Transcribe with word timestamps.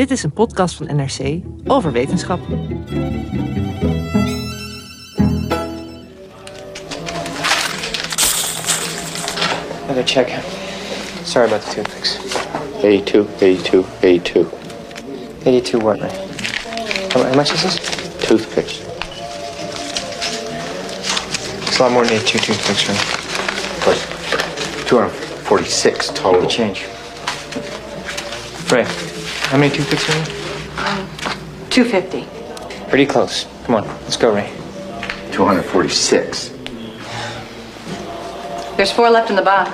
Dit 0.00 0.10
is 0.10 0.22
een 0.22 0.32
podcast 0.32 0.74
van 0.74 0.96
NRC 0.96 1.42
over 1.66 1.92
wetenschap. 1.92 2.40
Another 9.84 10.04
check. 10.04 10.28
Sorry 11.24 11.46
about 11.46 11.62
the 11.62 11.74
toothpicks. 11.74 12.18
82, 12.82 13.26
82, 13.40 13.84
82. 14.00 14.46
82 15.44 15.78
what, 15.78 16.00
Ray? 16.00 16.10
How, 17.12 17.22
how 17.22 17.34
much 17.34 17.52
is 17.52 17.62
this? 17.62 17.78
Toothpicks. 18.26 18.80
It's 21.66 21.78
a 21.78 21.82
lot 21.82 21.92
more 21.92 22.06
than 22.06 22.14
82 22.14 22.38
toothpicks, 22.38 22.88
Ray. 22.88 22.96
Plus 23.80 24.06
246 24.86 26.08
total. 26.14 26.40
The 26.40 26.46
change. 26.46 26.86
Ray, 28.70 29.09
how 29.50 29.58
many 29.58 29.72
toothpicks 29.72 30.08
are 30.08 30.12
there? 30.12 30.34
250. 31.70 32.24
Pretty 32.88 33.06
close. 33.06 33.46
Come 33.64 33.74
on, 33.74 33.86
let's 34.04 34.16
go, 34.16 34.32
Ray. 34.32 34.48
246. 35.32 36.52
There's 38.76 38.92
four 38.92 39.10
left 39.10 39.28
in 39.30 39.36
the 39.36 39.42
box. 39.42 39.70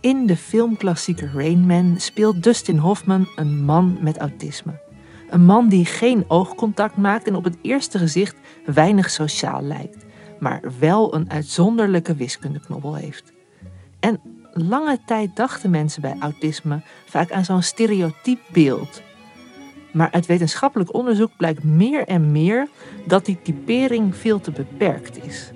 In 0.00 0.26
de 0.26 0.36
filmklassieker 0.36 1.30
Rain 1.34 1.66
Man 1.66 1.94
speelt 1.98 2.42
Dustin 2.42 2.78
Hoffman 2.78 3.28
een 3.36 3.64
man 3.64 3.98
met 4.00 4.18
autisme. 4.18 4.80
Een 5.30 5.44
man 5.44 5.68
die 5.68 5.84
geen 5.84 6.24
oogcontact 6.28 6.96
maakt 6.96 7.26
en 7.26 7.34
op 7.34 7.44
het 7.44 7.56
eerste 7.62 7.98
gezicht 7.98 8.36
weinig 8.64 9.10
sociaal 9.10 9.62
lijkt, 9.62 10.04
maar 10.38 10.60
wel 10.80 11.14
een 11.14 11.30
uitzonderlijke 11.30 12.14
wiskundeknobbel 12.14 12.94
heeft. 12.94 13.32
En 14.00 14.20
lange 14.56 14.98
tijd 15.04 15.36
dachten 15.36 15.70
mensen 15.70 16.02
bij 16.02 16.16
autisme 16.20 16.82
vaak 17.06 17.32
aan 17.32 17.44
zo'n 17.44 17.62
stereotyp 17.62 18.40
beeld. 18.52 19.02
Maar 19.92 20.10
uit 20.10 20.26
wetenschappelijk 20.26 20.94
onderzoek 20.94 21.30
blijkt 21.36 21.64
meer 21.64 22.06
en 22.06 22.32
meer 22.32 22.68
dat 23.06 23.24
die 23.24 23.38
typering 23.42 24.16
veel 24.16 24.40
te 24.40 24.50
beperkt 24.50 25.24
is. 25.24 25.52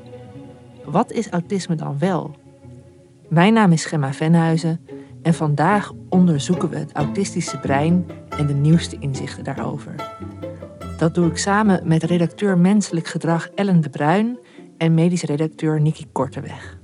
Wat 0.84 1.12
is 1.12 1.28
autisme 1.28 1.74
dan 1.74 1.98
wel? 1.98 2.36
Mijn 3.28 3.52
naam 3.52 3.72
is 3.72 3.84
Gemma 3.84 4.12
Venhuizen 4.12 4.80
en 5.22 5.34
vandaag 5.34 5.92
onderzoeken 6.08 6.68
we 6.68 6.76
het 6.76 6.92
autistische 6.92 7.58
brein 7.58 8.06
en 8.28 8.46
de 8.46 8.54
nieuwste 8.54 8.96
inzichten 8.98 9.44
daarover. 9.44 9.94
Dat 10.98 11.14
doe 11.14 11.26
ik 11.26 11.36
samen 11.36 11.80
met 11.84 12.02
redacteur 12.02 12.58
menselijk 12.58 13.06
gedrag 13.06 13.48
Ellen 13.54 13.80
de 13.80 13.88
Bruin 13.88 14.38
en 14.78 14.94
medisch 14.94 15.22
redacteur 15.22 15.80
Nikki 15.80 16.06
Korteweg. 16.12 16.79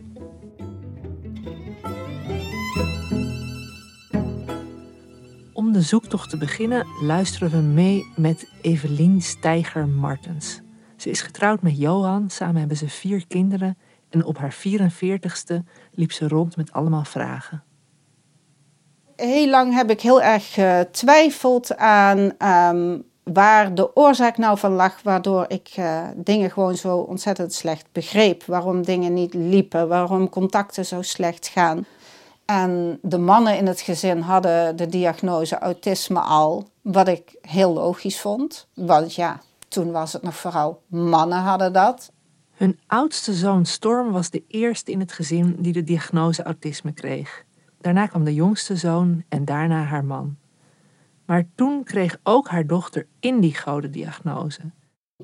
De 5.76 5.82
zoektocht 5.82 6.30
te 6.30 6.36
beginnen 6.36 6.86
luisteren 7.02 7.50
we 7.50 7.56
mee 7.56 8.12
met 8.16 8.48
Evelien 8.60 9.22
Steiger-Martens. 9.22 10.60
Ze 10.96 11.10
is 11.10 11.20
getrouwd 11.20 11.62
met 11.62 11.78
Johan, 11.78 12.30
samen 12.30 12.58
hebben 12.58 12.76
ze 12.76 12.88
vier 12.88 13.26
kinderen 13.26 13.78
en 14.10 14.24
op 14.24 14.38
haar 14.38 14.54
44ste 14.54 15.54
liep 15.90 16.12
ze 16.12 16.28
rond 16.28 16.56
met 16.56 16.72
allemaal 16.72 17.04
vragen. 17.04 17.62
Heel 19.16 19.48
lang 19.48 19.74
heb 19.74 19.90
ik 19.90 20.00
heel 20.00 20.22
erg 20.22 20.52
getwijfeld 20.52 21.76
aan 21.76 22.32
ehm, 22.38 22.98
waar 23.22 23.74
de 23.74 23.96
oorzaak 23.96 24.36
nou 24.36 24.58
van 24.58 24.72
lag, 24.72 25.02
waardoor 25.02 25.44
ik 25.48 25.68
eh, 25.74 26.04
dingen 26.16 26.50
gewoon 26.50 26.76
zo 26.76 26.96
ontzettend 26.96 27.52
slecht 27.52 27.86
begreep. 27.92 28.44
Waarom 28.44 28.82
dingen 28.82 29.12
niet 29.12 29.34
liepen, 29.34 29.88
waarom 29.88 30.28
contacten 30.28 30.86
zo 30.86 31.02
slecht 31.02 31.48
gaan. 31.48 31.86
En 32.46 32.98
de 33.02 33.18
mannen 33.18 33.56
in 33.56 33.66
het 33.66 33.80
gezin 33.80 34.20
hadden 34.20 34.76
de 34.76 34.86
diagnose 34.86 35.58
autisme 35.58 36.20
al, 36.20 36.68
wat 36.82 37.08
ik 37.08 37.36
heel 37.40 37.72
logisch 37.72 38.20
vond. 38.20 38.68
Want 38.74 39.14
ja, 39.14 39.40
toen 39.68 39.90
was 39.92 40.12
het 40.12 40.22
nog 40.22 40.36
vooral 40.36 40.82
mannen 40.86 41.38
hadden 41.38 41.72
dat. 41.72 42.12
Hun 42.50 42.78
oudste 42.86 43.34
zoon 43.34 43.64
Storm 43.64 44.12
was 44.12 44.30
de 44.30 44.44
eerste 44.48 44.90
in 44.90 45.00
het 45.00 45.12
gezin 45.12 45.56
die 45.58 45.72
de 45.72 45.84
diagnose 45.84 46.42
autisme 46.42 46.92
kreeg. 46.92 47.44
Daarna 47.80 48.06
kwam 48.06 48.24
de 48.24 48.34
jongste 48.34 48.76
zoon 48.76 49.24
en 49.28 49.44
daarna 49.44 49.82
haar 49.82 50.04
man. 50.04 50.36
Maar 51.24 51.46
toen 51.54 51.84
kreeg 51.84 52.18
ook 52.22 52.48
haar 52.48 52.66
dochter 52.66 53.06
Indigo 53.20 53.80
de 53.80 53.90
diagnose. 53.90 54.60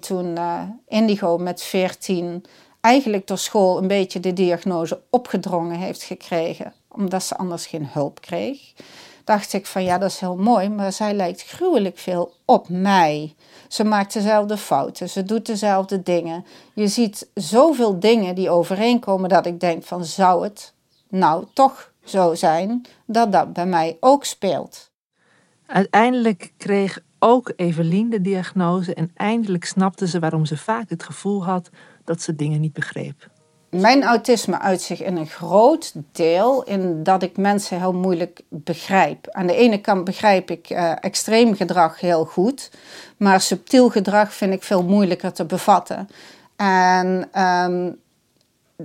Toen 0.01 0.37
eh, 0.37 0.63
Indigo 0.87 1.39
met 1.39 1.63
14 1.63 2.45
eigenlijk 2.83 3.27
door 3.27 3.39
school 3.39 3.79
een 3.79 3.87
beetje 3.87 4.21
de 4.21 4.33
diagnose 4.33 5.01
opgedrongen 5.11 5.79
heeft 5.79 6.03
gekregen, 6.03 6.73
omdat 6.89 7.23
ze 7.23 7.37
anders 7.37 7.67
geen 7.67 7.87
hulp 7.87 8.21
kreeg, 8.21 8.73
dacht 9.25 9.53
ik 9.53 9.67
van 9.67 9.85
ja, 9.85 9.99
dat 9.99 10.11
is 10.11 10.21
heel 10.21 10.37
mooi, 10.37 10.69
maar 10.69 10.93
zij 10.93 11.15
lijkt 11.15 11.43
gruwelijk 11.43 11.99
veel 11.99 12.33
op 12.45 12.69
mij. 12.69 13.35
Ze 13.69 13.85
maakt 13.85 14.13
dezelfde 14.13 14.57
fouten, 14.57 15.09
ze 15.09 15.23
doet 15.23 15.47
dezelfde 15.47 16.03
dingen. 16.03 16.45
Je 16.75 16.89
ziet 16.89 17.29
zoveel 17.35 18.01
dingen 18.01 18.35
die 18.35 18.51
overeenkomen 18.51 19.29
dat 19.29 19.47
ik 19.47 19.61
denk 19.61 19.85
van 19.85 20.05
zou 20.05 20.45
het 20.45 20.73
nou 21.09 21.45
toch 21.53 21.93
zo 22.05 22.35
zijn 22.35 22.87
dat 23.07 23.33
dat 23.33 23.53
bij 23.53 23.67
mij 23.67 23.97
ook 24.01 24.25
speelt. 24.25 24.91
Uiteindelijk 25.67 26.53
kreeg 26.57 27.01
ook 27.19 27.53
Evelien 27.57 28.11
de 28.11 28.21
diagnose 28.21 28.95
en 28.95 29.11
eindelijk 29.15 29.65
snapte 29.65 30.09
ze 30.09 30.19
waarom 30.19 30.47
ze 30.47 30.57
vaak 30.57 30.91
het 30.91 31.03
gevoel 31.03 31.45
had 31.45 31.71
dat 32.05 32.23
ze 32.23 32.37
dingen 32.37 32.61
niet 32.61 32.73
begreep. 32.73 33.31
Mijn 33.71 34.05
autisme 34.05 34.59
uit 34.59 34.83
zich 34.83 35.03
in 35.03 35.17
een 35.17 35.27
groot 35.27 35.95
deel 36.13 36.63
in 36.63 37.03
dat 37.03 37.23
ik 37.23 37.37
mensen 37.37 37.79
heel 37.79 37.93
moeilijk 37.93 38.41
begrijp. 38.49 39.29
Aan 39.31 39.47
de 39.47 39.55
ene 39.55 39.81
kant 39.81 40.05
begrijp 40.05 40.51
ik 40.51 40.71
uh, 40.71 40.93
extreem 41.01 41.55
gedrag 41.55 42.01
heel 42.01 42.25
goed, 42.25 42.71
maar 43.17 43.41
subtiel 43.41 43.89
gedrag 43.91 44.35
vind 44.35 44.53
ik 44.53 44.63
veel 44.63 44.83
moeilijker 44.83 45.33
te 45.33 45.45
bevatten. 45.45 46.09
En 46.57 47.29
um, 47.43 48.01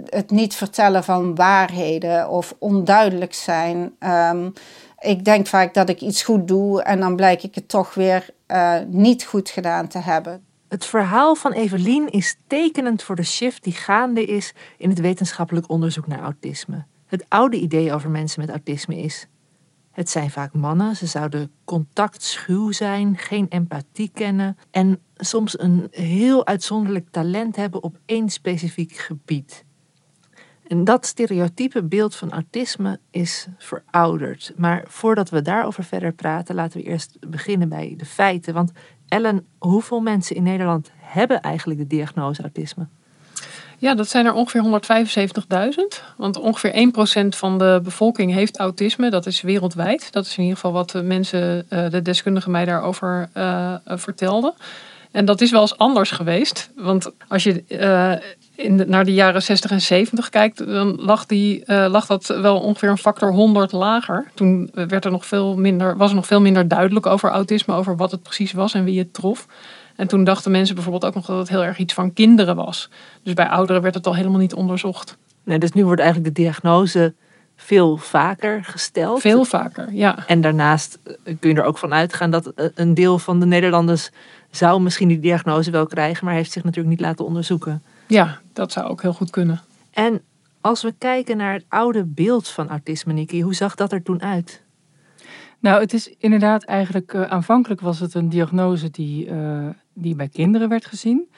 het 0.06 0.32
niet 0.32 0.56
vertellen 0.56 1.04
van 1.04 1.36
waarheden 1.36 2.30
of 2.30 2.56
onduidelijk 2.58 3.34
zijn. 3.34 3.96
Um, 4.00 4.54
ik 5.00 5.26
denk 5.26 5.48
vaak 5.48 5.74
dat 5.74 5.90
ik 5.90 6.02
iets 6.02 6.24
goed 6.24 6.48
doe 6.48 6.82
en 6.84 7.00
dan 7.00 7.16
blijk 7.16 7.44
ik 7.44 7.56
het 7.56 7.70
toch 7.70 7.94
weer 7.94 8.30
uh, 8.48 8.76
niet 8.88 9.24
goed 9.24 9.50
gedaan 9.50 9.88
te 9.88 10.00
hebben. 10.00 10.46
Het 10.68 10.86
verhaal 10.86 11.36
van 11.36 11.52
Evelien 11.52 12.10
is 12.10 12.38
tekenend 12.48 13.04
voor 13.04 13.16
de 13.16 13.24
shift 13.24 13.64
die 13.64 13.74
gaande 13.74 14.26
is 14.26 14.54
in 14.78 14.90
het 14.90 15.00
wetenschappelijk 15.00 15.70
onderzoek 15.70 16.08
naar 16.08 16.22
autisme. 16.22 16.86
Het 17.06 17.26
oude 17.28 17.60
idee 17.60 17.94
over 17.94 18.10
mensen 18.10 18.42
met 18.42 18.50
autisme 18.50 18.98
is: 18.98 19.28
het 19.92 20.10
zijn 20.10 20.30
vaak 20.30 20.54
mannen, 20.54 20.96
ze 20.96 21.06
zouden 21.06 21.52
contactschuw 21.64 22.72
zijn, 22.72 23.18
geen 23.18 23.46
empathie 23.50 24.12
kennen 24.14 24.58
en 24.72 25.00
soms 25.16 25.60
een 25.60 25.88
heel 25.92 26.46
uitzonderlijk 26.46 27.08
talent 27.12 27.56
hebben 27.56 27.84
op 27.84 27.98
één 28.06 28.30
specifiek 28.30 28.96
gebied. 28.96 29.66
En 30.68 30.84
dat 30.84 31.06
stereotype 31.06 31.84
beeld 31.84 32.16
van 32.16 32.32
autisme 32.32 33.00
is 33.12 33.48
verouderd. 33.58 34.54
Maar 34.56 34.84
voordat 34.88 35.30
we 35.30 35.42
daarover 35.42 35.84
verder 35.84 36.14
praten, 36.14 36.56
laten 36.56 36.80
we 36.80 36.86
eerst 36.86 37.18
beginnen 37.30 37.70
bij 37.70 37.94
de 37.98 38.06
feiten. 38.06 38.54
Want 38.54 38.72
Ellen, 39.08 39.46
hoeveel 39.58 40.00
mensen 40.00 40.36
in 40.36 40.44
Nederland 40.44 40.92
hebben 40.96 41.42
eigenlijk 41.42 41.80
de 41.80 41.88
diagnose 41.88 42.42
autisme? 42.42 42.88
Ja, 43.80 43.96
dat 43.96 44.08
zijn 44.08 44.26
er 44.26 44.34
ongeveer 44.34 44.64
175.000. 45.74 46.04
Want 46.18 46.38
ongeveer 46.38 46.92
1% 47.26 47.28
van 47.28 47.58
de 47.58 47.80
bevolking 47.84 48.34
heeft 48.34 48.58
autisme. 48.58 49.10
Dat 49.10 49.26
is 49.26 49.42
wereldwijd. 49.42 50.12
Dat 50.12 50.26
is 50.26 50.38
in 50.38 50.44
ieder 50.44 50.56
geval 50.56 50.72
wat 50.72 50.90
de 50.90 51.02
mensen, 51.04 51.66
eh, 51.70 51.90
de 51.90 52.02
deskundigen 52.02 52.52
mij 52.52 52.66
daarover 52.66 53.30
uh, 53.34 53.76
vertelden. 53.86 54.54
En 55.12 55.26
dat 55.26 55.42
is 55.42 55.52
wel 55.52 55.62
eens 55.62 55.78
anders 55.78 56.12
geweest. 56.12 56.70
Want 56.76 57.12
als 57.28 57.44
je 57.44 57.64
uh, 57.68 58.14
in 58.58 58.78
de, 58.78 58.86
naar 58.86 59.06
de 59.06 59.14
jaren 59.14 59.44
60 59.44 59.72
en 59.72 59.82
70 59.82 60.30
kijkt, 60.30 60.66
dan 60.66 60.96
lag, 60.96 61.26
die, 61.26 61.64
lag 61.66 62.06
dat 62.06 62.28
wel 62.28 62.60
ongeveer 62.60 62.90
een 62.90 62.98
factor 62.98 63.32
100 63.32 63.72
lager. 63.72 64.32
Toen 64.34 64.70
werd 64.74 65.06
er 65.06 65.12
nog 65.12 65.26
veel 65.26 65.58
minder, 65.58 65.98
was 65.98 66.10
er 66.10 66.16
nog 66.16 66.28
veel 66.28 66.42
minder 66.42 66.68
duidelijk 66.68 67.06
over 67.06 67.30
autisme, 67.30 67.76
over 67.76 67.96
wat 67.96 68.12
het 68.12 68.24
precies 68.24 68.52
was 68.52 68.74
en 68.74 68.84
wie 68.84 69.00
het 69.00 69.14
trof. 69.14 69.48
En 69.96 70.08
toen 70.08 70.24
dachten 70.24 70.52
mensen 70.52 70.76
bijvoorbeeld 70.76 71.06
ook 71.06 71.16
nog 71.16 71.26
dat 71.26 71.38
het 71.38 71.50
heel 71.50 71.64
erg 71.64 71.78
iets 71.78 71.94
van 71.94 72.14
kinderen 72.14 72.56
was. 72.56 72.90
Dus 73.24 73.34
bij 73.34 73.48
ouderen 73.48 73.82
werd 73.82 73.96
het 73.96 74.08
al 74.08 74.16
helemaal 74.16 74.40
niet 74.40 74.54
onderzocht. 74.54 75.18
Nee, 75.44 75.60
dus 75.60 75.72
nu 75.72 75.86
wordt 75.86 76.02
eigenlijk 76.02 76.36
de 76.36 76.42
diagnose 76.42 77.14
veel 77.56 77.98
vaker 77.98 78.64
gesteld. 78.64 79.22
Veel 79.22 79.46
vaker, 79.46 79.94
ja. 79.94 80.28
En 80.28 80.42
daarnaast 80.42 81.00
eh, 81.04 81.36
kun 81.40 81.50
je 81.50 81.56
er 81.56 81.64
ook 81.64 81.78
van 81.78 81.94
uitgaan 81.94 82.32
dat 82.32 82.48
eh, 82.48 82.66
een 82.76 82.94
deel 82.94 83.20
van 83.20 83.40
de 83.40 83.46
Nederlanders 83.46 84.10
zou 84.52 84.82
misschien 84.82 85.08
die 85.08 85.20
diagnose 85.20 85.72
wel 85.72 85.86
krijgen, 85.86 86.26
maar 86.26 86.34
heeft 86.34 86.52
zich 86.52 86.64
natuurlijk 86.64 86.90
niet 86.90 87.06
laten 87.06 87.26
onderzoeken. 87.26 87.84
Ja, 88.08 88.40
dat 88.54 88.72
zou 88.72 88.88
ook 88.88 89.02
heel 89.02 89.14
goed 89.14 89.30
kunnen. 89.30 89.62
En 89.92 90.22
als 90.62 90.82
we 90.82 90.94
kijken 90.98 91.38
naar 91.38 91.54
het 91.54 91.66
oude 91.68 92.06
beeld 92.06 92.48
van 92.48 92.70
autisme, 92.70 93.14
Niki, 93.14 93.42
hoe 93.42 93.56
zag 93.56 93.76
dat 93.76 93.92
er 93.92 94.04
toen 94.04 94.22
uit? 94.22 94.66
Nou, 95.60 95.82
het 95.82 95.94
is 95.94 96.16
inderdaad 96.18 96.64
eigenlijk, 96.64 97.14
uh, 97.14 97.22
aanvankelijk 97.22 97.82
was 97.82 98.00
het 98.00 98.14
een 98.14 98.30
diagnose 98.30 98.90
die, 98.90 99.28
uh, 99.28 99.68
die 99.94 100.16
bij 100.16 100.28
kinderen 100.28 100.70
werd 100.70 100.86
gezien. 100.86 101.30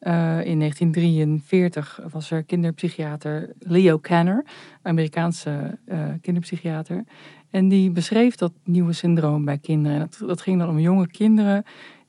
Uh, 0.00 0.12
in 0.44 0.58
1943 0.58 2.00
was 2.12 2.30
er 2.30 2.42
kinderpsychiater 2.42 3.52
Leo 3.58 3.98
Kanner, 3.98 4.44
Amerikaanse 4.82 5.78
kinderpsychiater. 6.20 7.04
En 7.50 7.68
die 7.68 7.90
beschreef 7.90 8.34
dat 8.34 8.52
nieuwe 8.64 8.92
syndroom 8.92 9.44
bij 9.44 9.58
kinderen. 9.58 9.98
Dat, 9.98 10.28
dat, 10.28 10.40
ging 10.40 10.58
dan 10.58 10.68
om 10.68 10.78
jonge 10.78 11.06
kinderen 11.06 11.64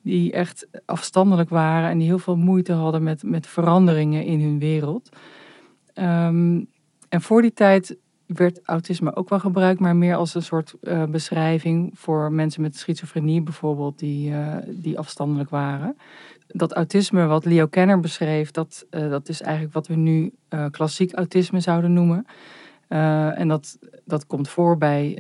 die 0.08 0.32
echt 0.32 0.68
afstandelijk 0.86 1.50
waren 1.50 1.90
en 1.90 1.98
die 1.98 2.08
heel 2.08 2.20
veel 2.20 2.38
moeite 2.38 2.74
hadden 2.74 3.04
met, 3.04 3.24
met 3.24 3.48
veranderingen 3.48 4.24
in 4.24 4.42
hun 4.42 4.60
wereld. 4.60 5.10
Um, 5.94 6.68
en 7.10 7.22
voor 7.22 7.42
die 7.42 7.54
tijd 7.54 7.98
werd 8.26 8.60
autisme 8.64 9.16
ook 9.16 9.30
wel 9.30 9.40
gebruikt, 9.40 9.80
maar 9.80 9.96
meer 9.96 10.16
als 10.16 10.36
een 10.36 10.42
soort 10.42 10.76
uh, 10.82 11.04
beschrijving 11.04 11.92
voor 11.94 12.32
mensen 12.32 12.62
met 12.62 12.78
schizofrenie 12.78 13.42
bijvoorbeeld, 13.42 14.00
die, 14.00 14.30
uh, 14.30 14.56
die 14.68 14.98
afstandelijk 14.98 15.50
waren. 15.50 15.98
Dat 16.48 16.74
autisme 16.74 17.26
wat 17.26 17.46
Leo 17.46 17.68
Kenner 17.68 18.00
beschreef, 18.00 18.52
dat, 18.52 18.86
uh, 18.92 19.10
dat 19.10 19.30
is 19.30 19.42
eigenlijk 19.42 19.74
wat 19.74 19.88
we 19.88 19.96
nu 19.96 20.34
klassiek 20.72 21.14
autisme 21.14 21.60
zouden 21.60 21.94
noemen. 21.94 22.26
en 23.38 23.48
dat, 23.48 23.78
dat 24.06 24.26
komt 24.26 24.50
voor 24.50 24.78
bij, 24.78 25.20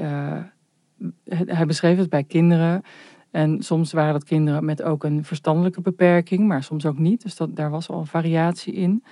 hij 1.25 1.66
beschreef 1.66 1.98
het 1.98 2.10
bij 2.10 2.24
kinderen. 2.24 2.83
En 3.32 3.62
soms 3.62 3.92
waren 3.92 4.14
dat 4.14 4.24
kinderen 4.24 4.66
met 4.66 4.84
ook 4.84 5.04
een 5.04 5.24
verstandelijke 5.24 5.82
beperking, 5.82 6.48
maar 6.48 6.64
soms 6.64 6.86
ook 6.86 6.98
niet. 6.98 7.24
Dus 7.24 7.36
dat, 7.36 7.56
daar 7.56 7.70
was 7.70 7.90
al 7.90 8.00
een 8.00 8.08
variatie 8.08 8.74
in. 8.74 9.04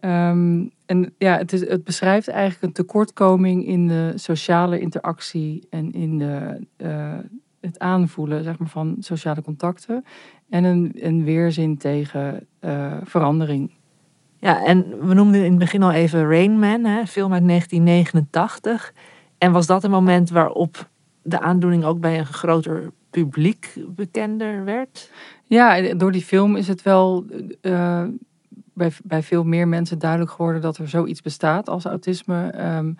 Um, 0.00 0.70
en 0.86 1.14
ja, 1.18 1.36
het, 1.36 1.84
beschrijft 1.84 2.28
eigenlijk 2.28 2.62
een 2.62 2.72
tekortkoming 2.72 3.66
in 3.66 3.88
de 3.88 4.12
sociale 4.14 4.80
interactie 4.80 5.66
en 5.70 5.92
in 5.92 6.18
de, 6.18 6.66
uh, 6.76 7.18
het 7.60 7.78
aanvoelen 7.78 8.44
zeg 8.44 8.58
maar, 8.58 8.68
van 8.68 8.96
sociale 8.98 9.42
contacten. 9.42 10.04
En 10.48 10.64
een, 10.64 10.92
een 10.94 11.24
weerzin 11.24 11.76
tegen 11.76 12.46
uh, 12.60 12.96
verandering. 13.02 13.76
Ja, 14.38 14.64
en 14.64 15.06
we 15.06 15.14
noemden 15.14 15.44
in 15.44 15.50
het 15.50 15.58
begin 15.58 15.82
al 15.82 15.92
even 15.92 16.28
Rain 16.28 16.58
Man, 16.58 16.84
hè, 16.84 17.06
film 17.06 17.32
uit 17.32 17.46
1989. 17.46 18.92
En 19.38 19.52
was 19.52 19.66
dat 19.66 19.84
een 19.84 19.90
moment 19.90 20.30
waarop 20.30 20.88
de 21.22 21.40
aandoening 21.40 21.84
ook 21.84 22.00
bij 22.00 22.18
een 22.18 22.26
groter 22.26 22.92
publiek 23.24 23.74
bekender 23.88 24.64
werd? 24.64 25.10
Ja, 25.44 25.94
door 25.94 26.12
die 26.12 26.22
film 26.22 26.56
is 26.56 26.68
het 26.68 26.82
wel 26.82 27.24
uh, 27.62 28.04
bij, 28.74 28.92
bij 29.04 29.22
veel 29.22 29.44
meer 29.44 29.68
mensen 29.68 29.98
duidelijk 29.98 30.30
geworden 30.30 30.62
dat 30.62 30.76
er 30.76 30.88
zoiets 30.88 31.22
bestaat 31.22 31.68
als 31.68 31.84
autisme. 31.84 32.54
Um, 32.76 32.96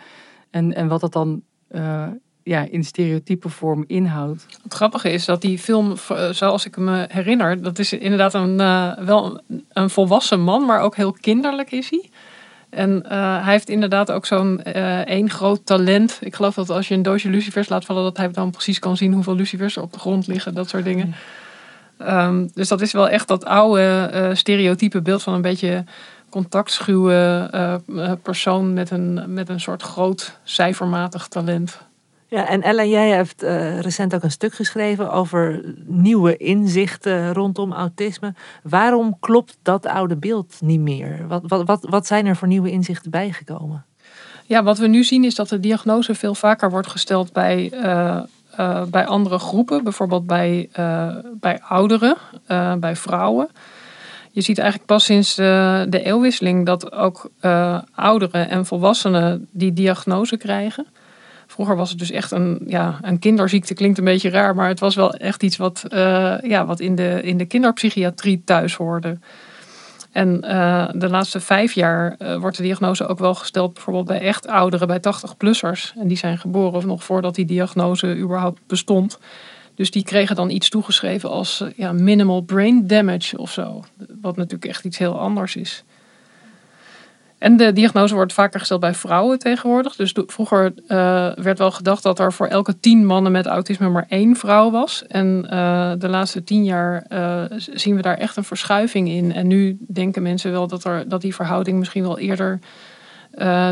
en, 0.50 0.74
en 0.74 0.88
wat 0.88 1.00
dat 1.00 1.12
dan 1.12 1.42
uh, 1.70 2.06
ja, 2.42 2.66
in 2.70 2.84
stereotype 2.84 3.48
vorm 3.48 3.84
inhoudt. 3.86 4.46
Het 4.62 4.74
grappige 4.74 5.10
is 5.10 5.24
dat 5.24 5.40
die 5.40 5.58
film, 5.58 5.94
zoals 6.30 6.66
ik 6.66 6.76
me 6.76 7.06
herinner, 7.08 7.62
dat 7.62 7.78
is 7.78 7.92
inderdaad 7.92 8.34
een, 8.34 8.60
uh, 8.60 8.98
wel 8.98 9.40
een 9.72 9.90
volwassen 9.90 10.40
man, 10.40 10.64
maar 10.64 10.80
ook 10.80 10.96
heel 10.96 11.12
kinderlijk 11.12 11.70
is 11.70 11.90
hij. 11.90 12.10
En 12.70 13.02
uh, 13.04 13.44
hij 13.44 13.52
heeft 13.52 13.68
inderdaad 13.68 14.10
ook 14.10 14.26
zo'n 14.26 14.62
één 15.04 15.30
groot 15.30 15.66
talent. 15.66 16.18
Ik 16.20 16.34
geloof 16.34 16.54
dat 16.54 16.70
als 16.70 16.88
je 16.88 16.94
een 16.94 17.02
doosje 17.02 17.30
lucifers 17.30 17.68
laat 17.68 17.84
vallen, 17.84 18.02
dat 18.02 18.16
hij 18.16 18.30
dan 18.30 18.50
precies 18.50 18.78
kan 18.78 18.96
zien 18.96 19.12
hoeveel 19.12 19.34
lucifers 19.34 19.76
er 19.76 19.82
op 19.82 19.92
de 19.92 19.98
grond 19.98 20.26
liggen, 20.26 20.54
dat 20.54 20.68
soort 20.68 20.84
dingen. 20.84 21.14
Um, 22.00 22.50
dus 22.54 22.68
dat 22.68 22.80
is 22.80 22.92
wel 22.92 23.08
echt 23.08 23.28
dat 23.28 23.44
oude 23.44 24.10
uh, 24.14 24.34
stereotype 24.34 25.02
beeld 25.02 25.22
van 25.22 25.34
een 25.34 25.42
beetje 25.42 25.84
contactschuwe 26.30 27.80
persoon 28.22 28.72
met 28.72 28.90
een, 28.90 29.24
met 29.26 29.48
een 29.48 29.60
soort 29.60 29.82
groot 29.82 30.38
cijfermatig 30.42 31.28
talent. 31.28 31.87
Ja, 32.30 32.48
en 32.48 32.62
Ella, 32.62 32.84
jij 32.84 33.08
hebt 33.08 33.44
uh, 33.44 33.80
recent 33.80 34.14
ook 34.14 34.22
een 34.22 34.30
stuk 34.30 34.54
geschreven 34.54 35.12
over 35.12 35.64
nieuwe 35.84 36.36
inzichten 36.36 37.32
rondom 37.32 37.72
autisme. 37.72 38.34
Waarom 38.62 39.16
klopt 39.20 39.58
dat 39.62 39.86
oude 39.86 40.16
beeld 40.16 40.54
niet 40.60 40.80
meer? 40.80 41.24
Wat, 41.28 41.42
wat, 41.46 41.66
wat, 41.66 41.86
wat 41.90 42.06
zijn 42.06 42.26
er 42.26 42.36
voor 42.36 42.48
nieuwe 42.48 42.70
inzichten 42.70 43.10
bijgekomen? 43.10 43.84
Ja, 44.46 44.62
wat 44.62 44.78
we 44.78 44.86
nu 44.86 45.04
zien 45.04 45.24
is 45.24 45.34
dat 45.34 45.48
de 45.48 45.60
diagnose 45.60 46.14
veel 46.14 46.34
vaker 46.34 46.70
wordt 46.70 46.88
gesteld 46.88 47.32
bij 47.32 47.72
uh, 47.74 48.22
uh, 48.60 48.82
bij 48.84 49.06
andere 49.06 49.38
groepen, 49.38 49.84
bijvoorbeeld 49.84 50.26
bij, 50.26 50.68
bij 51.40 51.60
ouderen, 51.62 52.16
bij 52.80 52.96
vrouwen. 52.96 53.48
Je 54.30 54.40
ziet 54.40 54.58
eigenlijk 54.58 54.88
pas 54.88 55.04
sinds 55.04 55.34
de, 55.34 55.86
de 55.88 56.02
eeuwwisseling 56.02 56.66
dat 56.66 56.92
ook 56.92 57.30
ouderen 57.94 58.48
en 58.48 58.66
volwassenen 58.66 59.48
die 59.50 59.72
diagnose 59.72 60.36
krijgen. 60.36 60.86
Vroeger 61.58 61.78
was 61.78 61.90
het 61.90 61.98
dus 61.98 62.10
echt 62.10 62.30
een, 62.30 62.60
ja, 62.66 62.98
een 63.02 63.18
kinderziekte, 63.18 63.74
klinkt 63.74 63.98
een 63.98 64.04
beetje 64.04 64.30
raar, 64.30 64.54
maar 64.54 64.68
het 64.68 64.80
was 64.80 64.94
wel 64.94 65.14
echt 65.14 65.42
iets 65.42 65.56
wat, 65.56 65.84
ja, 66.42 66.66
wat 66.66 66.80
in, 66.80 66.94
de, 66.94 67.22
in 67.22 67.36
de 67.36 67.44
kinderpsychiatrie 67.44 68.42
thuis 68.44 68.74
hoorde. 68.74 69.18
En 70.12 70.44
uh, 70.44 70.88
de 70.94 71.08
laatste 71.08 71.40
vijf 71.40 71.72
jaar 71.72 72.16
uh, 72.18 72.36
wordt 72.36 72.56
de 72.56 72.62
diagnose 72.62 73.06
ook 73.06 73.18
wel 73.18 73.34
gesteld, 73.34 73.74
bijvoorbeeld 73.74 74.06
bij 74.06 74.20
echt 74.20 74.46
ouderen, 74.46 74.86
bij 74.86 74.98
80-plussers. 74.98 75.98
En 76.00 76.08
die 76.08 76.16
zijn 76.16 76.38
geboren 76.38 76.74
of 76.74 76.84
nog 76.84 77.04
voordat 77.04 77.34
die 77.34 77.44
diagnose 77.44 78.16
überhaupt 78.16 78.60
bestond. 78.66 79.18
Dus 79.74 79.90
die 79.90 80.04
kregen 80.04 80.36
dan 80.36 80.50
iets 80.50 80.68
toegeschreven 80.68 81.30
als 81.30 81.64
ja, 81.76 81.92
minimal 81.92 82.40
brain 82.40 82.86
damage 82.86 83.38
of 83.38 83.52
zo. 83.52 83.84
Wat 84.20 84.36
natuurlijk 84.36 84.70
echt 84.70 84.84
iets 84.84 84.98
heel 84.98 85.18
anders 85.18 85.56
is. 85.56 85.84
En 87.38 87.56
de 87.56 87.72
diagnose 87.72 88.14
wordt 88.14 88.32
vaker 88.32 88.58
gesteld 88.58 88.80
bij 88.80 88.94
vrouwen 88.94 89.38
tegenwoordig. 89.38 89.96
Dus 89.96 90.14
vroeger 90.26 90.72
uh, 90.82 90.88
werd 91.34 91.58
wel 91.58 91.70
gedacht 91.70 92.02
dat 92.02 92.18
er 92.18 92.32
voor 92.32 92.46
elke 92.46 92.80
tien 92.80 93.06
mannen 93.06 93.32
met 93.32 93.46
autisme 93.46 93.88
maar 93.88 94.06
één 94.08 94.36
vrouw 94.36 94.70
was. 94.70 95.06
En 95.06 95.46
uh, 95.50 95.92
de 95.98 96.08
laatste 96.08 96.44
tien 96.44 96.64
jaar 96.64 97.06
uh, 97.08 97.42
zien 97.58 97.96
we 97.96 98.02
daar 98.02 98.16
echt 98.16 98.36
een 98.36 98.44
verschuiving 98.44 99.08
in. 99.08 99.32
En 99.32 99.46
nu 99.46 99.78
denken 99.88 100.22
mensen 100.22 100.50
wel 100.50 100.66
dat, 100.66 100.84
er, 100.84 101.08
dat 101.08 101.20
die 101.20 101.34
verhouding 101.34 101.78
misschien 101.78 102.02
wel 102.02 102.18
eerder 102.18 102.58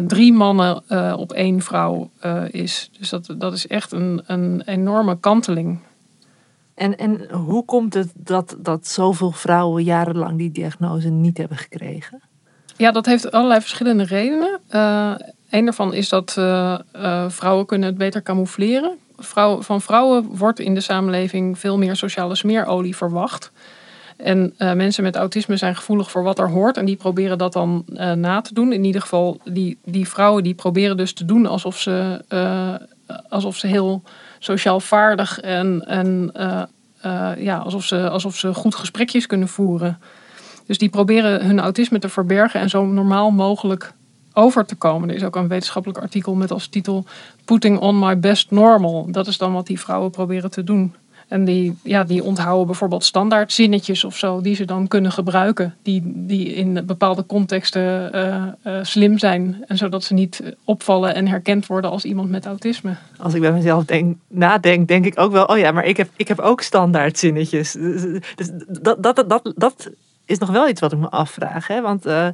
drie 0.06 0.32
mannen 0.32 0.82
op 1.18 1.32
één 1.32 1.62
vrouw 1.62 2.11
is. 2.50 2.90
Dus 2.99 3.08
dat, 3.08 3.35
dat 3.38 3.52
is 3.52 3.66
echt 3.66 3.92
een, 3.92 4.23
een 4.26 4.62
enorme 4.66 5.20
kanteling. 5.20 5.78
En, 6.75 6.96
en 6.96 7.28
hoe 7.30 7.64
komt 7.64 7.94
het 7.94 8.12
dat, 8.14 8.56
dat 8.58 8.87
zoveel 8.87 9.32
vrouwen 9.32 9.85
jarenlang 9.85 10.38
die 10.38 10.50
diagnose 10.50 11.08
niet 11.08 11.38
hebben 11.38 11.56
gekregen? 11.56 12.20
Ja, 12.76 12.90
dat 12.90 13.06
heeft 13.06 13.33
allerlei 13.33 13.61
verschillende 13.61 14.04
redenen. 14.04 14.61
Uh, 14.71 15.12
een 15.50 15.64
daarvan 15.64 15.95
is 15.95 16.09
dat 16.09 16.37
uh, 16.38 16.78
uh, 16.97 17.25
vrouwen 17.28 17.66
kunnen 17.66 17.88
het 17.88 17.99
beter 17.99 18.23
camoufleren. 18.23 18.99
Van 19.59 19.80
vrouwen 19.83 20.25
wordt 20.25 20.59
in 20.59 20.75
de 20.75 20.80
samenleving 20.80 21.59
veel 21.59 21.78
meer 21.78 21.97
sociale 21.97 22.35
smeerolie 22.35 22.97
verwacht. 22.97 23.50
En 24.16 24.54
mensen 24.56 25.02
met 25.02 25.16
autisme 25.16 25.56
zijn 25.56 25.76
gevoelig 25.76 26.11
voor 26.11 26.23
wat 26.23 26.38
er 26.38 26.50
hoort. 26.50 26.76
En 26.76 26.85
die 26.85 26.97
proberen 26.97 27.38
dat 27.38 27.52
dan 27.52 27.85
na 28.14 28.40
te 28.40 28.54
doen. 28.54 28.73
In 28.73 28.85
ieder 28.85 29.00
geval, 29.00 29.40
die, 29.45 29.78
die 29.85 30.09
vrouwen 30.09 30.42
die 30.42 30.54
proberen 30.54 30.97
dus 30.97 31.12
te 31.12 31.25
doen 31.25 31.47
alsof 31.47 31.78
ze, 31.78 32.25
alsof 33.28 33.56
ze 33.56 33.66
heel 33.66 34.02
sociaal 34.38 34.80
vaardig 34.80 35.40
en, 35.40 35.85
en 35.87 36.33
ja, 37.38 37.56
alsof, 37.56 37.85
ze, 37.85 38.09
alsof 38.11 38.37
ze 38.37 38.54
goed 38.54 38.75
gesprekjes 38.75 39.26
kunnen 39.26 39.49
voeren. 39.49 39.99
Dus 40.66 40.78
die 40.78 40.88
proberen 40.88 41.46
hun 41.46 41.61
autisme 41.61 41.99
te 41.99 42.08
verbergen 42.08 42.61
en 42.61 42.70
zo 42.70 42.87
normaal 42.87 43.30
mogelijk 43.30 43.92
over 44.32 44.66
te 44.66 44.75
komen. 44.75 45.08
Er 45.08 45.14
is 45.14 45.25
ook 45.25 45.37
een 45.37 45.49
wetenschappelijk 45.49 46.00
artikel 46.00 46.35
met 46.35 46.50
als 46.50 46.66
titel 46.66 47.04
Putting 47.44 47.78
on 47.78 47.99
my 47.99 48.18
best 48.18 48.50
normal. 48.50 49.06
Dat 49.11 49.26
is 49.26 49.38
dan 49.38 49.52
wat 49.52 49.66
die 49.66 49.80
vrouwen 49.80 50.11
proberen 50.11 50.50
te 50.50 50.64
doen. 50.64 50.94
En 51.28 51.44
die, 51.44 51.76
ja, 51.82 52.04
die 52.04 52.25
onthouden 52.25 52.66
bijvoorbeeld 52.66 53.04
standaard 53.04 53.52
zinnetjes 53.52 54.04
of 54.04 54.16
zo, 54.16 54.40
die 54.40 54.54
ze 54.54 54.64
dan 54.64 54.88
kunnen 54.88 55.12
gebruiken. 55.12 55.75
Die, 55.82 56.02
die 56.04 56.54
in 56.54 56.82
bepaalde 56.87 57.26
contexten 57.26 58.11
uh, 58.14 58.44
uh, 58.66 58.78
slim 58.82 59.18
zijn. 59.18 59.64
En 59.66 59.76
zodat 59.76 60.04
ze 60.04 60.14
niet 60.14 60.42
opvallen 60.64 61.14
en 61.14 61.28
herkend 61.28 61.66
worden 61.66 61.90
als 61.90 62.04
iemand 62.04 62.30
met 62.30 62.46
autisme. 62.46 62.94
Als 63.18 63.35
ik 63.35 63.40
bij 63.40 63.52
mezelf 63.52 63.85
denk, 63.85 64.16
nadenk, 64.28 64.88
denk 64.88 65.04
ik 65.04 65.18
ook 65.18 65.32
wel, 65.32 65.44
oh 65.44 65.58
ja, 65.58 65.73
maar 65.73 65.85
ik 65.85 65.96
heb, 65.96 66.08
ik 66.16 66.28
heb 66.28 66.38
ook 66.38 66.61
standaard 66.61 67.18
zinnetjes. 67.18 67.73
Dus, 67.73 68.02
dus 68.35 68.50
dat, 68.80 69.02
dat, 69.02 69.25
dat, 69.28 69.52
dat 69.56 69.90
is 70.26 70.38
nog 70.38 70.50
wel 70.50 70.68
iets 70.68 70.80
wat 70.80 70.92
ik 70.92 70.99
me 70.99 71.11
afvraag. 71.11 71.66
Hè? 71.66 71.80
Want 71.80 72.06
uh, 72.06 72.28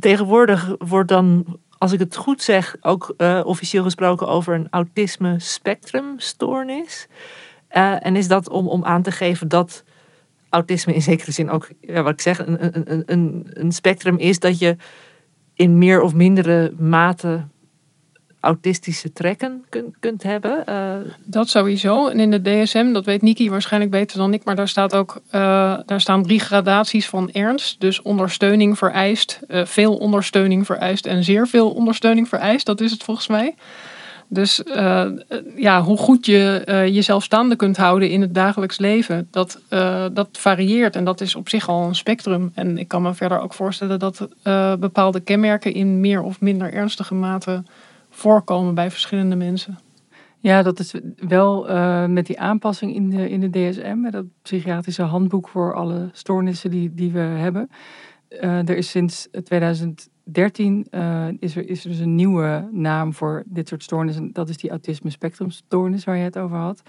tegenwoordig 0.00 0.74
wordt 0.78 1.08
dan 1.08 1.58
als 1.78 1.92
ik 1.92 1.98
het 1.98 2.16
goed 2.16 2.42
zeg, 2.42 2.76
ook 2.80 3.14
uh, 3.18 3.40
officieel 3.44 3.82
gesproken 3.82 4.28
over 4.28 4.54
een 4.54 4.66
autisme 4.70 5.38
spectrumstoornis. 5.38 7.06
Uh, 7.76 8.06
en 8.06 8.16
is 8.16 8.28
dat 8.28 8.48
om, 8.48 8.68
om 8.68 8.84
aan 8.84 9.02
te 9.02 9.10
geven 9.10 9.48
dat 9.48 9.84
autisme 10.48 10.94
in 10.94 11.02
zekere 11.02 11.30
zin 11.30 11.50
ook, 11.50 11.68
ja, 11.80 12.02
wat 12.02 12.12
ik 12.12 12.20
zeg, 12.20 12.46
een, 12.46 12.76
een, 12.76 13.02
een, 13.06 13.46
een 13.50 13.72
spectrum 13.72 14.16
is 14.16 14.38
dat 14.38 14.58
je 14.58 14.76
in 15.54 15.78
meer 15.78 16.00
of 16.00 16.14
mindere 16.14 16.72
mate 16.78 17.46
autistische 18.46 19.12
trekken 19.12 19.64
kunt, 19.68 19.94
kunt 20.00 20.22
hebben? 20.22 20.64
Uh... 20.68 21.12
Dat 21.24 21.48
sowieso. 21.48 22.08
En 22.08 22.20
in 22.20 22.30
de 22.30 22.42
DSM, 22.42 22.92
dat 22.92 23.04
weet 23.04 23.22
Niki 23.22 23.50
waarschijnlijk 23.50 23.92
beter 23.92 24.18
dan 24.18 24.32
ik, 24.34 24.44
maar 24.44 24.56
daar, 24.56 24.68
staat 24.68 24.94
ook, 24.94 25.20
uh, 25.26 25.78
daar 25.86 26.00
staan 26.00 26.22
drie 26.22 26.40
gradaties 26.40 27.08
van 27.08 27.30
ernst. 27.32 27.80
Dus 27.80 28.02
ondersteuning 28.02 28.78
vereist, 28.78 29.40
uh, 29.48 29.64
veel 29.64 29.96
ondersteuning 29.96 30.66
vereist 30.66 31.06
en 31.06 31.24
zeer 31.24 31.46
veel 31.46 31.70
ondersteuning 31.70 32.28
vereist. 32.28 32.66
Dat 32.66 32.80
is 32.80 32.90
het 32.90 33.02
volgens 33.02 33.26
mij. 33.26 33.54
Dus 34.28 34.62
ja, 35.56 35.82
hoe 35.82 35.96
goed 35.96 36.26
je 36.26 36.62
jezelf 36.90 37.22
staande 37.22 37.56
kunt 37.56 37.76
houden 37.76 38.10
in 38.10 38.20
het 38.20 38.34
dagelijks 38.34 38.78
leven, 38.78 39.28
dat, 39.30 39.60
dat 40.12 40.28
varieert. 40.32 40.96
En 40.96 41.04
dat 41.04 41.20
is 41.20 41.34
op 41.34 41.48
zich 41.48 41.68
al 41.68 41.86
een 41.86 41.94
spectrum. 41.94 42.52
En 42.54 42.78
ik 42.78 42.88
kan 42.88 43.02
me 43.02 43.14
verder 43.14 43.40
ook 43.40 43.54
voorstellen 43.54 43.98
dat 43.98 44.28
bepaalde 44.80 45.20
kenmerken 45.20 45.74
in 45.74 46.00
meer 46.00 46.22
of 46.22 46.40
minder 46.40 46.72
ernstige 46.72 47.14
mate 47.14 47.62
voorkomen 48.16 48.74
bij 48.74 48.90
verschillende 48.90 49.36
mensen. 49.36 49.78
Ja, 50.38 50.62
dat 50.62 50.78
is 50.78 50.94
wel 51.16 51.70
uh, 51.70 52.06
met 52.06 52.26
die 52.26 52.40
aanpassing 52.40 52.94
in 52.94 53.10
de, 53.10 53.30
in 53.30 53.40
de 53.40 53.50
DSM, 53.50 54.10
dat 54.10 54.24
psychiatrische 54.42 55.02
handboek 55.02 55.48
voor 55.48 55.74
alle 55.74 56.08
stoornissen 56.12 56.70
die, 56.70 56.94
die 56.94 57.12
we 57.12 57.18
hebben. 57.18 57.68
Uh, 58.30 58.68
er 58.68 58.76
is 58.76 58.90
sinds 58.90 59.28
2013 59.44 60.86
uh, 60.90 61.26
is, 61.38 61.56
er, 61.56 61.68
is 61.68 61.84
er 61.84 61.90
dus 61.90 61.98
een 61.98 62.14
nieuwe 62.14 62.68
naam 62.70 63.14
voor 63.14 63.42
dit 63.46 63.68
soort 63.68 63.82
stoornissen. 63.82 64.32
Dat 64.32 64.48
is 64.48 64.56
die 64.56 64.70
autisme 64.70 65.10
spectrumstoornis 65.10 66.04
waar 66.04 66.16
je 66.16 66.24
het 66.24 66.38
over 66.38 66.56
had. 66.56 66.82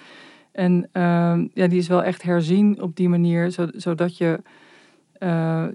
En 0.51 0.89
ehm, 0.91 1.47
ja, 1.53 1.67
die 1.67 1.79
is 1.79 1.87
wel 1.87 2.03
echt 2.03 2.23
herzien 2.23 2.81
op 2.81 2.95
die 2.95 3.09
manier, 3.09 3.51
zodat 3.75 4.17
je 4.17 4.39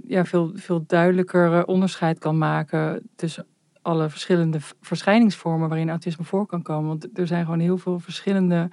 ja, 0.07 0.25
veel, 0.25 0.51
veel 0.55 0.85
duidelijker 0.87 1.65
onderscheid 1.65 2.19
kan 2.19 2.39
maken 2.39 3.03
tussen 3.17 3.47
alle 3.83 4.11
verschillende 4.11 4.59
verschijningsvormen 4.81 5.69
waarin 5.69 5.91
autisme 5.91 6.25
voor 6.25 6.47
kan 6.47 6.62
komen. 6.62 6.89
Want 6.89 7.19
er 7.19 7.27
zijn 7.27 7.45
gewoon 7.45 7.61
heel 7.61 7.79
veel 7.79 7.99
verschillende 7.99 8.71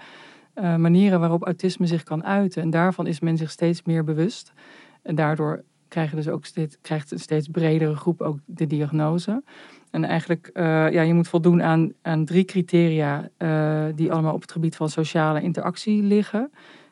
uh, 0.56 0.76
manieren 0.76 1.20
waarop 1.20 1.44
autisme 1.44 1.88
zich 1.88 2.04
kan 2.04 2.24
uiten. 2.24 2.62
En 2.62 2.70
daarvan 2.70 3.08
is 3.08 3.20
men 3.20 3.38
zich 3.38 3.52
steeds 3.52 3.84
meer 3.84 4.04
bewust. 4.04 4.54
En 5.02 5.16
daardoor 5.16 5.64
krijg 5.88 6.10
je 6.10 6.16
dus 6.16 6.28
ook 6.28 6.46
steeds, 6.46 6.78
krijgt 6.82 7.12
een 7.12 7.20
steeds 7.20 7.48
bredere 7.48 7.96
groep 7.96 8.22
ook 8.22 8.40
de 8.46 8.68
diagnose. 8.68 9.44
En 9.92 10.04
eigenlijk, 10.04 10.50
uh, 10.54 10.64
ja, 10.92 11.02
je 11.02 11.14
moet 11.14 11.28
voldoen 11.28 11.64
aan, 11.64 11.94
aan 12.02 12.26
drie 12.26 12.46
criteria 12.46 13.30
uh, 13.38 13.86
die 13.96 14.12
allemaal 14.12 14.34
op 14.34 14.42
het 14.42 14.52
gebied 14.52 14.76
van 14.76 14.90
sociale 14.90 15.42
interactie 15.42 16.04
liggen. 16.04 16.52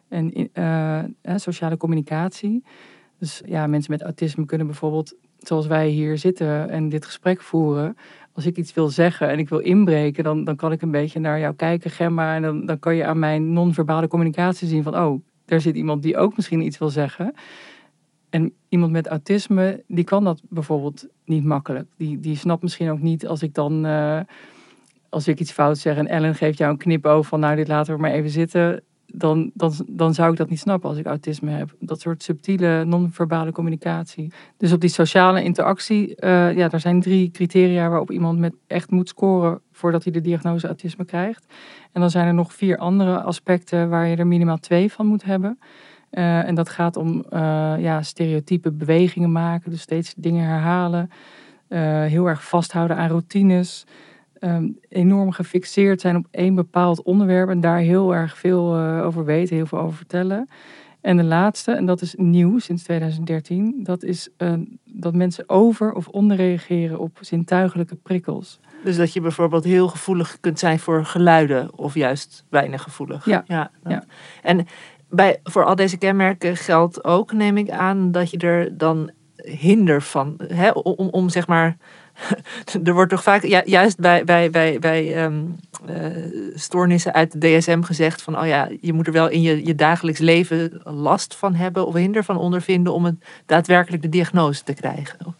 En 0.09 0.49
sociale 1.35 1.77
communicatie. 1.77 2.63
Dus 3.19 3.41
ja, 3.45 3.67
mensen 3.67 3.91
met 3.91 4.01
autisme 4.01 4.45
kunnen 4.45 4.67
bijvoorbeeld 4.67 5.15
zoals 5.37 5.67
wij 5.67 5.87
hier 5.87 6.17
zitten 6.17 6.69
en 6.69 6.89
dit 6.89 7.05
gesprek 7.05 7.41
voeren, 7.41 7.97
als 8.33 8.45
ik 8.45 8.57
iets 8.57 8.73
wil 8.73 8.89
zeggen 8.89 9.29
en 9.29 9.39
ik 9.39 9.49
wil 9.49 9.59
inbreken, 9.59 10.23
dan, 10.23 10.43
dan 10.43 10.55
kan 10.55 10.71
ik 10.71 10.81
een 10.81 10.91
beetje 10.91 11.19
naar 11.19 11.39
jou 11.39 11.55
kijken, 11.55 11.91
Gemma. 11.91 12.35
En 12.35 12.41
dan, 12.41 12.65
dan 12.65 12.79
kan 12.79 12.95
je 12.95 13.05
aan 13.05 13.19
mijn 13.19 13.53
non-verbale 13.53 14.07
communicatie 14.07 14.67
zien 14.67 14.83
van, 14.83 14.97
oh, 14.97 15.21
er 15.45 15.61
zit 15.61 15.75
iemand 15.75 16.03
die 16.03 16.17
ook 16.17 16.35
misschien 16.35 16.61
iets 16.61 16.77
wil 16.77 16.89
zeggen. 16.89 17.33
En 18.29 18.53
iemand 18.69 18.91
met 18.91 19.07
autisme, 19.07 19.83
die 19.87 20.03
kan 20.03 20.23
dat 20.23 20.41
bijvoorbeeld 20.49 21.07
niet 21.25 21.43
makkelijk. 21.43 21.87
Die, 21.97 22.19
die 22.19 22.35
snapt 22.35 22.61
misschien 22.61 22.89
ook 22.89 23.01
niet 23.01 23.27
als 23.27 23.41
ik 23.41 23.53
dan, 23.53 23.85
uh, 23.85 24.19
als 25.09 25.27
ik 25.27 25.39
iets 25.39 25.51
fout 25.51 25.77
zeg 25.77 25.97
en 25.97 26.07
Ellen 26.07 26.35
geeft 26.35 26.57
jou 26.57 26.71
een 26.71 26.77
knipoog 26.77 27.27
van, 27.27 27.39
nou, 27.39 27.55
dit 27.55 27.67
laten 27.67 27.95
we 27.95 28.01
maar 28.01 28.11
even 28.11 28.29
zitten 28.29 28.83
dan, 29.13 29.51
dan, 29.53 29.73
dan 29.87 30.13
zou 30.13 30.31
ik 30.31 30.37
dat 30.37 30.49
niet 30.49 30.59
snappen 30.59 30.89
als 30.89 30.97
ik 30.97 31.05
autisme 31.05 31.51
heb. 31.51 31.75
Dat 31.79 32.01
soort 32.01 32.23
subtiele 32.23 32.83
non-verbale 32.85 33.51
communicatie. 33.51 34.31
Dus 34.57 34.71
op 34.71 34.81
die 34.81 34.89
sociale 34.89 35.43
interactie, 35.43 36.07
uh, 36.07 36.55
ja, 36.55 36.71
er 36.71 36.79
zijn 36.79 37.01
drie 37.01 37.31
criteria 37.31 37.89
waarop 37.89 38.11
iemand 38.11 38.39
met 38.39 38.53
echt 38.67 38.91
moet 38.91 39.09
scoren 39.09 39.61
voordat 39.71 40.03
hij 40.03 40.13
de 40.13 40.21
diagnose 40.21 40.67
autisme 40.67 41.05
krijgt. 41.05 41.45
En 41.91 42.01
dan 42.01 42.09
zijn 42.09 42.27
er 42.27 42.33
nog 42.33 42.53
vier 42.53 42.77
andere 42.77 43.21
aspecten 43.21 43.89
waar 43.89 44.07
je 44.07 44.15
er 44.15 44.27
minimaal 44.27 44.59
twee 44.59 44.91
van 44.91 45.05
moet 45.05 45.23
hebben. 45.23 45.59
Uh, 46.11 46.47
en 46.47 46.55
dat 46.55 46.69
gaat 46.69 46.95
om 46.95 47.25
uh, 47.33 47.73
ja, 47.79 48.01
stereotype 48.01 48.71
bewegingen 48.71 49.31
maken, 49.31 49.71
dus 49.71 49.81
steeds 49.81 50.13
dingen 50.17 50.45
herhalen. 50.45 51.09
heel 52.07 52.27
erg 52.27 52.43
vasthouden 52.43 52.97
aan 52.97 53.09
routines 53.09 53.85
um, 54.39 54.77
enorm 54.89 55.31
gefixeerd 55.31 56.01
zijn 56.01 56.15
op 56.15 56.27
één 56.31 56.55
bepaald 56.55 57.01
onderwerp 57.01 57.49
en 57.49 57.61
daar 57.61 57.79
heel 57.79 58.15
erg 58.15 58.37
veel 58.37 58.79
uh, 58.79 59.05
over 59.05 59.25
weten, 59.25 59.55
heel 59.55 59.65
veel 59.65 59.79
over 59.79 59.97
vertellen. 59.97 60.49
En 61.01 61.17
de 61.17 61.23
laatste, 61.23 61.71
en 61.71 61.85
dat 61.85 62.01
is 62.01 62.15
nieuw 62.17 62.59
sinds 62.59 62.83
2013, 62.83 63.79
dat 63.83 64.03
is 64.03 64.29
uh, 64.37 64.53
dat 64.83 65.15
mensen 65.15 65.49
over- 65.49 65.93
of 65.93 66.07
onderreageren 66.07 66.99
op 66.99 67.17
zintuigelijke 67.21 67.95
prikkels. 67.95 68.59
Dus 68.83 68.97
dat 68.97 69.13
je 69.13 69.21
bijvoorbeeld 69.21 69.63
heel 69.63 69.87
gevoelig 69.87 70.37
kunt 70.39 70.59
zijn 70.59 70.79
voor 70.79 71.05
geluiden 71.05 71.77
of 71.77 71.93
juist 71.93 72.45
weinig 72.49 72.83
gevoelig. 72.83 73.25
Ja. 73.25 73.43
ja, 73.47 73.71
ja. 73.83 74.03
En 74.41 74.65
bij, 75.09 75.39
voor 75.43 75.65
al 75.65 75.75
deze 75.75 75.97
kenmerken 75.97 76.57
geldt 76.57 77.03
ook, 77.03 77.33
neem 77.33 77.57
ik 77.57 77.69
aan, 77.69 78.11
dat 78.11 78.31
je 78.31 78.37
er 78.37 78.77
dan 78.77 79.11
hinder 79.35 80.01
van, 80.01 80.39
hè, 80.47 80.69
om, 80.69 81.09
om 81.09 81.29
zeg 81.29 81.47
maar 81.47 81.77
er 82.83 82.93
wordt 82.93 83.09
toch 83.09 83.23
vaak, 83.23 83.43
ja, 83.43 83.61
juist 83.65 83.99
bij, 83.99 84.23
bij, 84.23 84.49
bij, 84.49 84.79
bij 84.79 85.23
um, 85.23 85.55
uh, 85.89 85.95
stoornissen 86.55 87.13
uit 87.13 87.41
de 87.41 87.57
DSM 87.57 87.81
gezegd 87.81 88.21
van, 88.21 88.39
oh 88.39 88.47
ja, 88.47 88.69
je 88.81 88.93
moet 88.93 89.07
er 89.07 89.13
wel 89.13 89.29
in 89.29 89.41
je, 89.41 89.65
je 89.65 89.75
dagelijks 89.75 90.19
leven 90.19 90.81
last 90.83 91.35
van 91.35 91.55
hebben 91.55 91.87
of 91.87 91.93
hinder 91.93 92.23
van 92.23 92.37
ondervinden 92.37 92.93
om 92.93 93.05
het 93.05 93.15
daadwerkelijk 93.45 94.01
de 94.01 94.09
diagnose 94.09 94.63
te 94.63 94.73
krijgen. 94.73 95.35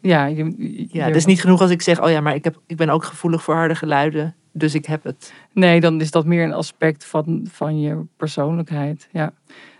Ja, 0.00 0.26
je, 0.26 0.86
ja, 0.92 1.06
het 1.06 1.16
is 1.16 1.24
niet 1.24 1.40
genoeg 1.40 1.60
als 1.60 1.70
ik 1.70 1.82
zeg, 1.82 2.02
oh 2.02 2.10
ja, 2.10 2.20
maar 2.20 2.34
ik, 2.34 2.44
heb, 2.44 2.60
ik 2.66 2.76
ben 2.76 2.88
ook 2.88 3.04
gevoelig 3.04 3.42
voor 3.42 3.54
harde 3.54 3.74
geluiden, 3.74 4.34
dus 4.52 4.74
ik 4.74 4.86
heb 4.86 5.04
het. 5.04 5.32
Nee, 5.52 5.80
dan 5.80 6.00
is 6.00 6.10
dat 6.10 6.26
meer 6.26 6.44
een 6.44 6.52
aspect 6.52 7.04
van, 7.04 7.46
van 7.50 7.80
je 7.80 8.02
persoonlijkheid. 8.16 9.08
Ja. 9.12 9.32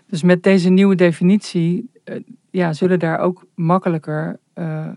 Dus 0.07 0.23
met 0.23 0.43
deze 0.43 0.69
nieuwe 0.69 0.95
definitie 0.95 1.89
uh, 2.05 2.15
ja, 2.49 2.73
zullen 2.73 2.99
daar 2.99 3.19
ook 3.19 3.45
makkelijker 3.55 4.39
uh, 4.55 4.87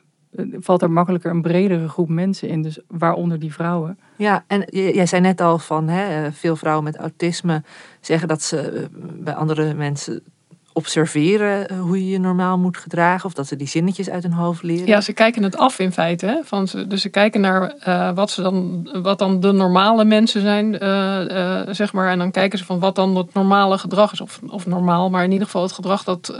valt 0.58 0.82
er 0.82 0.90
makkelijker 0.90 1.30
een 1.30 1.42
bredere 1.42 1.88
groep 1.88 2.08
mensen 2.08 2.48
in, 2.48 2.62
dus 2.62 2.80
waaronder 2.88 3.38
die 3.38 3.52
vrouwen. 3.52 3.98
Ja, 4.16 4.44
en 4.46 4.64
jij 4.70 5.06
zei 5.06 5.22
net 5.22 5.40
al 5.40 5.58
van 5.58 5.88
hè, 5.88 6.32
veel 6.32 6.56
vrouwen 6.56 6.84
met 6.84 6.96
autisme 6.96 7.62
zeggen 8.00 8.28
dat 8.28 8.42
ze 8.42 8.60
eh, 8.60 8.82
bij 9.18 9.34
andere 9.34 9.74
mensen 9.74 10.22
observeren 10.74 11.68
eh, 11.68 11.80
hoe 11.80 12.04
je 12.04 12.10
je 12.10 12.18
normaal 12.18 12.58
moet 12.58 12.76
gedragen. 12.76 13.24
Of 13.24 13.32
dat 13.32 13.46
ze 13.46 13.56
die 13.56 13.66
zinnetjes 13.66 14.10
uit 14.10 14.22
hun 14.22 14.32
hoofd 14.32 14.62
leren. 14.62 14.86
Ja, 14.86 15.00
ze 15.00 15.12
kijken 15.12 15.42
het 15.42 15.56
af 15.56 15.78
in 15.78 15.92
feite. 15.92 16.26
Hè? 16.26 16.38
Van 16.44 16.68
ze, 16.68 16.86
dus 16.86 17.02
ze 17.02 17.08
kijken 17.08 17.40
naar 17.40 17.74
uh, 17.88 18.12
wat, 18.14 18.30
ze 18.30 18.42
dan, 18.42 18.88
wat 19.02 19.18
dan 19.18 19.40
de 19.40 19.52
normale 19.52 20.04
mensen 20.04 20.40
zijn. 20.40 20.74
Uh, 20.82 21.20
uh, 21.30 21.60
zeg 21.70 21.92
maar. 21.92 22.10
En 22.10 22.18
dan 22.18 22.30
kijken 22.30 22.58
ze 22.58 22.64
van 22.64 22.78
wat 22.78 22.94
dan 22.94 23.16
het 23.16 23.34
normale 23.34 23.78
gedrag 23.78 24.12
is. 24.12 24.20
Of, 24.20 24.40
of 24.48 24.66
normaal, 24.66 25.10
maar 25.10 25.24
in 25.24 25.32
ieder 25.32 25.46
geval 25.46 25.62
het 25.62 25.72
gedrag 25.72 26.04
dat 26.04 26.34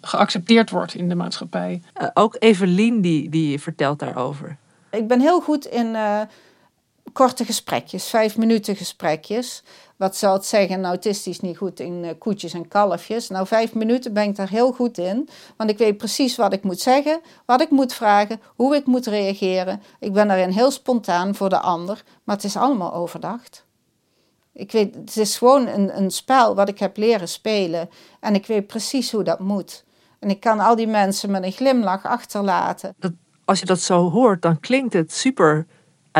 geaccepteerd 0.00 0.70
wordt 0.70 0.94
in 0.94 1.08
de 1.08 1.14
maatschappij. 1.14 1.82
ook 2.14 2.36
Evelien 2.38 3.00
die, 3.00 3.28
die 3.28 3.60
vertelt 3.60 3.98
daarover. 3.98 4.56
Ik 4.90 5.08
ben 5.08 5.20
heel 5.20 5.40
goed 5.40 5.66
in 5.66 5.96
korte 7.12 7.44
gesprekjes, 7.44 8.08
vijf 8.08 8.36
minuten 8.36 8.76
gesprekjes. 8.76 9.62
Wat 9.96 10.16
zou 10.16 10.34
het 10.34 10.46
zeggen, 10.46 10.80
nou 10.80 10.94
het 10.94 11.06
is 11.06 11.40
niet 11.40 11.56
goed 11.56 11.80
in 11.80 12.04
uh, 12.04 12.10
koetjes 12.18 12.52
en 12.52 12.68
kalfjes. 12.68 13.28
Nou, 13.28 13.46
vijf 13.46 13.74
minuten 13.74 14.12
ben 14.12 14.24
ik 14.24 14.36
daar 14.36 14.48
heel 14.48 14.72
goed 14.72 14.98
in. 14.98 15.28
Want 15.56 15.70
ik 15.70 15.78
weet 15.78 15.96
precies 15.96 16.36
wat 16.36 16.52
ik 16.52 16.62
moet 16.62 16.80
zeggen, 16.80 17.20
wat 17.46 17.60
ik 17.60 17.70
moet 17.70 17.92
vragen, 17.92 18.40
hoe 18.46 18.76
ik 18.76 18.86
moet 18.86 19.06
reageren. 19.06 19.82
Ik 19.98 20.12
ben 20.12 20.28
daarin 20.28 20.50
heel 20.50 20.70
spontaan 20.70 21.34
voor 21.34 21.48
de 21.48 21.58
ander, 21.58 22.02
maar 22.24 22.36
het 22.36 22.44
is 22.44 22.56
allemaal 22.56 22.94
overdacht. 22.94 23.64
Ik 24.52 24.72
weet, 24.72 24.94
het 24.94 25.16
is 25.16 25.38
gewoon 25.38 25.66
een, 25.66 25.96
een 25.96 26.10
spel 26.10 26.54
wat 26.54 26.68
ik 26.68 26.78
heb 26.78 26.96
leren 26.96 27.28
spelen. 27.28 27.90
En 28.20 28.34
ik 28.34 28.46
weet 28.46 28.66
precies 28.66 29.12
hoe 29.12 29.22
dat 29.22 29.38
moet. 29.38 29.84
En 30.18 30.30
ik 30.30 30.40
kan 30.40 30.60
al 30.60 30.76
die 30.76 30.86
mensen 30.86 31.30
met 31.30 31.44
een 31.44 31.52
glimlach 31.52 32.04
achterlaten. 32.04 32.94
Dat, 32.98 33.12
als 33.44 33.60
je 33.60 33.66
dat 33.66 33.80
zo 33.80 34.10
hoort, 34.10 34.42
dan 34.42 34.60
klinkt 34.60 34.92
het 34.92 35.12
super 35.12 35.66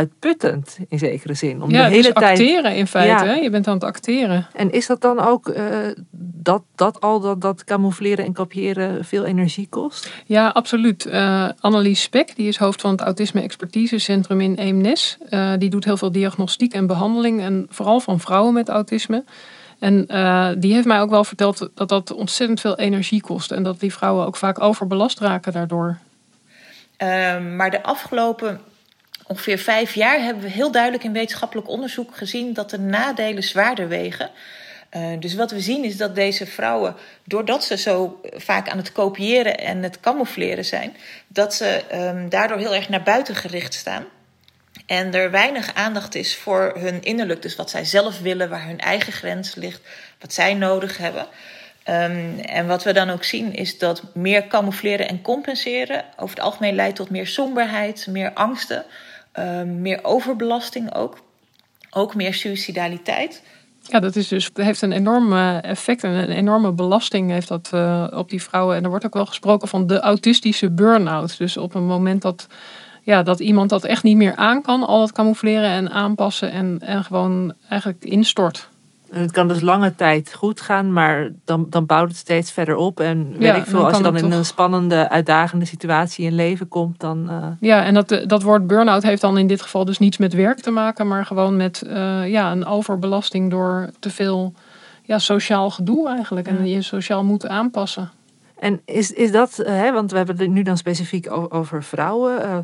uitputtend 0.00 0.78
in 0.88 0.98
zekere 0.98 1.34
zin. 1.34 1.62
Om 1.62 1.70
ja, 1.70 1.84
de 1.84 1.90
hele 1.90 2.02
dus 2.02 2.12
tijd 2.12 2.38
acteren 2.38 2.74
in 2.76 2.86
feite. 2.86 3.24
Ja. 3.24 3.30
Hè? 3.30 3.34
Je 3.34 3.50
bent 3.50 3.66
aan 3.66 3.74
het 3.74 3.84
acteren. 3.84 4.46
En 4.52 4.72
is 4.72 4.86
dat 4.86 5.00
dan 5.00 5.20
ook 5.20 5.48
eh, 5.48 5.66
dat, 6.42 6.62
dat 6.74 7.00
al 7.00 7.20
dat, 7.20 7.40
dat 7.40 7.64
camoufleren 7.64 8.24
en 8.24 8.32
kopiëren 8.32 9.04
veel 9.04 9.24
energie 9.24 9.66
kost? 9.70 10.10
Ja, 10.26 10.48
absoluut. 10.48 11.06
Eh 11.06 11.48
Annelies 11.60 12.02
Spek, 12.02 12.36
die 12.36 12.48
is 12.48 12.56
hoofd 12.56 12.80
van 12.80 12.90
het 12.90 13.00
Autisme 13.00 13.40
Expertisecentrum 13.40 14.40
in 14.40 14.54
Eemnes. 14.54 15.18
Eh, 15.28 15.52
die 15.58 15.70
doet 15.70 15.84
heel 15.84 15.96
veel 15.96 16.12
diagnostiek 16.12 16.72
en 16.72 16.86
behandeling. 16.86 17.40
En 17.40 17.66
vooral 17.70 18.00
van 18.00 18.20
vrouwen 18.20 18.54
met 18.54 18.68
autisme. 18.68 19.24
En 19.78 20.06
eh, 20.06 20.48
die 20.56 20.74
heeft 20.74 20.86
mij 20.86 21.00
ook 21.00 21.10
wel 21.10 21.24
verteld 21.24 21.68
dat 21.74 21.88
dat 21.88 22.12
ontzettend 22.12 22.60
veel 22.60 22.78
energie 22.78 23.20
kost. 23.20 23.50
En 23.50 23.62
dat 23.62 23.80
die 23.80 23.92
vrouwen 23.92 24.26
ook 24.26 24.36
vaak 24.36 24.60
overbelast 24.60 25.20
raken 25.20 25.52
daardoor. 25.52 25.98
Um, 27.02 27.56
maar 27.56 27.70
de 27.70 27.82
afgelopen 27.82 28.60
ongeveer 29.30 29.58
vijf 29.58 29.94
jaar 29.94 30.20
hebben 30.20 30.42
we 30.42 30.50
heel 30.50 30.70
duidelijk 30.70 31.04
in 31.04 31.12
wetenschappelijk 31.12 31.68
onderzoek 31.68 32.16
gezien 32.16 32.52
dat 32.52 32.70
de 32.70 32.78
nadelen 32.78 33.42
zwaarder 33.42 33.88
wegen. 33.88 34.30
Uh, 34.96 35.20
dus 35.20 35.34
wat 35.34 35.50
we 35.50 35.60
zien 35.60 35.84
is 35.84 35.96
dat 35.96 36.14
deze 36.14 36.46
vrouwen, 36.46 36.96
doordat 37.24 37.64
ze 37.64 37.76
zo 37.76 38.20
vaak 38.22 38.68
aan 38.68 38.76
het 38.76 38.92
kopiëren 38.92 39.58
en 39.58 39.82
het 39.82 40.00
camoufleren 40.00 40.64
zijn, 40.64 40.96
dat 41.26 41.54
ze 41.54 41.82
um, 41.94 42.28
daardoor 42.28 42.58
heel 42.58 42.74
erg 42.74 42.88
naar 42.88 43.02
buiten 43.02 43.34
gericht 43.34 43.74
staan. 43.74 44.04
En 44.86 45.14
er 45.14 45.30
weinig 45.30 45.74
aandacht 45.74 46.14
is 46.14 46.36
voor 46.36 46.72
hun 46.78 47.02
innerlijk, 47.02 47.42
dus 47.42 47.56
wat 47.56 47.70
zij 47.70 47.84
zelf 47.84 48.20
willen, 48.20 48.48
waar 48.48 48.66
hun 48.66 48.80
eigen 48.80 49.12
grens 49.12 49.54
ligt, 49.54 49.80
wat 50.20 50.32
zij 50.32 50.54
nodig 50.54 50.98
hebben. 50.98 51.26
Um, 51.88 52.38
en 52.38 52.66
wat 52.66 52.84
we 52.84 52.92
dan 52.92 53.10
ook 53.10 53.24
zien 53.24 53.54
is 53.54 53.78
dat 53.78 54.02
meer 54.14 54.46
camoufleren 54.46 55.08
en 55.08 55.22
compenseren 55.22 56.04
over 56.16 56.36
het 56.36 56.44
algemeen 56.44 56.74
leidt 56.74 56.96
tot 56.96 57.10
meer 57.10 57.26
somberheid, 57.26 58.06
meer 58.08 58.32
angsten, 58.32 58.84
um, 59.38 59.80
meer 59.80 59.98
overbelasting 60.02 60.94
ook, 60.94 61.18
ook 61.90 62.14
meer 62.14 62.34
suicidaliteit. 62.34 63.42
Ja, 63.82 64.00
dat 64.00 64.16
is 64.16 64.28
dus, 64.28 64.50
heeft 64.54 64.82
een 64.82 64.92
enorm 64.92 65.32
effect 65.60 66.04
en 66.04 66.10
een 66.10 66.30
enorme 66.30 66.72
belasting 66.72 67.30
heeft 67.30 67.48
dat 67.48 67.70
uh, 67.74 68.06
op 68.10 68.30
die 68.30 68.42
vrouwen. 68.42 68.76
En 68.76 68.82
er 68.82 68.88
wordt 68.88 69.06
ook 69.06 69.14
wel 69.14 69.26
gesproken 69.26 69.68
van 69.68 69.86
de 69.86 70.00
autistische 70.00 70.70
burn-out. 70.70 71.38
Dus 71.38 71.56
op 71.56 71.74
een 71.74 71.86
moment 71.86 72.22
dat, 72.22 72.46
ja, 73.02 73.22
dat 73.22 73.40
iemand 73.40 73.70
dat 73.70 73.84
echt 73.84 74.02
niet 74.02 74.16
meer 74.16 74.36
aan 74.36 74.62
kan, 74.62 74.86
al 74.86 74.98
dat 74.98 75.12
camoufleren 75.12 75.70
en 75.70 75.90
aanpassen 75.90 76.52
en, 76.52 76.78
en 76.80 77.04
gewoon 77.04 77.54
eigenlijk 77.68 78.04
instort. 78.04 78.68
En 79.10 79.20
het 79.20 79.30
kan 79.30 79.48
dus 79.48 79.60
lange 79.60 79.94
tijd 79.94 80.34
goed 80.34 80.60
gaan, 80.60 80.92
maar 80.92 81.30
dan, 81.44 81.66
dan 81.70 81.86
bouwt 81.86 82.08
het 82.08 82.16
steeds 82.16 82.52
verder 82.52 82.76
op. 82.76 83.00
En 83.00 83.30
weet 83.32 83.42
Ja, 83.42 83.54
ik 83.54 83.64
veel, 83.64 83.86
als 83.86 83.96
je 83.96 84.02
dan 84.02 84.16
in 84.16 84.32
een 84.32 84.44
spannende, 84.44 85.08
uitdagende 85.08 85.64
situatie 85.64 86.24
in 86.24 86.34
leven 86.34 86.68
komt, 86.68 87.00
dan. 87.00 87.30
eh, 87.30 87.46
Ja, 87.60 87.84
en 87.84 87.94
dat, 87.94 88.22
dat 88.26 88.42
woord 88.42 88.66
burn-out 88.66 89.02
heeft 89.02 89.20
dan 89.20 89.38
in 89.38 89.46
dit 89.46 89.62
geval 89.62 89.84
dus 89.84 89.98
niets 89.98 90.18
met 90.18 90.32
werk 90.34 90.60
te 90.60 90.70
maken, 90.70 91.08
maar 91.08 91.26
gewoon 91.26 91.56
met 91.56 91.82
eh, 91.82 92.28
ja, 92.28 92.52
een 92.52 92.66
overbelasting 92.66 93.50
door 93.50 93.90
te 93.98 94.10
veel 94.10 94.54
ja, 95.02 95.18
sociaal 95.18 95.70
gedoe 95.70 96.08
eigenlijk. 96.08 96.46
En 96.46 96.66
je 96.68 96.82
sociaal 96.82 97.24
moeten 97.24 97.50
aanpassen. 97.50 98.10
En 98.58 98.80
is, 98.84 99.12
is 99.12 99.32
dat, 99.32 99.58
eh, 99.58 99.72
hè, 99.74 99.92
want 99.92 100.10
we 100.10 100.16
hebben 100.16 100.38
het 100.38 100.50
nu 100.50 100.62
dan 100.62 100.76
specifiek 100.76 101.26
over 101.54 101.82
vrouwen. 101.82 102.42
eh, 102.42 102.58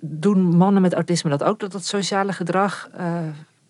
doen 0.00 0.56
mannen 0.56 0.82
met 0.82 0.94
autisme 0.94 1.30
dat 1.30 1.42
ook, 1.44 1.60
dat 1.60 1.72
dat 1.72 1.84
sociale 1.84 2.32
gedrag 2.32 2.88
eh, 2.96 3.06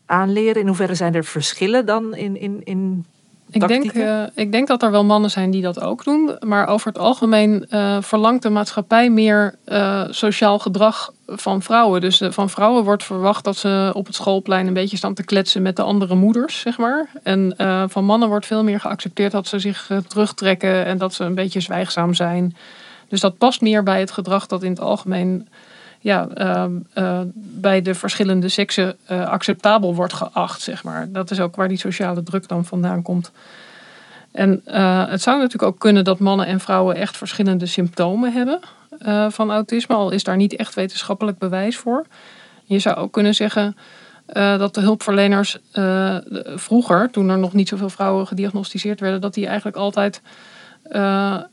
aanleren? 0.07 0.61
In 0.61 0.67
hoeverre 0.67 0.95
zijn 0.95 1.15
er 1.15 1.25
verschillen 1.25 1.87
dan 1.87 2.15
in, 2.15 2.41
in, 2.41 2.61
in 2.65 3.05
Ik 3.51 3.69
denk, 3.69 3.85
eh, 3.85 4.23
ik 4.35 4.53
denk 4.53 4.69
dat 4.69 4.83
er 4.83 4.91
wel 4.91 5.05
mannen 5.05 5.31
zijn 5.31 5.51
die 5.51 5.63
dat 5.63 5.81
ook 5.81 6.05
doen. 6.05 6.37
Maar 6.41 6.67
over 6.67 6.87
het 6.87 6.99
algemeen 6.99 7.67
eh, 7.69 7.97
verlangt 8.01 8.43
de 8.43 8.51
maatschappij 8.51 9.11
meer 9.11 9.55
eh, 9.65 10.05
sociaal 10.11 10.59
gedrag 10.59 11.13
van 11.27 11.63
vrouwen. 11.63 12.01
Dus 12.01 12.23
van 12.29 12.51
vrouwen 12.51 12.85
wordt 12.85 13.05
verwacht 13.05 13.45
dat 13.45 13.57
ze 13.57 13.91
op 13.93 14.07
het 14.07 14.15
schoolplein 14.15 14.67
een 14.67 14.75
beetje 14.75 14.97
staan 14.97 15.15
te 15.15 15.25
kletsen 15.25 15.63
met 15.63 15.77
de 15.77 15.83
andere 15.83 16.15
moeders, 16.15 16.61
zeg 16.61 16.79
maar. 16.79 17.11
En 17.23 17.55
van 17.91 18.05
mannen 18.05 18.29
wordt 18.29 18.47
veel 18.47 18.65
meer 18.65 18.81
geaccepteerd 18.81 19.33
dat 19.33 19.47
ze 19.47 19.59
zich 19.59 19.91
terugtrekken 20.09 20.85
en 20.85 20.99
dat 20.99 21.15
ze 21.15 21.25
een 21.25 21.35
beetje 21.35 21.61
zwijgzaam 21.61 22.15
zijn. 22.15 22.57
Dus 23.09 23.21
dat 23.21 23.39
past 23.39 23.61
meer 23.61 23.83
bij 23.83 24.01
het 24.01 24.11
gedrag 24.11 24.47
dat 24.47 24.63
in 24.63 24.71
het 24.71 24.81
algemeen 24.81 25.49
ja, 26.05 26.29
ehm, 26.35 26.73
eh, 26.93 27.21
bij 27.35 27.83
de 27.83 27.95
verschillende 27.95 28.49
seksen 28.49 28.97
eh, 29.05 29.27
acceptabel 29.27 29.95
wordt 29.95 30.13
geacht, 30.13 30.61
zeg 30.61 30.85
maar. 30.85 31.13
Dat 31.13 31.31
is 31.31 31.41
ook 31.41 31.57
waar 31.57 31.69
die 31.69 31.79
sociale 31.79 32.23
druk 32.23 32.49
dan 32.49 32.65
vandaan 32.65 33.03
komt. 33.03 33.33
En 34.33 34.61
eh, 34.65 35.09
het 35.09 35.23
zou 35.23 35.37
natuurlijk 35.37 35.73
ook 35.73 35.79
kunnen 35.79 36.05
dat 36.05 36.19
mannen 36.19 36.47
en 36.47 36.61
vrouwen 36.61 36.97
echt 36.97 37.17
verschillende 37.17 37.67
symptomen 37.67 38.33
hebben 38.33 38.61
van 39.29 39.51
autisme, 39.51 39.95
al 39.95 40.11
is 40.11 40.25
daar 40.25 40.37
niet 40.37 40.57
echt 40.57 40.75
wetenschappelijk 40.75 41.39
bewijs 41.39 41.77
voor. 41.77 42.07
Je 42.65 42.79
zou 42.79 42.97
ook 42.97 43.13
kunnen 43.13 43.35
zeggen 43.35 43.77
dat 44.35 44.75
de 44.75 44.81
hulpverleners 44.81 45.59
vroeger, 46.55 47.11
toen 47.11 47.29
er 47.29 47.39
nog 47.39 47.53
niet 47.53 47.69
zoveel 47.69 47.89
vrouwen 47.89 48.27
gediagnosticeerd 48.27 49.01
werden, 49.01 49.21
dat 49.21 49.35
die 49.35 49.47
eigenlijk 49.47 49.77
altijd 49.77 50.23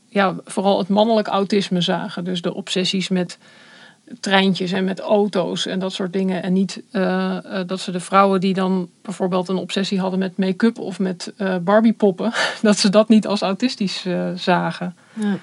ja, 0.08 0.34
vooral 0.44 0.78
het 0.78 0.88
mannelijk 0.88 1.28
autisme 1.28 1.80
zagen. 1.80 2.24
Dus 2.24 2.42
de 2.42 2.54
obsessies 2.54 3.08
met 3.08 3.38
treintjes 4.20 4.72
en 4.72 4.84
met 4.84 5.00
auto's 5.00 5.66
en 5.66 5.78
dat 5.78 5.92
soort 5.92 6.12
dingen. 6.12 6.42
En 6.42 6.52
niet 6.52 6.82
eh, 6.90 7.60
eh, 7.60 7.66
dat 7.66 7.80
ze 7.80 7.90
de 7.90 8.00
vrouwen 8.00 8.40
die 8.40 8.54
dan 8.54 8.88
bijvoorbeeld 9.02 9.48
een 9.48 9.56
obsessie 9.56 10.00
hadden 10.00 10.18
met 10.18 10.38
make-up 10.38 10.78
of 10.78 10.98
met 10.98 11.32
eh 11.36 11.56
Barbiepoppen, 11.56 12.32
dat 12.62 12.78
ze 12.78 12.88
dat 12.88 13.08
niet 13.08 13.26
als 13.26 13.40
autistisch 13.40 14.06
zagen. 14.34 14.96
Ja. 15.12 15.38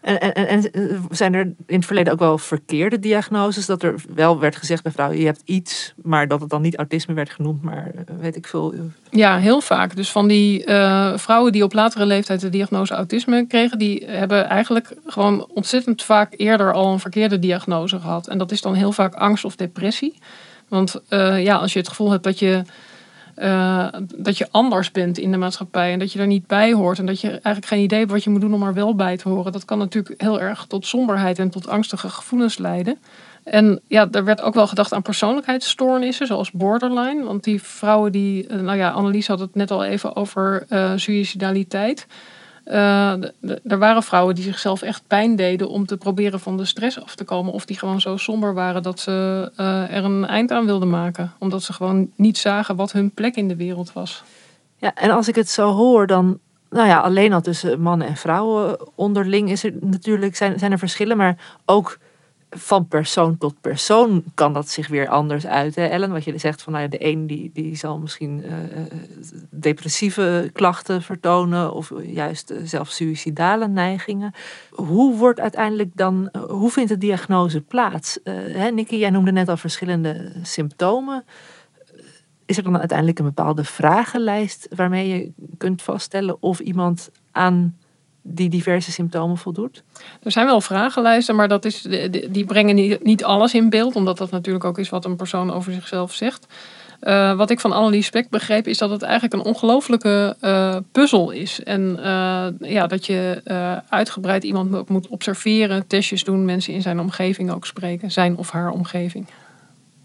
En, 0.00 0.34
en, 0.34 0.70
zijn 1.10 1.34
er 1.34 1.40
in 1.66 1.76
het 1.76 1.86
verleden 1.86 2.12
ook 2.12 2.18
wel 2.18 2.38
verkeerde 2.38 2.98
diagnoses? 2.98 3.66
Dat 3.66 3.82
er 3.82 3.94
wel 4.14 4.38
werd 4.38 4.56
gezegd 4.56 4.82
bij 4.82 4.92
vrouwen, 4.92 5.18
je 5.18 5.24
hebt 5.24 5.42
iets, 5.44 5.94
maar 6.02 6.28
dat 6.28 6.40
het 6.40 6.50
dan 6.50 6.62
niet 6.62 6.76
autisme 6.76 7.14
werd 7.14 7.30
genoemd, 7.30 7.62
maar 7.62 7.90
eh, 7.94 8.14
weet 8.20 8.36
ik 8.36 8.46
veel. 8.46 8.74
Ja, 9.10 9.38
heel 9.38 9.60
vaak. 9.60 9.96
Dus 9.96 10.10
van 10.10 10.28
die 10.28 10.64
eh, 10.64 11.12
vrouwen 11.16 11.52
die 11.52 11.64
op 11.64 11.72
latere 11.72 12.06
leeftijd 12.06 12.40
de 12.40 12.48
diagnose 12.48 12.94
autisme 12.94 13.46
kregen, 13.46 13.78
die 13.78 14.04
hebben 14.06 14.48
eigenlijk 14.48 14.94
gewoon 15.06 15.46
ontzettend 15.54 16.02
vaak 16.02 16.34
eerder 16.36 16.72
al 16.72 16.92
een 16.92 17.00
verkeerde 17.00 17.38
diagnose 17.38 18.00
gehad. 18.00 18.28
En 18.28 18.38
dat 18.38 18.52
is 18.52 18.60
dan 18.60 18.74
heel 18.74 18.92
vaak 18.92 19.14
angst 19.14 19.44
of 19.44 19.56
depressie. 19.56 20.18
Want 20.68 21.00
eh, 21.08 21.42
ja, 21.42 21.56
als 21.56 21.72
je 21.72 21.78
het 21.78 21.88
gevoel 21.88 22.10
hebt 22.10 22.24
dat 22.24 22.38
je, 22.38 22.62
eh, 23.38 23.86
dat 24.16 24.38
je 24.38 24.48
anders 24.50 24.90
bent 24.90 25.18
in 25.18 25.30
de 25.30 25.36
maatschappij 25.36 25.92
en 25.92 25.98
dat 25.98 26.12
je 26.12 26.18
er 26.18 26.26
niet 26.26 26.46
bij 26.46 26.72
hoort 26.72 26.98
en 26.98 27.06
dat 27.06 27.20
je 27.20 27.28
eigenlijk 27.28 27.66
geen 27.66 27.82
idee 27.82 27.98
hebt 27.98 28.10
wat 28.10 28.24
je 28.24 28.30
moet 28.30 28.40
doen 28.40 28.54
om 28.54 28.62
er 28.62 28.74
wel 28.74 28.94
bij 28.94 29.16
te 29.16 29.28
horen, 29.28 29.52
dat 29.52 29.64
kan 29.64 29.78
natuurlijk 29.78 30.20
heel 30.20 30.40
erg 30.40 30.64
tot 30.66 30.86
somberheid 30.86 31.38
en 31.38 31.50
tot 31.50 31.68
angstige 31.68 32.08
gevoelens 32.08 32.58
leiden. 32.58 32.98
En 33.44 33.80
ja, 33.86 34.08
er 34.10 34.24
werd 34.24 34.40
ook 34.40 34.54
wel 34.54 34.66
gedacht 34.66 34.92
aan 34.92 35.02
persoonlijkheidsstoornissen, 35.02 36.26
zoals 36.26 36.50
borderline. 36.50 37.24
Want 37.24 37.44
die 37.44 37.62
vrouwen 37.62 38.12
die, 38.12 38.46
eh, 38.46 38.60
nou 38.60 38.76
ja, 38.76 38.90
Annelies 38.90 39.26
had 39.26 39.40
het 39.40 39.54
net 39.54 39.70
al 39.70 39.84
even 39.84 40.16
over 40.16 40.64
eh 40.68 40.92
suicidaliteit. 40.96 42.06
Eh, 42.68 43.12
er 43.64 43.78
waren 43.78 44.02
vrouwen 44.02 44.34
die 44.34 44.44
zichzelf 44.44 44.82
echt 44.82 45.02
pijn 45.06 45.36
deden 45.36 45.68
om 45.68 45.86
te 45.86 45.96
proberen 45.96 46.40
van 46.40 46.56
de 46.56 46.64
stress 46.64 47.02
af 47.02 47.14
te 47.14 47.24
komen. 47.24 47.52
Of 47.52 47.64
die 47.64 47.78
gewoon 47.78 48.00
zo 48.00 48.16
somber 48.16 48.54
waren 48.54 48.82
dat 48.82 49.00
ze 49.00 49.50
eh, 49.56 49.96
er 49.96 50.04
een 50.04 50.26
eind 50.26 50.50
aan 50.50 50.66
wilden 50.66 50.90
maken. 50.90 51.32
Omdat 51.38 51.62
ze 51.62 51.72
gewoon 51.72 52.10
niet 52.16 52.38
zagen 52.38 52.76
wat 52.76 52.92
hun 52.92 53.10
plek 53.10 53.36
in 53.36 53.48
de 53.48 53.56
wereld 53.56 53.92
was. 53.92 54.22
Ja, 54.76 54.94
en 54.94 55.10
als 55.10 55.28
ik 55.28 55.34
het 55.34 55.48
zo 55.48 55.72
hoor, 55.72 56.06
dan, 56.06 56.38
nou 56.70 56.88
ja, 56.88 56.98
alleen 56.98 57.32
al 57.32 57.40
tussen 57.40 57.80
mannen 57.80 58.06
en 58.06 58.16
vrouwen 58.16 58.78
onderling 58.94 59.50
is 59.50 59.64
er 59.64 59.72
natuurlijk, 59.80 60.36
zijn, 60.36 60.58
zijn 60.58 60.72
er 60.72 60.78
verschillen, 60.78 61.16
maar 61.16 61.36
ook 61.64 61.98
van 62.50 62.88
persoon 62.88 63.38
tot 63.38 63.60
persoon 63.60 64.24
kan 64.34 64.52
dat 64.52 64.68
zich 64.68 64.88
weer 64.88 65.08
anders 65.08 65.46
uiten. 65.46 65.90
Ellen, 65.90 66.10
wat 66.10 66.24
je 66.24 66.38
zegt 66.38 66.62
van 66.62 66.72
nou 66.72 66.88
de 66.88 67.06
een 67.06 67.26
die, 67.26 67.50
die 67.54 67.76
zal 67.76 67.98
misschien 67.98 68.44
eh, 68.44 68.52
eh, 68.52 68.86
depressieve 69.50 70.50
klachten 70.52 71.02
vertonen 71.02 71.72
of 71.72 71.92
juist 72.02 72.50
eh, 72.50 72.58
zelfs 72.64 72.96
suïcidale 72.96 73.68
neigingen. 73.68 74.32
Hoe 74.70 75.16
wordt 75.16 75.40
uiteindelijk 75.40 75.90
dan, 75.94 76.30
hoe 76.48 76.70
vindt 76.70 76.90
de 76.90 76.98
diagnose 76.98 77.60
plaats? 77.60 78.18
Nicky, 78.72 78.96
jij 78.96 79.10
noemde 79.10 79.32
net 79.32 79.48
al 79.48 79.56
verschillende 79.56 80.32
symptomen. 80.42 81.24
Is 82.46 82.56
er 82.56 82.62
dan 82.62 82.78
uiteindelijk 82.78 83.18
een 83.18 83.24
bepaalde 83.24 83.64
vragenlijst 83.64 84.68
waarmee 84.74 85.08
je 85.08 85.32
kunt 85.56 85.82
vaststellen 85.82 86.42
of 86.42 86.60
iemand 86.60 87.10
aan 87.32 87.77
die 88.34 88.48
diverse 88.48 88.92
symptomen 88.92 89.36
voldoet? 89.36 89.82
Er 90.22 90.30
zijn 90.30 90.46
wel 90.46 90.60
vragenlijsten, 90.60 91.36
maar 91.36 91.48
dat 91.48 91.64
is, 91.64 91.86
die 92.30 92.44
brengen 92.44 92.98
niet, 93.02 93.24
alles 93.24 93.54
in 93.54 93.70
beeld. 93.70 93.96
Omdat 93.96 94.18
dat 94.18 94.30
natuurlijk 94.30 94.64
ook 94.64 94.78
is 94.78 94.88
wat 94.88 95.04
een 95.04 95.16
persoon 95.16 95.52
over 95.52 95.72
zichzelf 95.72 96.12
zegt. 96.12 96.46
Eh, 97.00 97.36
wat 97.36 97.50
ik 97.50 97.60
van 97.60 97.72
Annelies 97.72 98.06
Spek 98.06 98.28
begreep, 98.30 98.66
is 98.66 98.78
dat 98.78 98.90
het 98.90 99.02
eigenlijk 99.02 99.34
een 99.34 99.52
ongelofelijke 99.52 100.36
eh, 100.40 100.76
puzzel 100.92 101.30
is. 101.30 101.62
En 101.62 101.98
eh, 102.02 102.46
ja, 102.70 102.86
dat 102.86 103.06
je 103.06 103.40
eh, 103.44 103.76
uitgebreid 103.88 104.44
iemand 104.44 104.88
moet 104.88 105.08
observeren, 105.08 105.86
testjes 105.86 106.24
doen, 106.24 106.44
mensen 106.44 106.72
in 106.72 106.82
zijn 106.82 107.00
omgeving 107.00 107.50
ook 107.50 107.66
spreken, 107.66 108.10
zijn 108.10 108.36
of 108.36 108.50
haar 108.50 108.70
omgeving. 108.70 109.26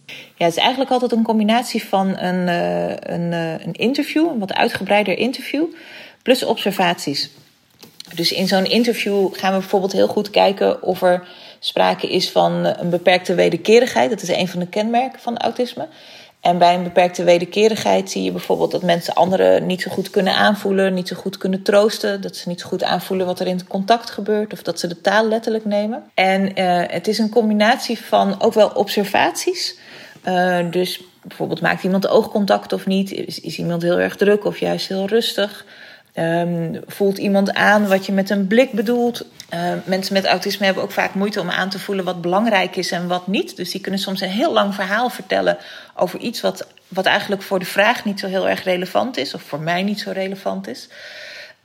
Ja, 0.08 0.46
het 0.46 0.58
is 0.58 0.62
eigenlijk 0.62 0.92
altijd 0.92 1.12
een 1.12 1.24
combinatie 1.24 1.84
van 1.84 2.08
een, 2.18 2.48
eh, 2.48 2.90
een, 2.90 3.34
eh, 3.34 3.66
een 3.66 3.74
interview, 3.74 4.30
een 4.30 4.40
wat 4.40 4.54
uitgebreider 4.54 5.18
interview, 5.18 5.64
plus 6.22 6.44
observaties. 6.46 7.30
Dus 8.16 8.32
in 8.32 8.48
zo'n 8.48 8.66
interview 8.66 9.28
gaan 9.32 9.54
we 9.54 9.60
bijvoorbeeld 9.60 9.92
heel 9.92 10.08
goed 10.08 10.30
kijken 10.30 10.84
of 10.84 11.02
er 11.02 11.28
sprake 11.60 12.10
is 12.10 12.32
van 12.32 12.52
een 12.52 12.89
beperkte 12.89 13.36
wederkerigheid. 13.36 14.10
Dat 14.10 14.22
is 14.22 14.30
een 14.30 14.48
van 14.48 14.60
de 14.60 14.68
kenmerken 14.68 15.20
van 15.20 15.38
autisme. 15.38 15.88
En 16.44 16.58
bij 16.58 16.76
een 16.76 16.84
beperkte 16.84 17.24
wederkerigheid 17.24 18.12
zie 18.12 18.24
je 18.24 18.32
bijvoorbeeld 18.32 18.72
dat 18.72 18.84
mensen 18.84 19.13
anderen 19.13 19.66
niet 19.66 19.82
zo 19.82 19.92
goed 19.92 20.10
kunnen 20.10 20.36
aanvoelen, 20.36 20.94
niet 20.94 21.08
zo 21.08 21.16
goed 21.16 21.38
kunnen 21.38 21.62
troosten, 21.62 22.22
dat 22.22 22.36
ze 22.36 22.50
niet 22.50 22.62
zo 22.62 22.68
goed 22.68 22.84
aanvoelen 22.84 23.26
wat 23.26 23.39
er 23.39 23.48
in 23.48 23.56
het 23.56 23.68
contact 23.68 24.10
gebeurt 24.10 24.54
of 24.54 24.62
dat 24.62 24.80
ze 24.80 24.88
de 24.88 25.02
taal 25.02 25.28
letterlijk 25.28 25.66
nemen. 25.66 26.04
En 26.13 26.60
uh, 26.60 26.82
het 26.88 27.08
is 27.08 27.18
een 27.18 27.30
combinatie 27.30 28.00
van 28.00 28.42
ook 28.42 28.54
wel 28.54 28.68
observaties. 28.68 29.78
Uh, 30.28 30.60
dus 30.72 31.02
bijvoorbeeld 31.22 31.62
maakt 31.62 31.84
iemand 31.84 32.08
oogcontact 32.08 32.74
of 32.74 32.86
niet? 32.86 33.12
Is, 33.12 33.39
is 33.39 33.58
iemand 33.58 33.82
heel 33.82 34.00
erg 34.00 34.16
druk 34.16 34.46
of 34.46 34.60
juist 34.60 34.88
heel 34.88 35.08
rustig? 35.08 35.66
Um, 36.19 36.80
voelt 36.88 37.17
iemand 37.17 37.54
aan 37.54 37.88
wat 37.88 38.06
je 38.06 38.12
met 38.12 38.30
een 38.30 38.47
blik 38.47 38.71
bedoelt? 38.71 39.26
Uh, 39.54 39.60
mensen 39.86 40.13
met 40.13 40.26
autisme 40.26 40.65
hebben 40.65 40.84
ook 40.84 40.91
vaak 40.91 41.13
moeite 41.13 41.39
om 41.39 41.49
aan 41.49 41.69
te 41.69 41.80
voelen 41.80 42.06
wat 42.06 42.21
belangrijk 42.21 42.76
is 42.76 42.91
en 42.91 43.08
wat 43.08 43.28
niet. 43.28 43.56
Dus 43.56 43.71
die 43.71 43.82
kunnen 43.82 43.99
soms 43.99 44.21
een 44.21 44.30
heel 44.30 44.54
lang 44.54 44.76
verhaal 44.76 45.10
vertellen 45.10 45.58
over 45.95 46.19
iets 46.19 46.41
wat, 46.41 46.67
wat 46.88 47.06
eigenlijk 47.06 47.41
voor 47.41 47.60
de 47.60 47.65
vraag 47.65 48.06
niet 48.06 48.19
zo 48.19 48.28
heel 48.28 48.49
erg 48.49 48.63
relevant 48.63 49.17
is, 49.17 49.34
of 49.34 49.41
voor 49.41 49.60
mij 49.60 49.84
niet 49.84 49.99
zo 49.99 50.12
relevant 50.12 50.67
is. 50.67 50.89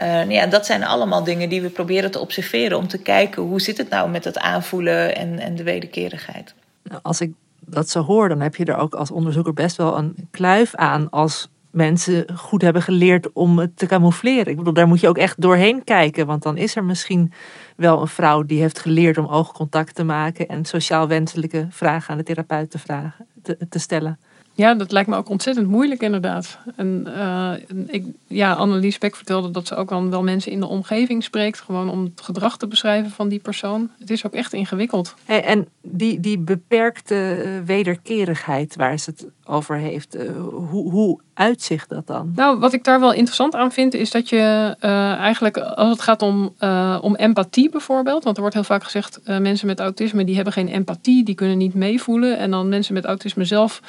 Uh, 0.03 0.31
ja, 0.31 0.47
dat 0.47 0.67
zijn 0.67 0.85
allemaal 0.85 1.25
dingen 1.25 1.49
die 1.49 1.63
we 1.63 1.69
proberen 1.69 2.11
te 2.11 2.21
observeren 2.21 2.79
om 2.79 2.89
te 2.89 2.99
kijken 2.99 3.43
hoe 3.43 3.61
zit 3.61 3.79
het 3.79 3.89
nou 3.89 4.11
met 4.11 4.25
het 4.25 4.39
aanvoelen 4.39 5.17
en, 5.17 5.39
en 5.39 5.57
de 5.57 5.63
wederkerigheid. 5.63 6.55
Nou, 6.83 7.01
als 7.03 7.21
ik 7.21 7.33
dat 7.61 7.91
zo 7.91 8.03
hoor, 8.03 8.29
dan 8.29 8.41
heb 8.41 8.57
je 8.57 8.65
er 8.65 8.77
ook 8.77 8.95
als 8.95 9.11
onderzoeker 9.11 9.55
best 9.55 9.77
wel 9.77 9.99
een 9.99 10.29
kluif 10.31 10.75
aan 10.75 11.11
als 11.11 11.49
mensen 11.71 12.27
goed 12.35 12.63
hebben 12.63 12.83
geleerd 12.83 13.33
om 13.33 13.59
het 13.59 13.77
te 13.77 13.87
camoufleren. 13.87 14.47
Ik 14.47 14.57
bedoel, 14.57 14.73
daar 14.73 14.89
moet 14.89 15.01
je 15.01 15.09
ook 15.09 15.19
echt 15.19 15.41
doorheen 15.41 15.85
kijken, 15.85 16.27
want 16.27 16.43
dan 16.43 16.57
is 16.57 16.77
er 16.77 16.85
misschien 16.85 17.33
wel 17.77 18.01
een 18.01 18.09
vrouw 18.09 18.43
die 18.43 18.61
heeft 18.61 18.79
geleerd 18.79 19.19
om 19.19 19.27
oogcontact 19.27 19.95
te 19.95 20.05
maken 20.05 20.49
en 20.49 20.65
sociaal 20.65 21.09
wenselijke 21.09 21.67
vragen 21.71 22.11
aan 22.11 22.19
de 22.19 22.25
therapeut 22.25 22.71
te, 22.71 22.79
vragen, 22.79 23.27
te, 23.43 23.57
te 23.69 23.79
stellen. 23.79 24.19
Ja, 24.59 24.75
dat 24.75 24.93
lijkt 24.93 25.09
me 25.09 25.17
ook 25.17 25.29
ontzettend 25.29 25.69
moeilijk 25.69 26.03
inderdaad. 26.03 26.59
En 26.77 27.05
uh, 27.09 27.53
ik, 27.87 28.05
ja, 28.27 28.53
Annelies 28.53 28.99
Beck 28.99 29.17
vertelde 29.17 29.51
dat 29.51 29.67
ze 29.67 29.75
ook 29.75 29.89
dan 29.89 30.11
wel 30.11 30.23
mensen 30.23 30.53
in 30.53 30.61
de 30.61 30.67
omgeving 30.67 31.25
spreekt. 31.25 31.61
Gewoon 31.61 31.91
om 31.91 32.05
het 32.05 32.21
gedrag 32.21 32.57
te 32.57 32.67
beschrijven 32.67 33.11
van 33.11 33.29
die 33.29 33.39
persoon. 33.39 33.91
Het 33.99 34.11
is 34.11 34.27
ook 34.27 34.33
echt 34.33 34.53
ingewikkeld. 34.53 35.15
En 35.27 35.69
die, 35.83 36.21
die 36.21 36.39
beperkte 36.39 37.63
wederkerigheid 37.65 38.77
waar 38.77 38.99
ze 38.99 39.11
het 39.11 39.27
over 39.49 39.77
heeft. 39.77 40.17
Uh, 40.17 40.31
hoe, 40.71 40.91
hoe 40.91 41.21
uitzicht 41.35 41.89
dat 41.89 42.07
dan? 42.07 42.33
Nou, 42.35 42.59
wat 42.59 42.73
ik 42.73 42.85
daar 42.85 43.01
wel 43.01 43.13
interessant 43.13 43.55
aan 43.55 43.73
vind, 43.73 43.95
is 43.95 44.11
dat 44.11 44.29
je 44.29 44.77
uh, 44.81 45.13
eigenlijk, 45.13 45.59
als 45.59 45.91
het 45.91 46.01
gaat 46.01 46.23
om, 46.23 46.55
uh, 46.61 46.99
om 47.01 47.17
empathie 47.17 47.71
bijvoorbeeld, 47.71 48.25
want 48.25 48.37
er 48.37 48.43
wordt 48.43 48.57
heel 48.57 48.65
vaak 48.65 48.85
gezegd, 48.85 49.21
mensen 49.25 49.67
met 49.67 49.81
autisme 49.81 50.25
die 50.25 50.35
hebben 50.35 50.53
geen 50.53 50.69
empathie, 50.69 51.25
die 51.25 51.35
kunnen 51.35 51.59
niet 51.59 51.75
meevoelen. 51.75 52.39
En 52.39 52.51
dan 52.51 52.69
mensen 52.69 52.95
met 52.95 53.05
autisme 53.05 53.45
zelf, 53.45 53.83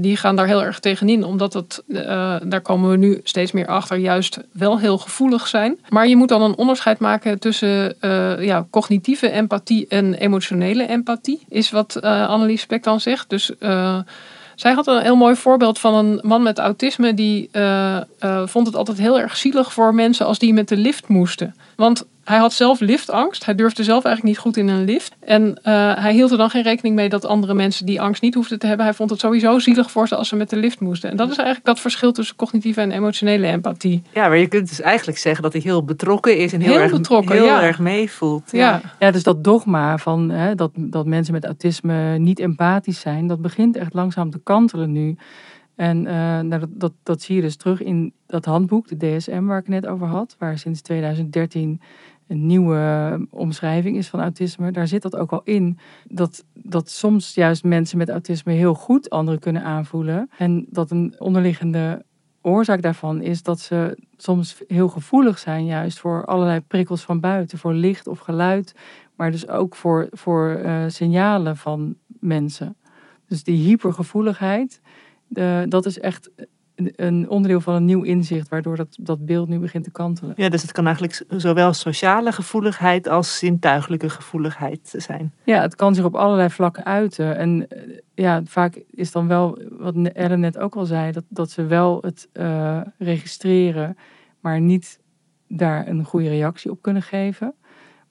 die 0.00 0.16
gaan 0.16 0.36
daar 0.36 0.46
heel 0.46 0.64
erg 0.64 0.80
tegenin, 0.80 1.24
omdat 1.24 1.52
het, 1.52 1.82
daar 2.44 2.60
komen 2.62 2.90
we 2.90 2.96
nu 2.96 3.20
steeds 3.24 3.52
meer 3.52 3.66
achter, 3.66 3.96
juist 3.96 4.38
wel 4.52 4.78
heel 4.78 4.98
gevoelig 4.98 5.46
zijn. 5.46 5.78
Maar 5.88 6.08
je 6.08 6.16
moet 6.16 6.28
dan 6.28 6.42
een 6.42 6.56
onderscheid 6.56 6.98
maken 6.98 7.38
tussen 7.38 7.94
ja, 8.40 8.66
cognitieve 8.70 9.30
empathie 9.30 9.86
en 9.88 10.14
emotionele 10.14 10.86
empathie, 10.86 11.40
is 11.48 11.70
wat 11.70 12.02
Annelies 12.02 12.66
Beck 12.66 12.82
dan 12.82 13.00
zegt. 13.00 13.30
Dus 13.30 13.52
zij 14.58 14.72
had 14.72 14.86
een 14.86 15.02
heel 15.02 15.16
mooi 15.16 15.36
voorbeeld 15.36 15.78
van 15.78 15.94
een 15.94 16.20
man 16.22 16.42
met 16.42 16.58
autisme 16.58 17.14
die 17.14 17.48
uh, 17.52 18.00
uh, 18.20 18.46
vond 18.46 18.66
het 18.66 18.76
altijd 18.76 18.98
heel 18.98 19.20
erg 19.20 19.36
zielig 19.36 19.72
voor 19.72 19.94
mensen 19.94 20.26
als 20.26 20.38
die 20.38 20.52
met 20.52 20.68
de 20.68 20.76
lift 20.76 21.08
moesten. 21.08 21.54
Want 21.76 22.04
hij 22.28 22.38
had 22.38 22.52
zelf 22.52 22.80
liftangst. 22.80 23.44
Hij 23.44 23.54
durfde 23.54 23.84
zelf 23.84 24.04
eigenlijk 24.04 24.34
niet 24.34 24.44
goed 24.44 24.56
in 24.56 24.68
een 24.68 24.84
lift. 24.84 25.16
En 25.20 25.48
uh, 25.48 25.54
hij 26.02 26.12
hield 26.12 26.30
er 26.30 26.36
dan 26.36 26.50
geen 26.50 26.62
rekening 26.62 26.94
mee 26.94 27.08
dat 27.08 27.24
andere 27.24 27.54
mensen 27.54 27.86
die 27.86 28.00
angst 28.00 28.22
niet 28.22 28.34
hoefden 28.34 28.58
te 28.58 28.66
hebben. 28.66 28.86
Hij 28.86 28.94
vond 28.94 29.10
het 29.10 29.20
sowieso 29.20 29.58
zielig 29.58 29.90
voor 29.90 30.08
ze 30.08 30.16
als 30.16 30.28
ze 30.28 30.36
met 30.36 30.50
de 30.50 30.56
lift 30.56 30.80
moesten. 30.80 31.10
En 31.10 31.16
dat 31.16 31.30
is 31.30 31.36
eigenlijk 31.36 31.66
dat 31.66 31.80
verschil 31.80 32.12
tussen 32.12 32.36
cognitieve 32.36 32.80
en 32.80 32.90
emotionele 32.90 33.46
empathie. 33.46 34.02
Ja, 34.12 34.28
maar 34.28 34.38
je 34.38 34.48
kunt 34.48 34.68
dus 34.68 34.80
eigenlijk 34.80 35.18
zeggen 35.18 35.42
dat 35.42 35.52
hij 35.52 35.62
heel 35.62 35.84
betrokken 35.84 36.38
is 36.38 36.52
en 36.52 36.60
heel, 36.60 36.72
heel 36.72 36.80
erg, 36.80 36.92
betrokken, 36.92 37.34
heel 37.34 37.44
ja. 37.44 37.62
erg 37.62 37.78
meevoelt. 37.78 38.50
Ja. 38.50 38.58
Ja. 38.58 38.80
ja, 38.98 39.10
dus 39.10 39.22
dat 39.22 39.44
dogma 39.44 39.98
van 39.98 40.30
hè, 40.30 40.54
dat, 40.54 40.70
dat 40.74 41.06
mensen 41.06 41.34
met 41.34 41.44
autisme 41.44 42.18
niet 42.18 42.38
empathisch 42.38 43.00
zijn, 43.00 43.26
dat 43.26 43.42
begint 43.42 43.76
echt 43.76 43.94
langzaam 43.94 44.30
te 44.30 44.40
kantelen 44.42 44.92
nu. 44.92 45.16
En 45.78 46.04
uh, 46.04 46.12
nou, 46.40 46.58
dat, 46.58 46.68
dat, 46.70 46.92
dat 47.02 47.22
zie 47.22 47.36
je 47.36 47.42
dus 47.42 47.56
terug 47.56 47.82
in 47.82 48.12
dat 48.26 48.44
handboek, 48.44 48.88
de 48.88 49.16
DSM, 49.16 49.44
waar 49.44 49.58
ik 49.58 49.66
het 49.66 49.74
net 49.74 49.86
over 49.86 50.06
had, 50.06 50.36
waar 50.38 50.58
sinds 50.58 50.80
2013 50.80 51.80
een 52.28 52.46
nieuwe 52.46 53.26
omschrijving 53.30 53.96
is 53.96 54.08
van 54.08 54.20
autisme. 54.20 54.70
Daar 54.72 54.88
zit 54.88 55.02
dat 55.02 55.16
ook 55.16 55.32
al 55.32 55.40
in. 55.44 55.78
Dat, 56.04 56.44
dat 56.54 56.90
soms 56.90 57.34
juist 57.34 57.64
mensen 57.64 57.98
met 57.98 58.08
autisme 58.08 58.52
heel 58.52 58.74
goed 58.74 59.10
anderen 59.10 59.40
kunnen 59.40 59.62
aanvoelen. 59.62 60.30
En 60.38 60.66
dat 60.70 60.90
een 60.90 61.14
onderliggende 61.18 62.04
oorzaak 62.42 62.82
daarvan 62.82 63.22
is 63.22 63.42
dat 63.42 63.60
ze 63.60 63.98
soms 64.16 64.62
heel 64.66 64.88
gevoelig 64.88 65.38
zijn, 65.38 65.64
juist 65.66 65.98
voor 65.98 66.24
allerlei 66.24 66.60
prikkels 66.60 67.02
van 67.02 67.20
buiten, 67.20 67.58
voor 67.58 67.74
licht 67.74 68.06
of 68.06 68.18
geluid, 68.18 68.74
maar 69.16 69.30
dus 69.30 69.48
ook 69.48 69.74
voor, 69.74 70.08
voor 70.10 70.60
uh, 70.64 70.84
signalen 70.86 71.56
van 71.56 71.96
mensen. 72.20 72.76
Dus 73.26 73.44
die 73.44 73.66
hypergevoeligheid, 73.66 74.80
de, 75.26 75.66
dat 75.68 75.86
is 75.86 75.98
echt 75.98 76.30
een 76.78 77.28
onderdeel 77.28 77.60
van 77.60 77.74
een 77.74 77.84
nieuw 77.84 78.02
inzicht, 78.02 78.48
waardoor 78.48 78.76
dat, 78.76 78.96
dat 79.00 79.26
beeld 79.26 79.48
nu 79.48 79.58
begint 79.58 79.84
te 79.84 79.90
kantelen. 79.90 80.32
Ja, 80.36 80.48
dus 80.48 80.62
het 80.62 80.72
kan 80.72 80.86
eigenlijk 80.86 81.24
zowel 81.28 81.72
sociale 81.72 82.32
gevoeligheid 82.32 83.08
als 83.08 83.38
zintuigelijke 83.38 84.10
gevoeligheid 84.10 84.94
zijn. 84.96 85.32
Ja, 85.44 85.60
het 85.60 85.74
kan 85.74 85.94
zich 85.94 86.04
op 86.04 86.14
allerlei 86.14 86.50
vlakken 86.50 86.84
uiten. 86.84 87.36
En 87.36 87.68
ja, 88.14 88.42
vaak 88.44 88.82
is 88.90 89.12
dan 89.12 89.28
wel, 89.28 89.58
wat 89.70 89.94
Ellen 90.12 90.40
net 90.40 90.58
ook 90.58 90.76
al 90.76 90.86
zei, 90.86 91.12
dat, 91.12 91.24
dat 91.28 91.50
ze 91.50 91.66
wel 91.66 91.98
het 92.00 92.28
uh, 92.32 92.80
registreren, 92.98 93.96
maar 94.40 94.60
niet 94.60 95.00
daar 95.48 95.88
een 95.88 96.04
goede 96.04 96.28
reactie 96.28 96.70
op 96.70 96.82
kunnen 96.82 97.02
geven. 97.02 97.54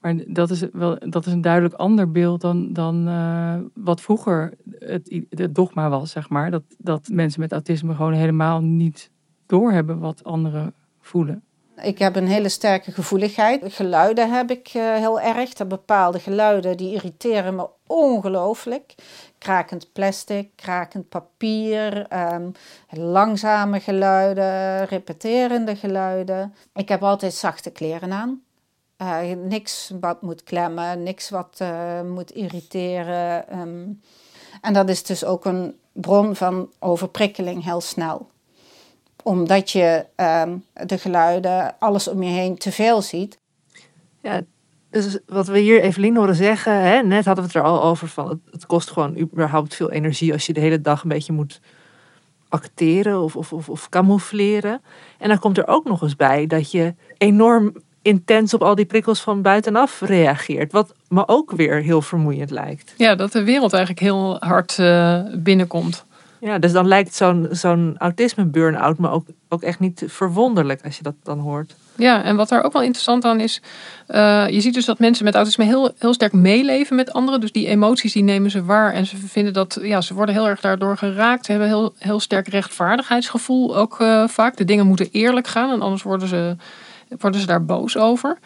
Maar 0.01 0.15
dat 0.27 0.49
is, 0.49 0.63
wel, 0.71 0.97
dat 1.09 1.25
is 1.25 1.31
een 1.31 1.41
duidelijk 1.41 1.73
ander 1.73 2.11
beeld 2.11 2.41
dan, 2.41 2.73
dan 2.73 3.07
uh, 3.07 3.55
wat 3.73 4.01
vroeger 4.01 4.53
het, 4.79 5.21
het 5.29 5.55
dogma 5.55 5.89
was, 5.89 6.11
zeg 6.11 6.29
maar. 6.29 6.51
Dat, 6.51 6.63
dat 6.77 7.07
mensen 7.11 7.39
met 7.39 7.51
autisme 7.51 7.95
gewoon 7.95 8.13
helemaal 8.13 8.61
niet 8.61 9.11
doorhebben 9.45 9.99
wat 9.99 10.23
anderen 10.23 10.73
voelen. 10.99 11.41
Ik 11.81 11.97
heb 11.97 12.15
een 12.15 12.27
hele 12.27 12.49
sterke 12.49 12.91
gevoeligheid. 12.91 13.73
Geluiden 13.73 14.31
heb 14.31 14.51
ik 14.51 14.73
uh, 14.75 14.95
heel 14.95 15.21
erg. 15.21 15.67
Bepaalde 15.67 16.19
geluiden 16.19 16.77
die 16.77 16.93
irriteren 16.93 17.55
me 17.55 17.69
ongelooflijk. 17.87 18.95
Krakend 19.37 19.91
plastic, 19.93 20.49
krakend 20.55 21.09
papier, 21.09 22.07
um, 22.33 22.51
langzame 22.89 23.79
geluiden, 23.79 24.85
repeterende 24.85 25.75
geluiden. 25.75 26.53
Ik 26.73 26.89
heb 26.89 27.03
altijd 27.03 27.33
zachte 27.33 27.71
kleren 27.71 28.11
aan. 28.11 28.41
Uh, 29.01 29.19
niks 29.43 29.91
wat 29.99 30.21
moet 30.21 30.43
klemmen, 30.43 31.03
niks 31.03 31.29
wat 31.29 31.59
uh, 31.61 32.01
moet 32.01 32.31
irriteren. 32.31 33.59
Um, 33.59 34.01
en 34.61 34.73
dat 34.73 34.89
is 34.89 35.03
dus 35.03 35.25
ook 35.25 35.45
een 35.45 35.75
bron 35.91 36.35
van 36.35 36.69
overprikkeling 36.79 37.63
heel 37.63 37.81
snel. 37.81 38.29
Omdat 39.23 39.71
je 39.71 40.05
um, 40.15 40.65
de 40.73 40.97
geluiden, 40.97 41.75
alles 41.79 42.07
om 42.07 42.23
je 42.23 42.29
heen 42.29 42.57
te 42.57 42.71
veel 42.71 43.01
ziet. 43.01 43.37
Ja, 44.21 44.41
dus 44.89 45.19
wat 45.25 45.47
we 45.47 45.59
hier 45.59 45.81
Evelien 45.81 46.15
horen 46.15 46.35
zeggen, 46.35 46.73
hè, 46.73 47.01
net 47.01 47.25
hadden 47.25 47.43
we 47.43 47.49
het 47.49 47.59
er 47.59 47.71
al 47.71 47.83
over 47.83 48.07
van 48.07 48.29
het, 48.29 48.39
het 48.51 48.65
kost 48.65 48.91
gewoon 48.91 49.17
überhaupt 49.17 49.75
veel 49.75 49.91
energie 49.91 50.33
als 50.33 50.45
je 50.45 50.53
de 50.53 50.59
hele 50.59 50.81
dag 50.81 51.03
een 51.03 51.09
beetje 51.09 51.33
moet 51.33 51.61
acteren 52.49 53.21
of, 53.21 53.35
of, 53.35 53.53
of, 53.53 53.69
of 53.69 53.89
camoufleren. 53.89 54.81
En 55.17 55.29
dan 55.29 55.39
komt 55.39 55.57
er 55.57 55.67
ook 55.67 55.83
nog 55.83 56.01
eens 56.01 56.15
bij 56.15 56.47
dat 56.47 56.71
je 56.71 56.95
enorm 57.17 57.73
intens 58.07 58.53
op 58.53 58.61
al 58.61 58.75
die 58.75 58.85
prikkels 58.85 59.21
van 59.21 59.41
buitenaf 59.41 60.01
reageert. 60.01 60.71
Wat 60.71 60.93
me 61.09 61.27
ook 61.27 61.51
weer 61.51 61.81
heel 61.81 62.01
vermoeiend 62.01 62.51
lijkt. 62.51 62.93
Ja, 62.97 63.15
dat 63.15 63.31
de 63.31 63.43
wereld 63.43 63.73
eigenlijk 63.73 64.03
heel 64.03 64.37
hard 64.39 64.77
uh, 64.77 65.19
binnenkomt. 65.33 66.05
Ja, 66.39 66.59
dus 66.59 66.71
dan 66.71 66.87
lijkt 66.87 67.15
zo'n 67.15 67.47
zo'n 67.51 67.95
autisme-burn-out 67.97 68.97
me 68.97 69.09
ook, 69.09 69.25
ook 69.49 69.61
echt 69.61 69.79
niet 69.79 70.03
verwonderlijk 70.07 70.81
als 70.83 70.97
je 70.97 71.03
dat 71.03 71.13
dan 71.23 71.39
hoort. 71.39 71.75
Ja, 71.95 72.23
en 72.23 72.35
wat 72.35 72.49
daar 72.49 72.63
ook 72.63 72.73
wel 72.73 72.81
interessant 72.81 73.25
aan 73.25 73.39
is, 73.39 73.61
uh, 74.07 74.49
je 74.49 74.61
ziet 74.61 74.73
dus 74.73 74.85
dat 74.85 74.99
mensen 74.99 75.25
met 75.25 75.35
autisme 75.35 75.65
heel, 75.65 75.91
heel 75.97 76.13
sterk 76.13 76.33
meeleven 76.33 76.95
met 76.95 77.13
anderen. 77.13 77.39
Dus 77.39 77.51
die 77.51 77.67
emoties 77.67 78.13
die 78.13 78.23
nemen 78.23 78.51
ze 78.51 78.65
waar 78.65 78.93
en 78.93 79.05
ze 79.05 79.17
vinden 79.17 79.53
dat, 79.53 79.79
ja, 79.81 80.01
ze 80.01 80.13
worden 80.13 80.35
heel 80.35 80.47
erg 80.47 80.59
daardoor 80.59 80.97
geraakt. 80.97 81.45
Ze 81.45 81.51
hebben 81.51 81.69
heel, 81.69 81.93
heel 81.97 82.19
sterk 82.19 82.47
rechtvaardigheidsgevoel 82.47 83.77
ook 83.77 83.99
uh, 83.99 84.27
vaak. 84.27 84.57
De 84.57 84.65
dingen 84.65 84.87
moeten 84.87 85.09
eerlijk 85.11 85.47
gaan 85.47 85.71
en 85.71 85.81
anders 85.81 86.03
worden 86.03 86.27
ze 86.27 86.55
worden 87.19 87.41
ze 87.41 87.47
daar 87.47 87.65
boos 87.65 87.97
over. 87.97 88.37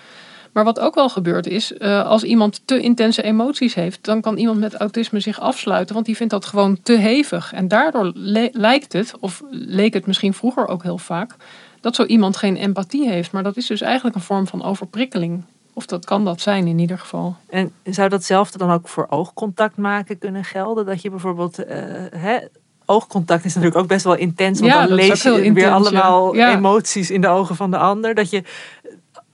Maar 0.51 0.63
wat 0.63 0.79
ook 0.79 0.95
wel 0.95 1.09
gebeurt 1.09 1.47
is, 1.47 1.71
uh, 1.71 2.05
als 2.05 2.23
iemand 2.23 2.61
te 2.65 2.79
intense 2.79 3.21
emoties 3.21 3.73
heeft, 3.73 4.03
dan 4.03 4.21
kan 4.21 4.37
iemand 4.37 4.59
met 4.59 4.75
autisme 4.75 5.19
zich 5.19 5.39
afsluiten, 5.39 5.93
want 5.93 6.05
die 6.05 6.15
vindt 6.15 6.33
dat 6.33 6.45
gewoon 6.45 6.79
te 6.83 6.93
hevig. 6.93 7.53
En 7.53 7.67
daardoor 7.67 8.11
lijkt 8.51 8.93
het, 8.93 9.13
of 9.19 9.43
leek 9.49 9.93
het 9.93 10.05
misschien 10.05 10.33
vroeger 10.33 10.67
ook 10.67 10.83
heel 10.83 10.97
vaak, 10.97 11.35
dat 11.81 11.95
zo 11.95 12.03
iemand 12.03 12.37
geen 12.37 12.55
empathie 12.55 13.09
heeft. 13.09 13.31
Maar 13.31 13.43
dat 13.43 13.57
is 13.57 13.67
dus 13.67 13.81
eigenlijk 13.81 14.15
een 14.15 14.21
vorm 14.21 14.47
van 14.47 14.63
overprikkeling. 14.63 15.43
Of 15.73 15.85
dat 15.85 16.05
kan 16.05 16.25
dat 16.25 16.41
zijn 16.41 16.67
in 16.67 16.79
ieder 16.79 16.97
geval. 16.97 17.35
En 17.49 17.71
zou 17.83 18.09
datzelfde 18.09 18.57
dan 18.57 18.71
ook 18.71 18.87
voor 18.87 19.05
oogcontact 19.09 19.77
maken 19.77 20.17
kunnen 20.17 20.43
gelden? 20.43 20.85
Dat 20.85 21.01
je 21.01 21.09
bijvoorbeeld. 21.09 21.65
eh, 21.65 21.77
hè, 22.09 22.37
oogcontact 22.91 23.45
is 23.45 23.53
natuurlijk 23.53 23.81
ook 23.81 23.87
best 23.87 24.03
wel 24.03 24.15
intens. 24.15 24.59
Want 24.59 24.71
Ja, 24.71 24.85
dan 24.87 24.95
lees 24.95 25.21
je 25.23 25.53
weer 25.53 25.71
allemaal 25.71 26.35
Ja. 26.35 26.55
emoties 26.55 27.11
in 27.11 27.21
de 27.21 27.27
ogen 27.27 27.55
van 27.55 27.71
de 27.71 27.77
ander. 27.77 28.15
Dat 28.15 28.29
je 28.29 28.43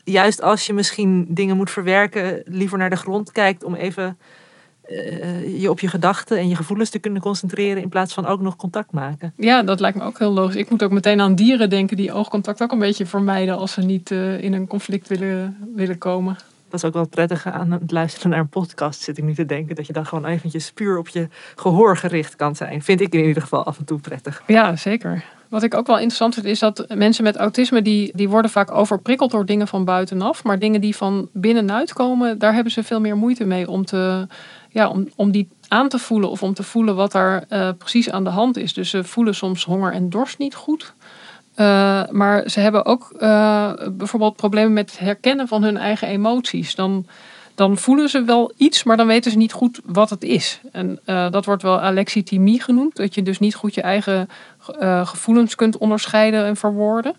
juist 0.04 0.41
als 0.41 0.65
je 0.65 0.74
misschien 0.74 1.26
dingen 1.30 1.56
moet 1.58 1.70
verwerken, 1.70 2.41
liever 2.46 2.78
naar 2.78 2.89
de 2.89 2.96
grond 2.96 3.32
kijkt 3.32 3.63
om 3.63 3.76
even 3.76 4.17
eh, 4.82 5.62
je 5.62 5.70
op 5.70 5.80
je 5.80 5.88
gedachten 5.88 6.38
en 6.38 6.48
je 6.48 6.56
gevoelens 6.56 6.89
te 6.89 7.00
kunnen 7.00 7.22
concentreren. 7.22 7.82
In 7.82 7.89
plaats 7.89 8.13
van 8.13 8.26
ook 8.26 8.41
nog 8.41 8.56
contact 8.56 8.91
maken. 8.91 9.34
Ja, 9.38 9.63
dat 9.63 9.80
lijkt 9.80 9.98
me 9.98 10.04
ook 10.04 10.20
heel 10.20 10.32
logisch. 10.32 10.56
Ik 10.56 10.70
moet 10.70 10.84
ook 10.84 10.91
meteen 10.91 11.22
aan 11.22 11.36
dieren 11.36 11.70
denken 11.70 11.98
die 11.98 12.13
oogcontact 12.13 12.62
ook 12.62 12.72
een 12.72 12.80
beetje 12.80 13.06
vermijden 13.06 13.58
als 13.58 13.72
ze 13.72 13.82
niet 13.82 14.12
eh, 14.12 14.41
in 14.43 14.54
een 14.54 14.67
conflict 14.67 15.08
willen, 15.08 15.58
willen 15.76 15.98
komen. 15.98 16.38
Dat 16.69 16.80
is 16.80 16.86
ook 16.86 16.93
wel 16.93 17.01
het 17.01 17.12
prettige 17.12 17.51
aan 17.51 17.71
het 17.71 17.91
luisteren 17.91 18.30
naar 18.30 18.39
een 18.39 18.49
podcast, 18.49 19.01
zit 19.01 19.17
ik 19.17 19.23
nu 19.23 19.34
te 19.34 19.45
denken. 19.45 19.75
Dat 19.75 19.88
je 19.88 19.93
dan 19.93 20.06
gewoon 20.06 20.25
eventjes 20.25 20.71
puur 20.71 20.97
op 20.97 21.08
je 21.08 21.27
gehoor 21.56 21.97
gericht 21.97 22.36
kan 22.36 22.56
zijn. 22.56 22.82
Vind 22.82 23.01
ik 23.01 23.13
in 23.13 23.25
ieder 23.25 23.41
geval 23.41 23.63
af 23.63 23.77
en 23.77 23.86
toe 23.86 23.99
prettig. 23.99 24.43
Ja, 24.47 24.75
zeker. 24.75 25.23
Wat 25.49 25.63
ik 25.63 25.73
ook 25.73 25.88
wel 25.88 25.95
interessant 25.95 26.34
vind 26.34 26.45
is 26.45 26.60
dat 26.60 26.86
mensen 26.93 27.23
met 27.23 27.36
autisme 27.36 27.82
die, 27.82 28.12
die 28.15 28.30
worden 28.30 28.51
vaak 28.51 28.71
overprikkeld 28.71 29.32
door 29.32 29.45
dingen 29.45 29.67
van 29.67 29.86
buitenaf. 29.86 30.43
Maar 30.43 30.60
dingen 30.60 30.82
die 30.82 30.95
van 30.95 31.30
binnenuit 31.34 31.93
komen, 31.93 32.39
daar 32.39 32.53
hebben 32.53 32.71
ze 32.71 32.84
veel 32.84 32.99
meer 32.99 33.17
moeite 33.17 33.45
mee 33.45 33.69
om, 33.69 33.86
te, 33.86 34.27
ja, 34.69 34.89
om, 34.89 35.08
om 35.15 35.32
die 35.32 35.49
aan 35.67 35.89
te 35.89 35.99
voelen 35.99 36.30
of 36.30 36.43
om 36.43 36.53
te 36.53 36.63
voelen 36.63 36.95
wat 36.95 37.13
er 37.13 37.43
eh, 37.49 37.69
precies 37.77 38.10
aan 38.10 38.23
de 38.23 38.30
hand 38.30 38.58
is. 38.58 38.73
Dus 38.73 38.89
ze 38.89 39.03
voelen 39.03 39.36
soms 39.36 39.65
honger 39.65 39.91
en 39.93 40.10
dorst 40.10 40.38
niet 40.38 40.56
goed. 40.56 40.93
Uh, 41.58 42.04
maar 42.10 42.50
ze 42.50 42.60
hebben 42.60 42.86
ook 42.86 43.13
uh, 43.20 43.72
bijvoorbeeld 43.91 44.36
problemen 44.36 44.74
met 44.74 44.91
het 44.91 45.00
herkennen 45.00 45.48
van 45.48 45.63
hun 45.63 45.78
eigen 45.78 46.08
emoties. 46.08 46.76
Dan, 46.76 47.06
dan 47.56 47.78
voelen 47.78 48.10
ze 48.10 48.24
wel 48.24 48.54
iets, 48.58 48.84
maar 48.84 48.98
dan 48.98 49.08
weten 49.08 49.32
ze 49.32 49.38
niet 49.38 49.54
goed 49.54 49.80
wat 49.86 50.10
het 50.10 50.24
is. 50.24 50.60
En 50.72 51.00
uh, 51.06 51.32
dat 51.32 51.46
wordt 51.46 51.63
wel 51.63 51.82
alexithymie 51.82 52.62
genoemd. 52.62 52.96
Dat 52.96 53.15
je 53.15 53.24
dus 53.24 53.39
niet 53.39 53.56
goed 53.56 53.74
je 53.74 53.82
eigen 53.82 54.30
gevoelens 55.04 55.56
kunt 55.56 55.78
onderscheiden 55.78 56.46
en 56.46 56.56
verwoorden. 56.56 57.15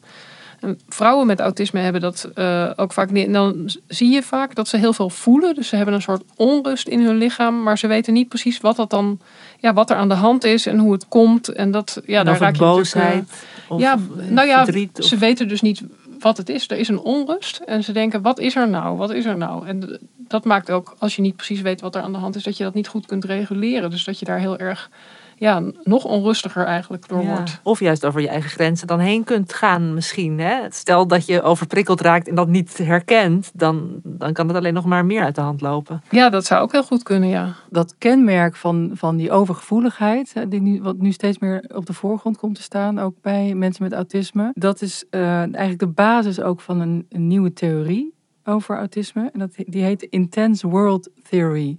En 0.60 0.80
vrouwen 0.88 1.26
met 1.26 1.40
autisme 1.40 1.80
hebben 1.80 2.00
dat 2.00 2.28
ook 2.76 2.92
vaak 2.92 3.10
niet. 3.10 3.26
En 3.26 3.32
dan 3.32 3.70
zie 3.86 4.10
je 4.10 4.22
vaak 4.22 4.54
dat 4.54 4.68
ze 4.68 4.76
heel 4.76 4.92
veel 4.92 5.10
voelen. 5.10 5.54
Dus 5.54 5.68
ze 5.68 5.76
hebben 5.76 5.94
een 5.94 6.02
soort 6.02 6.22
onrust 6.36 6.88
in 6.88 7.04
hun 7.04 7.16
lichaam. 7.16 7.62
Maar 7.62 7.78
ze 7.78 7.86
weten 7.86 8.12
niet 8.12 8.28
precies 8.28 8.60
wat 8.60 8.76
dat 8.76 8.90
dan, 8.90 9.20
ja, 9.58 9.72
wat 9.72 9.90
er 9.90 9.96
aan 9.96 10.08
de 10.08 10.14
hand 10.14 10.44
is 10.44 10.66
en 10.66 10.78
hoe 10.78 10.92
het 10.92 11.08
komt. 11.08 11.48
En 11.48 11.70
dat, 11.70 12.00
ja, 12.06 12.18
En 12.18 12.24
daar 12.24 12.38
raak 12.38 12.54
je 12.54 12.58
boosheid 12.58 13.28
eh, 13.30 13.57
of 13.68 13.80
ja, 13.80 13.98
nou 14.28 14.48
ja, 14.48 14.64
verdriet 14.64 14.98
of- 14.98 15.04
ze 15.04 15.16
weten 15.16 15.48
dus 15.48 15.60
niet 15.60 15.82
wat 16.18 16.36
het 16.36 16.48
is. 16.48 16.68
Er 16.70 16.78
is 16.78 16.88
een 16.88 16.98
onrust 17.00 17.56
en 17.66 17.84
ze 17.84 17.92
denken, 17.92 18.22
wat 18.22 18.38
is 18.38 18.56
er 18.56 18.68
nou? 18.68 18.96
Wat 18.96 19.10
is 19.10 19.24
er 19.24 19.36
nou? 19.36 19.66
En 19.66 19.98
dat 20.16 20.44
maakt 20.44 20.70
ook, 20.70 20.94
als 20.98 21.16
je 21.16 21.22
niet 21.22 21.36
precies 21.36 21.60
weet 21.60 21.80
wat 21.80 21.94
er 21.94 22.02
aan 22.02 22.12
de 22.12 22.18
hand 22.18 22.36
is, 22.36 22.42
dat 22.42 22.56
je 22.56 22.64
dat 22.64 22.74
niet 22.74 22.88
goed 22.88 23.06
kunt 23.06 23.24
reguleren. 23.24 23.90
Dus 23.90 24.04
dat 24.04 24.18
je 24.18 24.24
daar 24.24 24.38
heel 24.38 24.58
erg, 24.58 24.90
ja, 25.38 25.62
nog 25.82 26.04
onrustiger 26.04 26.64
eigenlijk 26.64 27.08
door 27.08 27.22
Ja. 27.22 27.28
wordt. 27.28 27.60
Of 27.62 27.80
juist 27.80 28.04
over 28.04 28.20
je 28.20 28.28
eigen 28.28 28.50
grenzen 28.50 28.86
dan 28.86 28.98
heen 28.98 29.24
kunt 29.24 29.52
gaan 29.52 29.94
misschien. 29.94 30.38
Hè? 30.38 30.60
Stel 30.70 31.06
dat 31.06 31.26
je 31.26 31.42
overprikkeld 31.42 32.00
raakt 32.00 32.28
en 32.28 32.34
dat 32.34 32.48
niet 32.48 32.78
herkent, 32.78 33.50
dan, 33.54 34.00
dan 34.04 34.32
kan 34.32 34.48
het 34.48 34.56
alleen 34.56 34.74
nog 34.74 34.84
maar 34.84 35.06
meer 35.06 35.22
uit 35.22 35.34
de 35.34 35.40
hand 35.40 35.60
lopen. 35.60 36.02
Ja, 36.10 36.28
dat 36.30 36.44
zou 36.44 36.62
ook 36.62 36.72
heel 36.72 36.82
goed 36.82 37.02
kunnen, 37.02 37.28
ja. 37.28 37.54
Dat 37.70 37.94
kenmerk 37.98 38.56
van, 38.56 38.90
van 38.94 39.16
die 39.16 39.30
overgevoeligheid, 39.30 40.32
die 40.48 40.60
nu, 40.60 40.82
wat 40.82 40.98
nu 40.98 41.12
steeds 41.12 41.38
meer 41.38 41.64
op 41.74 41.86
de 41.86 41.92
voorgrond 41.92 42.36
komt 42.38 42.54
te 42.54 42.62
staan, 42.62 42.98
ook 42.98 43.14
bij 43.22 43.54
mensen 43.54 43.82
met 43.82 43.92
autisme, 43.92 44.50
dat 44.54 44.82
is 44.82 45.04
eh, 45.10 45.38
eigenlijk 45.38 45.78
de 45.78 45.86
basis 45.86 46.40
ook 46.40 46.60
van 46.60 46.80
een, 46.80 47.06
een 47.08 47.26
nieuwe 47.26 47.52
theorie 47.52 48.14
over 48.44 48.76
autisme. 48.76 49.30
En 49.32 49.38
dat, 49.38 49.50
die 49.56 49.82
heet 49.82 50.02
Intense 50.02 50.68
World 50.68 51.10
Theory. 51.28 51.76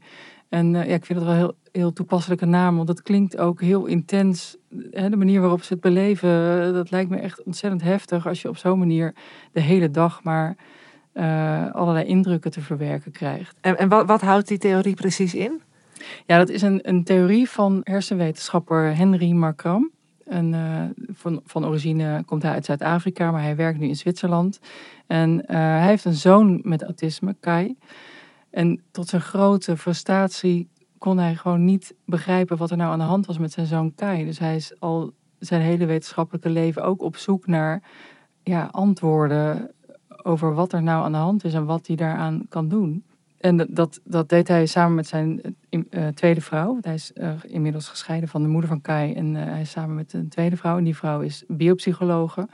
En 0.50 0.76
eh, 0.76 0.88
ja, 0.88 0.94
ik 0.94 1.06
vind 1.06 1.20
het 1.20 1.28
wel 1.28 1.38
heel, 1.38 1.56
heel 1.72 1.94
toepasselijke 1.94 2.46
naam, 2.46 2.76
want 2.76 2.88
dat 2.88 3.02
klinkt 3.02 3.38
ook 3.38 3.62
heel 3.62 3.86
intens. 3.86 4.58
Hè, 4.92 5.10
de 5.10 5.16
manier 5.16 5.42
waarop 5.42 5.64
ze 5.64 5.74
het 5.74 5.82
beleven, 5.82 6.66
eh, 6.66 6.74
dat 6.74 6.92
lijkt 6.92 7.10
me 7.10 7.18
echt 7.18 7.44
ontzettend 7.44 7.82
heftig 7.82 8.28
als 8.28 8.42
je 8.42 8.50
op 8.50 8.58
zo'n 8.58 8.80
manier 8.80 9.16
de 9.52 9.62
hele 9.62 9.92
dag 9.92 10.24
maar 10.24 10.56
eh, 11.12 11.72
allerlei 11.72 12.06
indrukken 12.06 12.52
te 12.52 12.62
verwerken 12.62 13.12
krijgt. 13.12 13.58
En, 13.62 13.78
en 13.78 13.90
wat, 13.90 14.08
wat 14.08 14.22
houdt 14.22 14.48
die 14.48 14.58
theorie 14.58 14.96
precies 14.96 15.36
in? 15.36 15.62
Ja, 16.26 16.38
dat 16.38 16.50
is 16.50 16.62
een, 16.62 16.80
een 16.90 17.04
theorie 17.04 17.50
van 17.50 17.82
hersenwetenschapper 17.84 18.96
Henry 18.96 19.32
Markram. 19.32 19.92
En, 20.26 20.54
eh, 20.54 21.06
van, 21.14 21.42
van 21.46 21.66
origine 21.66 22.24
komt 22.26 22.44
hij 22.44 22.52
uit 22.52 22.66
Zuid-Afrika, 22.66 23.32
maar 23.32 23.42
hij 23.42 23.56
werkt 23.56 23.80
nu 23.80 23.88
in 23.88 23.96
Zwitserland. 23.96 24.60
En 25.08 25.44
hij 25.46 25.88
heeft 25.88 26.06
een 26.06 26.14
zoon 26.14 26.60
met 26.64 26.84
autisme, 26.84 27.36
Kai. 27.40 27.78
En 28.50 28.82
tot 28.92 29.08
zijn 29.08 29.22
grote 29.22 29.78
frustratie 29.78 30.70
kon 31.00 31.18
hij 31.18 31.36
gewoon 31.36 31.66
niet 31.66 31.96
begrijpen 32.06 32.58
wat 32.58 32.72
er 32.72 32.78
nou 32.78 32.92
aan 32.92 33.00
de 33.00 33.06
hand 33.06 33.26
was 33.26 33.38
met 33.38 33.52
zijn 33.52 33.66
zoon 33.66 33.94
Kai. 33.96 34.26
Dus 34.26 34.40
hij 34.40 34.56
is 34.56 34.80
al 34.80 35.14
zijn 35.40 35.62
hele 35.62 35.86
wetenschappelijke 35.86 36.50
leven 36.50 36.84
ook 36.84 37.02
op 37.02 37.16
zoek 37.16 37.48
naar 37.48 37.84
ja, 38.44 38.70
antwoorden 38.72 39.72
over 40.24 40.54
wat 40.54 40.74
er 40.74 40.84
nou 40.84 41.04
aan 41.04 41.12
de 41.12 41.18
hand 41.18 41.44
is 41.44 41.54
en 41.54 41.66
wat 41.66 41.88
hij 41.88 41.96
daaraan 41.96 42.46
kan 42.50 42.68
doen. 42.68 43.04
En 43.38 43.58
dat- 43.70 44.00
dat, 44.04 44.30
deed 44.30 44.48
hij 44.48 44.66
samen 44.66 44.96
met 44.96 45.08
zijn 45.08 45.56
eh, 45.90 46.08
tweede 46.08 46.42
vrouw. 46.42 46.78
Hij 46.82 46.94
is 46.94 47.14
eh, 47.14 47.32
inmiddels 47.48 47.88
gescheiden 47.90 48.30
van 48.30 48.42
de 48.42 48.48
moeder 48.48 48.70
van 48.70 48.82
Kai. 48.82 49.14
En 49.14 49.36
eh, 49.36 49.44
hij 49.52 49.62
is 49.62 49.70
samen 49.72 49.96
met 49.96 50.14
een 50.14 50.30
tweede 50.30 50.58
vrouw. 50.58 50.78
En 50.78 50.84
die 50.84 50.96
vrouw 50.96 51.22
is 51.22 51.44
biopsychologe. 51.48 52.48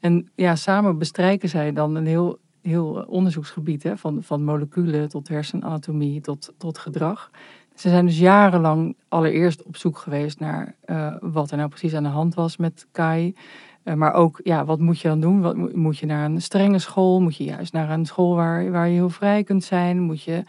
En 0.00 0.30
ja, 0.34 0.56
samen 0.56 0.98
bestrijken 0.98 1.48
zij 1.48 1.72
dan 1.72 1.94
een 1.94 2.06
heel, 2.06 2.38
heel 2.62 3.04
onderzoeksgebied. 3.08 3.82
Hè, 3.82 3.96
van, 3.96 4.22
van 4.22 4.44
moleculen 4.44 5.08
tot 5.08 5.28
hersenanatomie 5.28 6.20
tot, 6.20 6.52
tot 6.58 6.78
gedrag. 6.78 7.30
Ze 7.74 7.88
zijn 7.88 8.06
dus 8.06 8.18
jarenlang 8.18 8.96
allereerst 9.08 9.62
op 9.62 9.76
zoek 9.76 9.98
geweest 9.98 10.40
naar 10.40 10.74
eh, 10.84 11.14
wat 11.20 11.50
er 11.50 11.56
nou 11.56 11.68
precies 11.68 11.94
aan 11.94 12.02
de 12.02 12.08
hand 12.08 12.34
was 12.34 12.56
met 12.56 12.86
Kai. 12.92 13.34
Eh, 13.82 13.94
maar 13.94 14.12
ook, 14.12 14.40
ja, 14.42 14.64
wat 14.64 14.80
moet 14.80 15.00
je 15.00 15.08
dan 15.08 15.20
doen? 15.20 15.40
Wat, 15.40 15.74
moet- 15.74 15.98
je 15.98 16.06
naar 16.06 16.24
een 16.24 16.42
strenge 16.42 16.78
school? 16.78 17.20
Moet 17.20 17.36
je 17.36 17.44
juist 17.44 17.72
naar 17.72 17.90
een 17.90 18.06
school 18.06 18.34
waar, 18.34 18.70
waar 18.70 18.88
je 18.88 18.94
heel 18.94 19.10
vrij 19.10 19.44
kunt 19.44 19.64
zijn? 19.64 20.00
Moet 20.00 20.22
je 20.22 20.42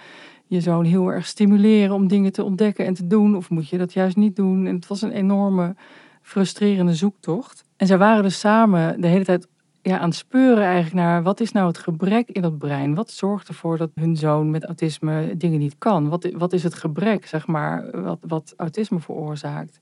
je 0.47 0.61
zoon 0.61 0.85
heel 0.85 1.11
erg 1.11 1.25
stimuleren 1.25 1.95
om 1.95 2.07
dingen 2.07 2.31
te 2.31 2.43
ontdekken 2.43 2.85
en 2.85 2.93
te 2.93 3.07
doen? 3.07 3.35
Of 3.35 3.49
moet 3.49 3.69
je 3.69 3.77
dat 3.77 3.93
juist 3.93 4.15
niet 4.15 4.35
doen? 4.35 4.65
En 4.65 4.75
het 4.75 4.87
was 4.87 5.01
een 5.01 5.11
enorme 5.11 5.75
frustrerende 6.21 6.93
zoektocht. 6.95 7.63
En 7.77 7.87
zij 7.87 7.97
waren 7.97 8.23
dus 8.23 8.39
samen 8.39 9.01
de 9.01 9.07
hele 9.07 9.23
tijd 9.23 9.47
ja, 9.83 9.99
aan 9.99 10.07
het 10.09 10.17
speuren 10.17 10.63
eigenlijk 10.63 10.95
naar 10.95 11.23
wat 11.23 11.39
is 11.39 11.51
nou 11.51 11.67
het 11.67 11.77
gebrek 11.77 12.29
in 12.29 12.41
dat 12.41 12.57
brein? 12.57 12.95
Wat 12.95 13.11
zorgt 13.11 13.47
ervoor 13.47 13.77
dat 13.77 13.89
hun 13.95 14.15
zoon 14.17 14.51
met 14.51 14.65
autisme 14.65 15.37
dingen 15.37 15.59
niet 15.59 15.75
kan? 15.77 16.09
Wat, 16.09 16.29
wat 16.33 16.53
is 16.53 16.63
het 16.63 16.73
gebrek, 16.73 17.25
zeg 17.25 17.47
maar, 17.47 18.01
wat, 18.01 18.19
wat 18.21 18.53
autisme 18.57 18.99
veroorzaakt? 18.99 19.79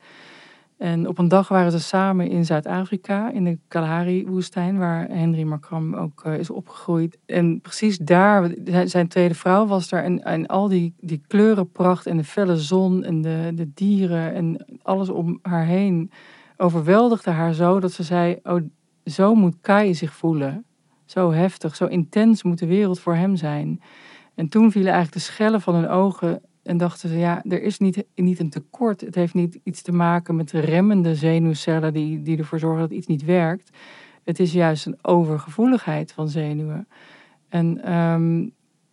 En 0.78 1.08
op 1.08 1.18
een 1.18 1.28
dag 1.28 1.48
waren 1.48 1.72
ze 1.72 1.80
samen 1.80 2.30
in 2.30 2.46
Zuid-Afrika, 2.46 3.32
in 3.32 3.44
de 3.44 3.58
Kalahari-woestijn, 3.68 4.78
waar 4.78 5.08
Henry 5.08 5.44
Markram 5.44 5.96
ook 5.96 6.22
eh, 6.24 6.38
is 6.38 6.50
opgegroeid. 6.50 7.18
En 7.26 7.62
precies 7.62 7.98
daar, 7.98 8.52
zijn- 8.86 9.08
tweede 9.08 9.36
vrouw 9.36 9.66
was 9.68 9.92
er. 9.92 10.04
En, 10.04 10.24
en 10.24 10.48
al 10.48 10.68
die, 10.68 10.94
die 11.00 11.22
kleurenpracht 11.28 12.06
en 12.06 12.18
de 12.18 12.24
felle 12.24 12.58
zon 12.58 13.04
en 13.04 13.22
de, 13.22 13.52
de 13.56 13.72
dieren 13.74 14.34
en 14.34 14.66
alles 14.82 15.10
om 15.10 15.40
haar 15.42 15.66
heen 15.66 16.12
overweldigde 16.58 17.32
haar 17.32 17.54
zo 17.54 17.80
dat 17.80 17.92
ze 17.92 18.04
zei: 18.04 18.40
Oh, 18.44 18.62
zo 19.06 19.36
moet 19.36 19.56
Kai 19.62 19.96
zich 19.96 20.14
voelen. 20.14 20.66
Zo 21.06 21.32
heftig, 21.32 21.76
zo 21.76 21.86
intens 21.86 22.44
moet 22.44 22.60
de 22.60 22.66
wereld 22.66 23.00
voor 23.00 23.16
hem 23.16 23.36
zijn. 23.36 23.82
En 24.36 24.50
toen 24.50 24.72
vielen 24.72 24.92
eigenlijk 24.92 25.26
de 25.26 25.32
schellen 25.32 25.62
van 25.62 25.76
hun 25.76 25.88
ogen 25.88 26.42
en 26.64 26.78
dachten 26.78 27.10
ze, 27.10 27.18
ja, 27.18 27.44
er 27.44 27.62
is 27.62 27.78
niet, 27.78 28.04
niet 28.16 28.40
een 28.40 28.50
tekort. 28.50 29.02
Het 29.02 29.16
heeft 29.16 29.34
niet 29.34 29.60
iets 29.64 29.82
te 29.82 29.92
maken 29.92 30.36
met 30.36 30.50
de 30.50 30.60
remmende 30.60 31.16
zenuwcellen 31.16 31.94
die, 31.94 32.22
die 32.22 32.38
ervoor 32.38 32.60
zorgen 32.60 32.82
dat 32.82 32.92
iets 32.92 33.08
niet 33.08 33.26
werkt. 33.26 33.70
Het 34.24 34.40
is 34.40 34.54
juist 34.54 34.86
een 34.86 34.98
overgevoeligheid 35.02 36.12
van 36.12 36.30
zenuwen. 36.30 36.88
En 37.50 37.84
ehm, 37.84 38.38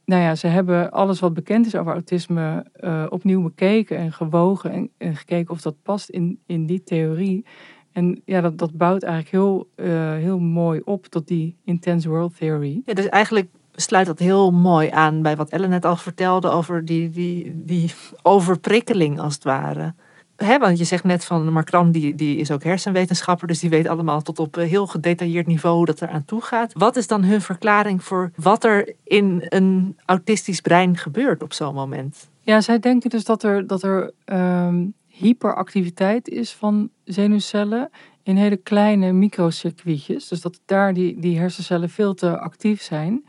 nou 0.05 0.23
ja, 0.23 0.35
ze 0.35 0.47
hebben 0.47 0.91
alles 0.91 1.21
wat 1.21 1.35
bekend 1.35 1.67
is 1.67 1.75
over 1.75 1.93
autisme 1.93 2.67
eh, 2.73 3.07
opnieuw 3.09 3.43
bekeken 3.43 3.97
en 3.97 4.13
gewogen 4.13 4.71
en, 4.71 4.91
en 4.97 5.17
gekeken 5.17 5.55
of 5.55 5.61
dat 5.61 5.83
past 5.83 6.09
in, 6.09 6.41
in 6.47 6.67
die 6.67 6.83
theorie. 6.83 7.45
En 7.93 8.23
ja, 8.25 8.41
dat, 8.41 8.59
dat 8.59 8.73
bouwt 8.73 9.03
eigenlijk 9.03 9.33
heel, 9.33 9.69
eh, 9.75 10.13
heel 10.13 10.39
mooi 10.39 10.81
op 10.85 11.07
tot 11.07 11.29
die 11.29 11.57
intense 11.65 12.09
world 12.09 12.37
theory. 12.37 12.83
Ja, 12.85 12.95
dus 12.95 13.09
eigenlijk 13.09 13.49
sluit 13.75 14.07
dat 14.07 14.19
heel 14.19 14.51
mooi 14.51 14.91
aan 14.91 15.23
bij 15.23 15.37
wat 15.37 15.49
Ellen 15.49 15.71
net 15.71 15.85
al 15.85 15.97
vertelde 15.97 16.51
over 16.51 16.85
die, 16.85 17.11
die, 17.11 17.63
die 17.65 17.93
overprikkeling 18.23 19.21
als 19.21 19.35
het 19.35 19.45
ware. 19.45 19.95
Hè, 20.37 20.59
want 20.59 20.79
je 20.79 20.85
zegt 20.85 21.05
net 21.05 21.25
van 21.25 21.53
Markram, 21.53 21.91
die, 21.91 22.15
die 22.15 22.37
is 22.37 22.51
ook 22.51 22.63
hersenwetenschapper, 22.63 23.49
dus 23.49 23.59
die 23.59 23.71
weet 23.71 23.89
allemaal 23.89 24.23
tot 24.23 24.39
op 24.39 24.57
een 24.57 24.67
heel 24.67 24.87
gedetailleerd 24.87 25.47
niveau 25.47 25.77
hoe 25.77 25.87
dat 25.87 26.03
eraan 26.03 26.25
toe 26.25 26.43
gaat. 26.43 26.73
Wat 26.73 26.97
is 26.97 27.07
dan 27.07 27.25
hun 27.25 27.41
verklaring 27.41 28.05
voor 28.05 28.31
wat 28.37 28.65
er 28.65 28.95
in 29.05 29.45
een 29.49 29.97
autistisch 30.05 30.61
brein 30.61 30.97
gebeurt 30.97 31.43
op 31.43 31.53
zo'n 31.53 31.75
moment? 31.75 32.29
Ja, 32.43 32.61
zij 32.61 32.79
denken 32.79 33.11
dus 33.11 33.25
dat 33.25 33.43
er, 33.43 33.67
dat 33.67 33.83
er 33.83 34.13
ehm, 34.25 34.85
hyperactiviteit 35.19 36.29
is 36.29 36.53
van 36.53 36.91
zenuwcellen 37.05 37.91
in 38.23 38.37
hele 38.37 38.57
kleine 38.57 39.13
microcircuitjes. 39.13 40.29
Dus 40.29 40.41
dat 40.41 40.61
daar 40.65 40.95
die, 40.95 41.21
die 41.21 41.39
hersencellen 41.39 41.91
veel 41.91 42.15
te 42.15 42.39
actief 42.39 42.83
zijn. 42.83 43.25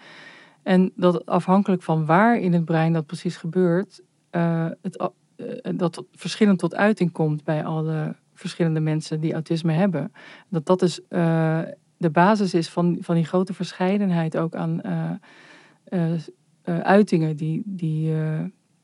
En 0.63 0.91
dat 0.95 1.25
afhankelijk 1.25 1.84
van 1.84 2.06
waar 2.06 2.38
in 2.38 2.54
het 2.54 2.65
brein 2.65 2.93
dat 2.93 3.06
precies 3.06 3.38
gebeurt, 3.38 4.02
uh, 4.32 4.67
het, 4.82 5.10
uh, 5.38 5.47
dat 5.75 6.04
verschillend 6.12 6.60
tot 6.60 6.75
uiting 6.75 7.12
komt 7.12 7.43
bij 7.43 7.65
alle 7.65 8.15
verschillende 8.34 8.80
mensen 8.80 9.19
die 9.19 9.34
autisme 9.34 9.73
hebben. 9.73 10.12
Dat 10.49 10.65
dat 10.65 10.80
dus 10.80 10.99
uh, 11.10 11.62
de 11.97 12.10
basis 12.10 12.54
is 12.54 12.69
van, 12.69 12.97
van 12.99 13.15
die 13.15 13.25
grote 13.25 13.54
verscheidenheid 13.54 14.38
ook 14.38 14.56
aan 14.56 14.82
uitingen 16.63 17.36
die, 17.36 17.62
die 17.65 18.13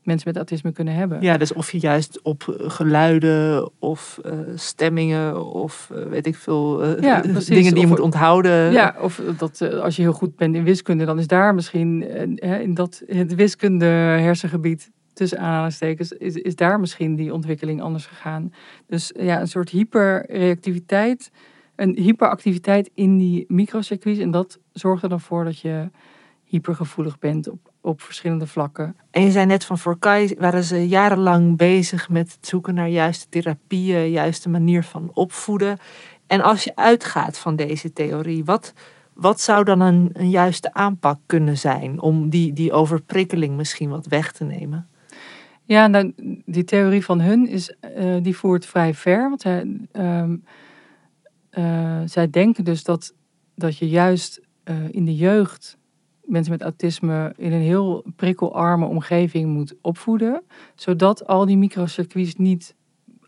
mensen 0.05 0.27
met 0.27 0.37
autisme 0.37 0.71
kunnen 0.71 0.93
hebben. 0.93 1.21
Ja, 1.21 1.37
dus 1.37 1.53
of 1.53 1.71
je 1.71 1.79
juist 1.79 2.21
op 2.21 2.55
geluiden 2.57 3.71
of 3.79 4.19
uh, 4.25 4.31
stemmingen 4.55 5.45
of 5.45 5.89
uh, 5.93 6.05
weet 6.05 6.27
ik 6.27 6.35
veel 6.35 6.85
uh, 6.85 7.01
ja, 7.01 7.21
dingen 7.21 7.47
die 7.47 7.63
je 7.63 7.83
of, 7.83 7.89
moet 7.89 7.99
onthouden. 7.99 8.71
Ja, 8.71 8.95
of 9.01 9.21
dat 9.37 9.61
als 9.61 9.95
je 9.95 10.01
heel 10.01 10.13
goed 10.13 10.35
bent 10.35 10.55
in 10.55 10.63
wiskunde, 10.63 11.05
dan 11.05 11.19
is 11.19 11.27
daar 11.27 11.55
misschien 11.55 12.09
in 12.61 12.73
dat 12.73 13.03
het 13.05 13.35
wiskunde 13.35 13.85
hersengebied 13.85 14.91
tussen 15.15 15.39
aanhalingstekens, 15.39 16.11
is, 16.11 16.35
is 16.35 16.55
daar 16.55 16.79
misschien 16.79 17.15
die 17.15 17.33
ontwikkeling 17.33 17.81
anders 17.81 18.05
gegaan. 18.05 18.53
Dus 18.87 19.11
ja, 19.19 19.39
een 19.39 19.47
soort 19.47 19.69
hyperreactiviteit, 19.69 21.31
een 21.75 21.97
hyperactiviteit 21.97 22.89
in 22.93 23.17
die 23.17 23.45
microcircuits. 23.47 24.19
En 24.19 24.31
dat 24.31 24.59
zorgt 24.71 25.03
er 25.03 25.09
dan 25.09 25.19
voor 25.19 25.43
dat 25.43 25.59
je 25.59 25.89
hypergevoelig 26.43 27.19
bent 27.19 27.49
op, 27.49 27.71
op 27.85 28.01
verschillende 28.01 28.47
vlakken. 28.47 28.95
En 29.11 29.21
je 29.21 29.31
zei 29.31 29.45
net 29.45 29.65
van 29.65 29.77
voor 29.77 29.99
Kai 29.99 30.35
waren 30.37 30.63
ze 30.63 30.87
jarenlang 30.87 31.57
bezig 31.57 32.09
met 32.09 32.31
het 32.31 32.47
zoeken 32.47 32.73
naar 32.73 32.89
juiste 32.89 33.29
therapieën, 33.29 34.09
juiste 34.09 34.49
manier 34.49 34.83
van 34.83 35.11
opvoeden. 35.13 35.77
En 36.27 36.41
als 36.41 36.63
je 36.63 36.75
uitgaat 36.75 37.37
van 37.37 37.55
deze 37.55 37.93
theorie, 37.93 38.45
wat, 38.45 38.73
wat 39.13 39.41
zou 39.41 39.63
dan 39.63 39.79
een, 39.79 40.09
een 40.13 40.29
juiste 40.29 40.73
aanpak 40.73 41.19
kunnen 41.25 41.57
zijn 41.57 42.01
om 42.01 42.29
die, 42.29 42.53
die 42.53 42.71
overprikkeling 42.71 43.55
misschien 43.55 43.89
wat 43.89 44.05
weg 44.05 44.31
te 44.31 44.43
nemen? 44.43 44.87
Ja, 45.63 45.87
nou, 45.87 46.13
die 46.45 46.63
theorie 46.63 47.05
van 47.05 47.21
hun 47.21 47.47
is, 47.47 47.75
uh, 47.97 48.15
die 48.21 48.37
voert 48.37 48.65
vrij 48.65 48.93
ver. 48.93 49.29
Want 49.29 49.41
zij, 49.41 49.77
um, 49.93 50.43
uh, 51.51 52.01
zij 52.05 52.29
denken 52.29 52.63
dus 52.63 52.83
dat, 52.83 53.13
dat 53.55 53.77
je 53.77 53.89
juist 53.89 54.41
uh, 54.65 54.75
in 54.91 55.05
de 55.05 55.15
jeugd 55.15 55.77
mensen 56.25 56.51
met 56.51 56.61
autisme 56.61 57.33
in 57.37 57.51
een 57.51 57.61
heel 57.61 58.05
prikkelarme 58.15 58.85
omgeving 58.85 59.53
moet 59.53 59.75
opvoeden, 59.81 60.43
zodat 60.75 61.27
al 61.27 61.45
die 61.45 61.57
microcircuits 61.57 62.35
niet 62.35 62.75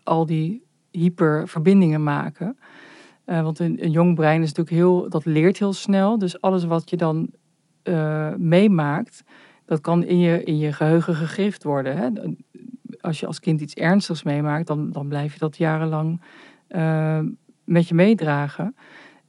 al 0.02 0.26
die 0.26 0.66
hyperverbindingen 0.90 2.02
maken. 2.02 2.58
Uh, 3.26 3.42
want 3.42 3.58
een, 3.58 3.90
jong 3.90 4.14
brein 4.14 4.42
is 4.42 4.48
natuurlijk 4.52 4.76
heel, 4.76 5.08
dat 5.08 5.24
leert 5.24 5.58
heel 5.58 5.72
snel. 5.72 6.18
Dus 6.18 6.40
alles 6.40 6.64
wat 6.64 6.90
je 6.90 6.96
dan 6.96 7.30
uh, 7.84 8.34
meemaakt, 8.34 9.24
dat 9.64 9.80
kan 9.80 10.04
in 10.04 10.18
je, 10.18 10.44
in 10.44 10.58
je 10.58 10.72
geheugen 10.72 11.14
gegrift 11.14 11.64
worden. 11.64 11.96
Hè? 11.96 12.08
Als 13.00 13.20
je 13.20 13.26
als 13.26 13.40
kind 13.40 13.60
iets 13.60 13.74
ernstigs 13.74 14.22
meemaakt, 14.22 14.66
dan, 14.66 14.90
dan 14.90 15.08
blijf 15.08 15.32
je 15.32 15.38
dat 15.38 15.56
jarenlang 15.56 16.20
uh, 16.68 17.20
met 17.64 17.88
je 17.88 17.94
meedragen. 17.94 18.76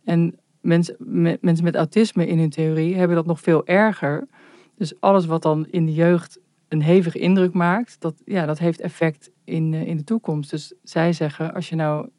En 0.03 0.39
mensen 0.62 0.95
met, 1.00 1.41
mensen 1.41 1.63
met 1.63 1.76
autisme 1.76 2.28
in 2.28 2.39
hun 2.39 2.50
theorie 2.50 2.95
hebben 2.95 3.15
dat 3.15 3.26
nog 3.26 3.39
veel 3.39 3.65
erger. 3.65 4.28
Dus 4.76 5.00
alles 5.00 5.26
wat 5.26 5.41
dan 5.41 5.67
in 5.69 5.86
de 5.86 5.93
jeugd 5.93 6.39
een 6.67 6.82
hevige 6.82 7.19
indruk 7.19 7.54
maakt, 7.54 7.95
dat, 8.00 8.22
ja, 8.26 8.45
dat 8.45 8.60
heeft 8.60 8.80
effect 8.80 9.32
in, 9.43 9.74
in 9.74 9.98
de 9.98 10.04
toekomst. 10.04 10.50
Dus 10.50 10.74
zij 10.84 11.13
zeggen, 11.13 11.54
als 11.54 11.69
je 11.69 11.76
nou 11.76 12.10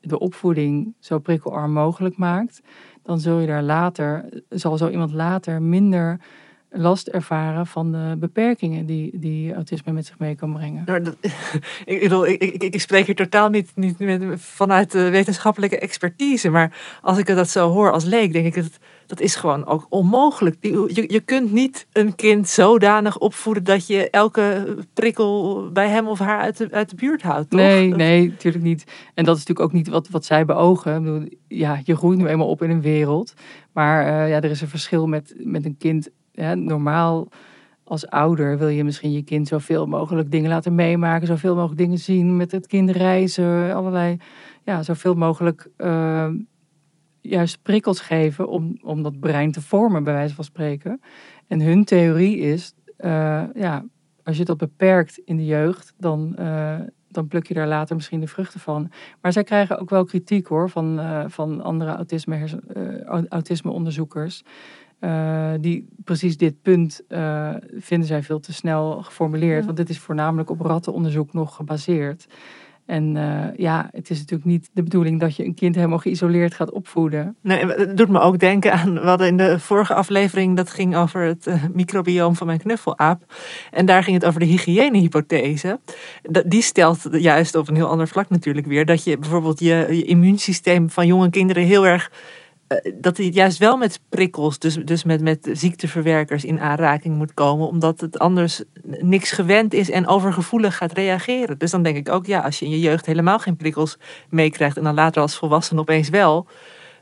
de 0.00 0.18
opvoeding 0.18 0.94
zo 0.98 1.18
prikkelarm 1.18 1.72
mogelijk 1.72 2.16
maakt, 2.16 2.60
dan 3.02 3.20
zul 3.20 3.38
je 3.38 3.46
daar 3.46 3.62
later, 3.62 4.42
zal 4.48 4.76
zo 4.76 4.88
iemand 4.88 5.12
later 5.12 5.62
minder 5.62 6.20
last 6.70 7.06
ervaren 7.06 7.66
van 7.66 7.92
de 7.92 8.16
beperkingen 8.18 8.86
die, 8.86 9.18
die 9.18 9.54
autisme 9.54 9.92
met 9.92 10.06
zich 10.06 10.18
mee 10.18 10.34
kan 10.34 10.52
brengen. 10.52 10.82
Nou, 10.86 11.02
dat, 11.02 11.16
ik, 11.84 12.00
bedoel, 12.00 12.26
ik, 12.26 12.42
ik, 12.42 12.62
ik, 12.62 12.80
spreek 12.80 13.06
hier 13.06 13.14
totaal 13.14 13.48
niet, 13.48 13.70
niet 13.74 13.98
met, 13.98 14.22
vanuit 14.40 14.92
de 14.92 15.10
wetenschappelijke 15.10 15.78
expertise, 15.78 16.50
maar 16.50 16.98
als 17.02 17.18
ik 17.18 17.26
dat 17.26 17.48
zo 17.48 17.70
hoor 17.70 17.92
als 17.92 18.04
leek, 18.04 18.32
denk 18.32 18.46
ik 18.46 18.54
dat 18.54 18.78
dat 19.06 19.20
is 19.20 19.36
gewoon 19.36 19.66
ook 19.66 19.86
onmogelijk. 19.88 20.56
Je, 20.60 21.04
je 21.08 21.20
kunt 21.20 21.52
niet 21.52 21.86
een 21.92 22.14
kind 22.14 22.48
zodanig 22.48 23.18
opvoeden 23.18 23.64
dat 23.64 23.86
je 23.86 24.10
elke 24.10 24.76
prikkel 24.94 25.68
bij 25.72 25.88
hem 25.88 26.08
of 26.08 26.18
haar 26.18 26.40
uit 26.40 26.56
de, 26.56 26.68
uit 26.70 26.90
de 26.90 26.96
buurt 26.96 27.22
houdt. 27.22 27.50
Toch? 27.50 27.60
Nee, 27.60 27.94
nee, 27.94 28.28
natuurlijk 28.28 28.64
niet. 28.64 28.84
En 29.14 29.24
dat 29.24 29.36
is 29.36 29.44
natuurlijk 29.44 29.68
ook 29.68 29.72
niet 29.72 29.88
wat, 29.88 30.08
wat 30.08 30.24
zij 30.24 30.44
beogen. 30.44 30.96
Ik 30.96 31.02
bedoel, 31.02 31.28
ja, 31.48 31.80
je 31.84 31.96
groeit 31.96 32.18
nu 32.18 32.26
eenmaal 32.26 32.48
op 32.48 32.62
in 32.62 32.70
een 32.70 32.80
wereld. 32.80 33.34
Maar 33.72 34.06
uh, 34.06 34.28
ja, 34.28 34.36
er 34.36 34.50
is 34.50 34.60
een 34.60 34.68
verschil 34.68 35.06
met, 35.06 35.34
met 35.38 35.64
een 35.64 35.76
kind 35.76 36.08
normaal 36.54 37.28
als 37.88 38.06
ouder 38.06 38.58
wil 38.58 38.68
je 38.68 38.84
misschien 38.84 39.12
je 39.12 39.22
kind 39.22 39.48
zoveel 39.48 39.86
mogelijk 39.86 40.30
dingen 40.30 40.50
laten 40.50 40.74
meemaken, 40.74 41.26
zoveel 41.26 41.54
mogelijk 41.54 41.78
dingen 41.78 41.98
zien, 41.98 42.36
met 42.36 42.52
het 42.52 42.66
kind 42.66 42.90
reizen, 42.90 43.74
allerlei, 43.74 44.16
ja, 44.64 44.82
zoveel 44.82 45.14
mogelijk 45.14 45.68
uh, 45.78 46.28
juist 47.20 47.62
prikkels 47.62 48.00
geven 48.00 48.48
om, 48.48 48.78
om 48.82 49.02
dat 49.02 49.20
brein 49.20 49.52
te 49.52 49.60
vormen, 49.60 50.04
bij 50.04 50.12
wijze 50.12 50.34
van 50.34 50.44
spreken. 50.44 51.00
En 51.46 51.60
hun 51.60 51.84
theorie 51.84 52.38
is, 52.38 52.74
uh, 52.98 53.42
ja, 53.54 53.84
als 54.24 54.36
je 54.36 54.44
dat 54.44 54.56
beperkt 54.56 55.18
in 55.24 55.36
de 55.36 55.44
jeugd, 55.44 55.94
dan, 55.98 56.36
uh, 56.38 56.76
dan 57.08 57.28
pluk 57.28 57.46
je 57.46 57.54
daar 57.54 57.68
later 57.68 57.96
misschien 57.96 58.20
de 58.20 58.26
vruchten 58.26 58.60
van. 58.60 58.90
Maar 59.20 59.32
zij 59.32 59.44
krijgen 59.44 59.78
ook 59.78 59.90
wel 59.90 60.04
kritiek 60.04 60.46
hoor, 60.46 60.70
van, 60.70 61.00
van 61.30 61.60
andere 61.60 61.90
autisme, 61.90 62.60
autisme-onderzoekers. 63.28 64.44
Uh, 65.00 65.52
die 65.60 65.88
precies 66.04 66.36
dit 66.36 66.62
punt 66.62 67.02
uh, 67.08 67.54
vinden 67.76 68.08
zij 68.08 68.22
veel 68.22 68.40
te 68.40 68.52
snel 68.52 69.02
geformuleerd. 69.02 69.64
Want 69.64 69.76
dit 69.76 69.88
is 69.88 69.98
voornamelijk 69.98 70.50
op 70.50 70.60
rattenonderzoek 70.60 71.32
nog 71.32 71.54
gebaseerd. 71.56 72.26
En 72.86 73.16
uh, 73.16 73.44
ja, 73.56 73.88
het 73.92 74.10
is 74.10 74.18
natuurlijk 74.18 74.48
niet 74.48 74.70
de 74.72 74.82
bedoeling 74.82 75.20
dat 75.20 75.36
je 75.36 75.44
een 75.44 75.54
kind 75.54 75.74
helemaal 75.74 75.98
geïsoleerd 75.98 76.54
gaat 76.54 76.70
opvoeden. 76.70 77.36
Nee, 77.40 77.66
het 77.66 77.96
doet 77.96 78.08
me 78.08 78.20
ook 78.20 78.38
denken 78.38 78.72
aan, 78.72 78.94
we 78.94 79.06
hadden 79.06 79.26
in 79.26 79.36
de 79.36 79.58
vorige 79.58 79.94
aflevering, 79.94 80.56
dat 80.56 80.70
ging 80.70 80.96
over 80.96 81.20
het 81.22 81.50
microbioom 81.74 82.36
van 82.36 82.46
mijn 82.46 82.58
knuffelaap. 82.58 83.34
En 83.70 83.86
daar 83.86 84.02
ging 84.02 84.16
het 84.16 84.26
over 84.26 84.40
de 84.40 84.46
hygiënehypothese. 84.46 85.80
Die 86.46 86.62
stelt 86.62 87.08
juist 87.10 87.54
op 87.54 87.68
een 87.68 87.74
heel 87.74 87.88
ander 87.88 88.08
vlak 88.08 88.28
natuurlijk 88.28 88.66
weer, 88.66 88.86
dat 88.86 89.04
je 89.04 89.18
bijvoorbeeld 89.18 89.60
je, 89.60 89.86
je 89.90 90.04
immuunsysteem 90.04 90.90
van 90.90 91.06
jonge 91.06 91.30
kinderen 91.30 91.62
heel 91.62 91.86
erg 91.86 92.10
eh, 92.10 92.45
dat 92.94 93.16
hij 93.16 93.26
juist 93.26 93.58
wel 93.58 93.76
met 93.76 94.00
prikkels, 94.08 94.58
dus, 94.58 94.74
dus 94.74 95.04
met, 95.04 95.20
met 95.20 95.48
ziekteverwerkers 95.52 96.44
in 96.44 96.60
aanraking 96.60 97.16
moet 97.16 97.34
komen, 97.34 97.66
omdat 97.66 98.00
het 98.00 98.18
anders 98.18 98.62
niks 98.82 99.30
gewend 99.30 99.74
is 99.74 99.90
en 99.90 100.06
overgevoelig 100.06 100.76
gaat 100.76 100.92
reageren. 100.92 101.58
Dus 101.58 101.70
dan 101.70 101.82
denk 101.82 101.96
ik 101.96 102.08
ook, 102.08 102.26
ja, 102.26 102.40
als 102.40 102.58
je 102.58 102.64
in 102.64 102.70
je 102.70 102.80
jeugd 102.80 103.06
helemaal 103.06 103.38
geen 103.38 103.56
prikkels 103.56 103.98
meekrijgt 104.28 104.76
en 104.76 104.84
dan 104.84 104.94
later 104.94 105.22
als 105.22 105.36
volwassen 105.36 105.78
opeens 105.78 106.08
wel, 106.08 106.46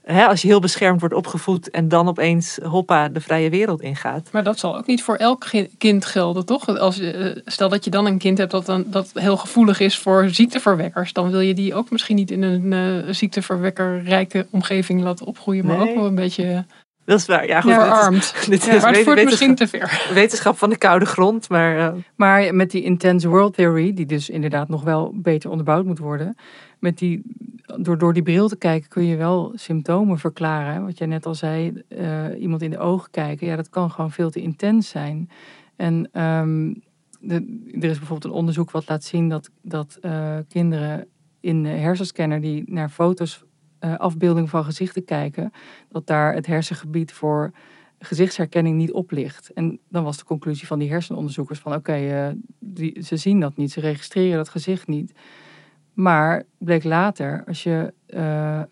hè, 0.04 0.26
als 0.26 0.42
je 0.42 0.48
heel 0.48 0.60
beschermd 0.60 1.00
wordt 1.00 1.14
opgevoed 1.14 1.70
en 1.70 1.88
dan 1.88 2.08
opeens 2.08 2.58
hoppa 2.62 3.08
de 3.08 3.20
vrije 3.20 3.50
wereld 3.50 3.80
ingaat. 3.80 4.28
Maar 4.32 4.44
dat 4.44 4.58
zal 4.58 4.76
ook 4.76 4.86
niet 4.86 5.02
voor 5.02 5.16
elk 5.16 5.50
kind 5.78 6.04
gelden, 6.04 6.46
toch? 6.46 6.78
Als, 6.78 6.96
je, 6.96 7.42
stel 7.44 7.68
dat 7.68 7.84
je 7.84 7.90
dan 7.90 8.06
een 8.06 8.18
kind 8.18 8.38
hebt 8.38 8.50
dat, 8.50 8.66
dan, 8.66 8.84
dat 8.86 9.10
heel 9.14 9.36
gevoelig 9.36 9.80
is 9.80 9.98
voor 9.98 10.28
ziekteverwekkers, 10.28 11.12
dan 11.12 11.30
wil 11.30 11.40
je 11.40 11.54
die 11.54 11.74
ook 11.74 11.90
misschien 11.90 12.16
niet 12.16 12.30
in 12.30 12.42
een 12.42 12.72
uh, 12.72 13.12
ziekteverwekkerrijke 13.12 14.46
omgeving 14.50 15.02
laten 15.02 15.26
opgroeien, 15.26 15.66
maar 15.66 15.80
ook 15.80 15.94
wel 15.94 16.06
een 16.06 16.14
beetje. 16.14 16.64
Dat 17.04 17.18
is 17.18 17.26
waar, 17.26 17.46
ja 17.46 17.60
goed. 17.60 17.72
Verarmd. 17.72 18.34
Dit 18.34 18.58
is, 18.58 18.64
dit 18.64 18.74
is 18.74 18.82
maar 18.82 18.92
het 18.92 19.04
voert 19.04 19.24
misschien 19.24 19.54
te 19.54 19.68
ver. 19.68 20.06
Wetenschap 20.14 20.58
van 20.58 20.70
de 20.70 20.78
koude 20.78 21.04
grond, 21.04 21.48
maar... 21.48 21.76
Uh... 21.78 21.88
Maar 22.16 22.54
met 22.54 22.70
die 22.70 22.82
intense 22.82 23.28
world 23.28 23.54
theory, 23.54 23.94
die 23.94 24.06
dus 24.06 24.30
inderdaad 24.30 24.68
nog 24.68 24.82
wel 24.82 25.12
beter 25.14 25.50
onderbouwd 25.50 25.84
moet 25.84 25.98
worden... 25.98 26.36
Met 26.85 26.99
die, 26.99 27.23
door, 27.79 27.99
door 27.99 28.12
die 28.12 28.23
bril 28.23 28.49
te 28.49 28.57
kijken 28.57 28.88
kun 28.88 29.05
je 29.05 29.16
wel 29.16 29.53
symptomen 29.55 30.18
verklaren. 30.18 30.85
Wat 30.85 30.99
jij 30.99 31.07
net 31.07 31.27
al 31.27 31.35
zei, 31.35 31.83
uh, 31.88 32.40
iemand 32.40 32.62
in 32.62 32.70
de 32.70 32.79
ogen 32.79 33.11
kijken. 33.11 33.47
Ja, 33.47 33.57
dat 33.57 33.68
kan 33.68 33.90
gewoon 33.90 34.11
veel 34.11 34.31
te 34.31 34.40
intens 34.40 34.88
zijn. 34.88 35.31
En 35.77 36.09
de, 37.20 37.35
er 37.73 37.90
is 37.90 37.99
bijvoorbeeld 37.99 38.25
een 38.25 38.38
onderzoek 38.38 38.70
wat 38.70 38.88
laat 38.88 39.05
zien 39.05 39.29
dat, 39.29 39.51
dat 39.62 39.99
uh, 40.03 40.37
kinderen 40.49 41.07
in 41.40 41.64
hersenscanner 41.64 42.40
die 42.40 42.62
naar 42.66 42.88
foto's, 42.88 43.44
uh, 43.81 43.97
afbeeldingen 43.97 44.49
van 44.49 44.64
gezichten 44.64 45.05
kijken, 45.05 45.53
dat 45.88 46.07
daar 46.07 46.35
het 46.35 46.47
hersengebied 46.47 47.12
voor 47.12 47.53
gezichtsherkenning 47.99 48.77
niet 48.77 48.92
oplicht. 48.92 49.53
En 49.53 49.79
dan 49.88 50.05
was 50.05 50.18
de 50.18 50.25
conclusie 50.25 50.66
van 50.66 50.79
die 50.79 50.90
hersenonderzoekers 50.90 51.59
van 51.59 51.75
oké, 51.75 52.35
ze 53.01 53.16
zien 53.16 53.40
dat 53.40 53.57
niet, 53.57 53.73
ze 53.73 53.81
registreren 53.81 54.37
dat 54.37 54.49
gezicht 54.49 54.87
niet. 54.87 55.12
Maar 55.94 56.42
bleek 56.59 56.85
later, 56.85 57.44
als 57.46 57.62
je 57.62 57.94
uh, 58.09 58.62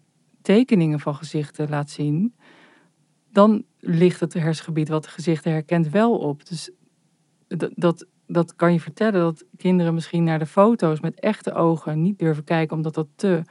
tekeningen 0.43 1.01
van 1.01 1.15
gezichten 1.15 1.69
laat 1.69 1.91
zien, 1.91 2.35
dan 3.31 3.65
ligt 3.79 4.21
het 4.21 4.35
hersengebied 4.35 4.89
wat 4.89 5.05
de 5.05 5.11
gezichten 5.11 5.53
herkent 5.53 5.89
wel 5.89 6.19
op. 6.19 6.47
Dus 6.47 6.71
dat, 7.47 7.71
dat, 7.75 8.07
dat 8.27 8.57
kan 8.57 8.73
je 8.73 8.81
vertellen 8.81 9.21
dat 9.21 9.45
kinderen 9.57 9.95
misschien 9.95 10.25
naar 10.25 10.39
de 10.39 10.47
foto's 10.47 11.01
met 11.01 11.21
echte 11.21 11.53
ogen 11.53 12.03
niet 12.03 12.19
durven 12.19 12.45
kijken, 12.45 12.77
omdat 12.77 12.95
dat 12.95 13.09
te 13.15 13.43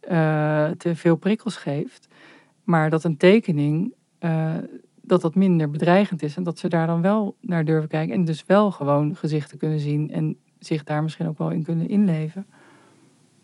eh, 0.00 0.70
te 0.70 0.96
veel 0.96 1.16
prikkels 1.16 1.56
geeft. 1.56 2.08
Maar 2.64 2.90
dat 2.90 3.04
een 3.04 3.16
tekening 3.16 3.94
eh, 4.18 4.56
dat 5.02 5.20
dat 5.20 5.34
minder 5.34 5.70
bedreigend 5.70 6.22
is. 6.22 6.36
En 6.36 6.42
dat 6.42 6.58
ze 6.58 6.68
daar 6.68 6.86
dan 6.86 7.02
wel 7.02 7.36
naar 7.40 7.64
durven 7.64 7.88
kijken. 7.88 8.14
En 8.14 8.24
dus 8.24 8.44
wel 8.46 8.70
gewoon 8.70 9.16
gezichten 9.16 9.58
kunnen 9.58 9.80
zien. 9.80 10.10
En 10.10 10.36
zich 10.58 10.84
daar 10.84 11.02
misschien 11.02 11.28
ook 11.28 11.38
wel 11.38 11.50
in 11.50 11.62
kunnen 11.62 11.88
inleven. 11.88 12.46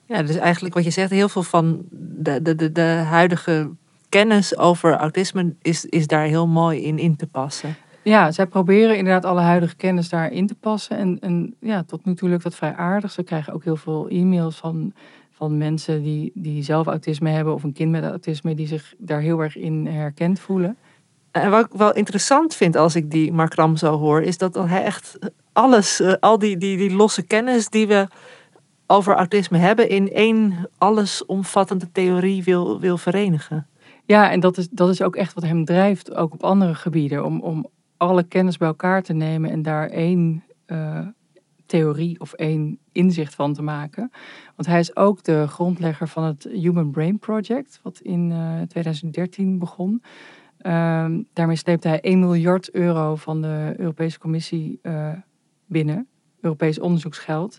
Ja, 0.07 0.23
dus 0.23 0.37
eigenlijk 0.37 0.75
wat 0.75 0.85
je 0.85 0.91
zegt, 0.91 1.11
heel 1.11 1.29
veel 1.29 1.43
van 1.43 1.85
de, 1.91 2.43
de, 2.43 2.55
de, 2.55 2.73
de 2.73 2.81
huidige 2.83 3.71
kennis 4.09 4.59
over 4.59 4.93
autisme 4.93 5.55
is, 5.63 5.85
is 5.85 6.07
daar 6.07 6.25
heel 6.25 6.47
mooi 6.47 6.83
in 6.83 6.99
in 6.99 7.17
te 7.17 7.27
passen. 7.27 7.77
Ja, 8.03 8.33
zij 8.33 8.47
proberen 8.47 8.97
inderdaad 8.97 9.25
alle 9.25 9.41
huidige 9.41 9.77
kennis 9.77 10.09
daarin 10.09 10.47
te 10.47 10.55
passen. 10.55 10.97
En, 10.97 11.19
en 11.21 11.55
ja, 11.61 11.83
tot 11.83 12.05
nu 12.05 12.15
toe 12.15 12.29
lukt 12.29 12.43
dat 12.43 12.55
vrij 12.55 12.75
aardig. 12.75 13.11
Ze 13.11 13.23
krijgen 13.23 13.53
ook 13.53 13.65
heel 13.65 13.77
veel 13.77 14.09
e-mails 14.09 14.57
van, 14.57 14.93
van 15.31 15.59
mensen 15.59 16.03
die, 16.03 16.31
die 16.35 16.63
zelf 16.63 16.87
autisme 16.87 17.31
hebben 17.31 17.55
of 17.55 17.63
een 17.63 17.73
kind 17.73 17.91
met 17.91 18.05
autisme 18.05 18.55
die 18.55 18.67
zich 18.67 18.95
daar 18.99 19.21
heel 19.21 19.41
erg 19.41 19.57
in 19.57 19.87
herkend 19.87 20.41
voelen. 20.41 20.77
En 21.31 21.51
wat 21.51 21.65
ik 21.65 21.73
wel 21.73 21.95
interessant 21.95 22.55
vind 22.55 22.77
als 22.77 22.97
ik 22.97 23.11
die 23.11 23.33
Mark 23.33 23.55
Ram 23.55 23.77
zo 23.77 23.99
hoor, 23.99 24.23
is 24.23 24.39
dat 24.39 24.55
hij 24.55 24.83
echt 24.83 25.19
alles, 25.53 26.01
eh, 26.01 26.13
al 26.21 26.39
die, 26.39 26.57
die, 26.57 26.77
die 26.77 26.95
losse 26.95 27.23
kennis 27.23 27.69
die 27.69 27.87
we 27.87 28.07
over 28.87 29.14
autisme 29.14 29.59
hebben, 29.59 29.89
in 29.89 30.12
één 30.12 30.68
allesomvattende 30.78 31.93
theorie 31.93 32.45
wil, 32.45 32.80
wil 32.80 32.99
verenigen. 32.99 33.66
Ja, 34.05 34.30
en 34.30 34.41
dat 34.41 34.57
is, 34.59 34.68
dat 34.68 34.89
is 34.89 35.03
ook 35.03 35.16
echt 35.16 35.34
wat 35.34 35.45
hem 35.45 35.64
drijft, 35.64 36.14
ook 36.14 36.32
op 36.32 36.43
andere 36.43 36.74
gebieden, 36.74 37.24
om, 37.24 37.41
om 37.41 37.66
alle 37.97 38.22
kennis 38.22 38.57
bij 38.57 38.68
elkaar 38.68 39.03
te 39.03 39.12
nemen 39.12 39.51
en 39.51 39.62
daar 39.62 39.89
één 39.89 40.45
uh, 40.66 41.07
theorie 41.66 42.20
of 42.20 42.32
één 42.32 42.78
inzicht 42.93 43.34
van 43.34 43.55
te 43.55 43.62
maken. 43.62 44.11
Want 44.57 44.68
hij 44.68 44.78
is 44.78 44.97
ook 44.97 45.22
de 45.22 45.47
grondlegger 45.47 46.09
van 46.09 46.24
het 46.24 46.49
Human 46.53 46.91
Brain 46.91 47.18
Project, 47.18 47.80
wat 47.82 48.01
in 48.01 48.30
uh, 48.30 48.61
2013 48.61 49.59
begon. 49.59 50.03
Uh, 50.61 51.07
daarmee 51.32 51.57
sleepte 51.57 51.89
hij 51.89 52.01
1 52.01 52.18
miljard 52.18 52.70
euro 52.70 53.16
van 53.16 53.43
de 53.43 53.74
Europese 53.76 54.18
Commissie 54.18 54.78
uh, 54.82 55.12
binnen, 55.66 56.07
Europees 56.41 56.80
onderzoeksgeld, 56.80 57.59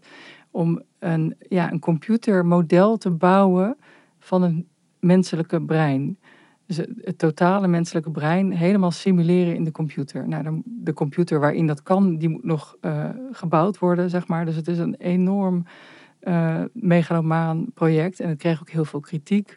om 0.58 0.82
een, 1.00 1.36
ja, 1.50 1.72
een 1.72 1.80
computermodel 1.80 2.98
te 2.98 3.12
bouwen 3.12 3.78
van 4.20 4.44
een 4.44 4.68
menselijke 5.00 5.62
brein. 5.62 6.18
Dus 6.66 6.78
het 6.78 7.18
totale 7.18 7.68
menselijke 7.68 8.12
brein 8.12 8.52
helemaal 8.52 8.92
simuleren 8.92 9.56
in 9.56 9.64
de 9.64 9.72
computer. 9.72 10.28
Nou, 10.28 10.62
de, 10.66 10.94
computer 10.94 11.40
waarin 11.40 11.68
dat 11.68 11.84
kan, 11.84 12.18
die 12.18 12.30
moet 12.30 12.44
nog 12.44 12.76
uh, 12.82 13.10
gebouwd 13.32 13.80
worden, 13.80 14.10
zeg 14.10 14.28
maar. 14.28 14.46
Dus 14.46 14.56
het 14.56 14.68
is 14.68 14.78
een 14.78 14.96
enorm 14.96 15.66
uh, 16.22 16.64
megalomaan 16.74 17.66
project. 17.74 18.20
En 18.20 18.30
het 18.30 18.38
kreeg 18.38 18.60
ook 18.60 18.70
heel 18.70 18.86
veel 18.86 19.00
kritiek. 19.00 19.56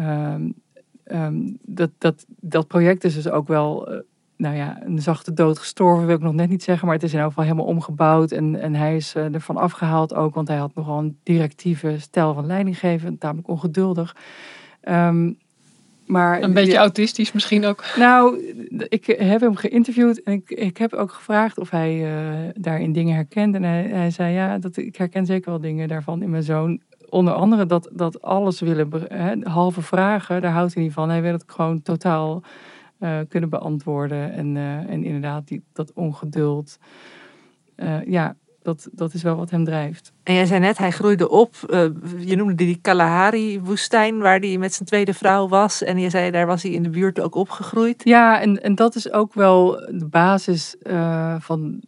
Um, 0.00 0.54
um, 1.04 1.58
dat, 1.62 1.90
dat, 1.98 2.26
dat 2.28 2.66
project 2.66 3.04
is 3.04 3.14
dus 3.14 3.28
ook 3.28 3.48
wel, 3.48 3.92
uh, 3.92 4.00
nou 4.42 4.56
ja, 4.56 4.78
een 4.84 5.02
zachte 5.02 5.32
dood 5.32 5.58
gestorven, 5.58 6.06
wil 6.06 6.16
ik 6.16 6.22
nog 6.22 6.34
net 6.34 6.48
niet 6.48 6.62
zeggen. 6.62 6.86
Maar 6.86 6.94
het 6.94 7.04
is 7.04 7.12
in 7.12 7.18
elk 7.18 7.28
geval 7.28 7.44
helemaal 7.44 7.66
omgebouwd. 7.66 8.30
En, 8.30 8.60
en 8.60 8.74
hij 8.74 8.96
is 8.96 9.14
ervan 9.14 9.56
afgehaald 9.56 10.14
ook, 10.14 10.34
want 10.34 10.48
hij 10.48 10.56
had 10.56 10.74
nogal 10.74 10.98
een 10.98 11.16
directieve 11.22 11.96
stijl 11.98 12.34
van 12.34 12.46
leidinggeven. 12.46 13.18
Tamelijk 13.18 13.48
ongeduldig. 13.48 14.16
Um, 14.88 15.38
maar, 16.06 16.42
een 16.42 16.52
beetje 16.52 16.76
autistisch 16.76 17.32
misschien 17.32 17.64
ook. 17.64 17.84
Nou, 17.96 18.42
ik 18.88 19.06
heb 19.06 19.40
hem 19.40 19.56
geïnterviewd 19.56 20.22
en 20.22 20.32
ik, 20.32 20.50
ik 20.50 20.76
heb 20.76 20.92
ook 20.92 21.12
gevraagd 21.12 21.58
of 21.58 21.70
hij 21.70 21.94
uh, 21.94 22.50
daarin 22.54 22.92
dingen 22.92 23.14
herkent. 23.14 23.54
En 23.54 23.62
hij, 23.62 23.82
hij, 23.82 24.10
zei 24.10 24.34
ja, 24.34 24.58
dat, 24.58 24.76
ik 24.76 24.96
herken 24.96 25.26
zeker 25.26 25.50
wel 25.50 25.60
dingen 25.60 25.88
daarvan 25.88 26.22
in 26.22 26.30
mijn 26.30 26.42
zoon. 26.42 26.80
Onder 27.08 27.32
andere 27.32 27.66
dat, 27.66 27.88
dat 27.92 28.22
alles 28.22 28.60
willen, 28.60 28.88
halve 29.42 29.82
vragen, 29.82 30.42
daar 30.42 30.52
houdt 30.52 30.74
hij 30.74 30.82
niet 30.82 30.92
van. 30.92 31.08
Hij 31.08 31.22
wil 31.22 31.32
het 31.32 31.44
gewoon 31.46 31.82
totaal 31.82 32.42
uh, 33.02 33.18
kunnen 33.28 33.50
beantwoorden. 33.50 34.32
En, 34.32 34.54
uh, 34.54 34.76
en 34.76 35.04
inderdaad, 35.04 35.48
die, 35.48 35.64
dat 35.72 35.92
ongeduld. 35.92 36.78
ja, 38.06 38.36
dat, 38.62 38.88
dat 38.92 39.14
is 39.14 39.22
wel 39.22 39.36
wat 39.36 39.50
hem 39.50 39.64
drijft. 39.64 40.12
En 40.22 40.34
jij 40.34 40.46
zei 40.46 40.60
net, 40.60 40.78
hij 40.78 40.90
groeide 40.90 41.28
op. 41.28 41.54
Uh, 41.70 41.84
je 42.18 42.36
noemde 42.36 42.54
die 42.54 42.78
Kalahari-woestijn, 42.80 44.18
waar 44.18 44.38
hij 44.38 44.58
met 44.58 44.74
zijn 44.74 44.88
tweede 44.88 45.14
vrouw 45.14 45.48
was. 45.48 45.82
En 45.82 45.98
je 45.98 46.10
zei, 46.10 46.30
daar 46.30 46.46
was 46.46 46.62
hij 46.62 46.72
in 46.72 46.82
de 46.82 46.90
buurt 46.90 47.20
ook 47.20 47.34
opgegroeid. 47.34 48.04
Ja, 48.04 48.40
en, 48.40 48.62
en 48.62 48.74
dat 48.74 48.94
is 48.94 49.12
ook 49.12 49.34
wel 49.34 49.70
de 49.70 50.06
basis 50.10 50.76
uh, 50.82 51.36
van 51.38 51.82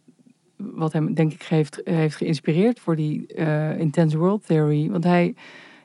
wat 0.57 0.93
hem, 0.93 1.13
denk 1.13 1.33
ik, 1.33 1.43
heeft, 1.43 1.81
heeft 1.83 2.15
geïnspireerd 2.15 2.79
voor 2.79 2.95
die 2.95 3.33
uh, 3.35 3.79
Intense 3.79 4.17
World 4.17 4.45
Theory. 4.45 4.89
Want 4.89 5.03
hij, 5.03 5.35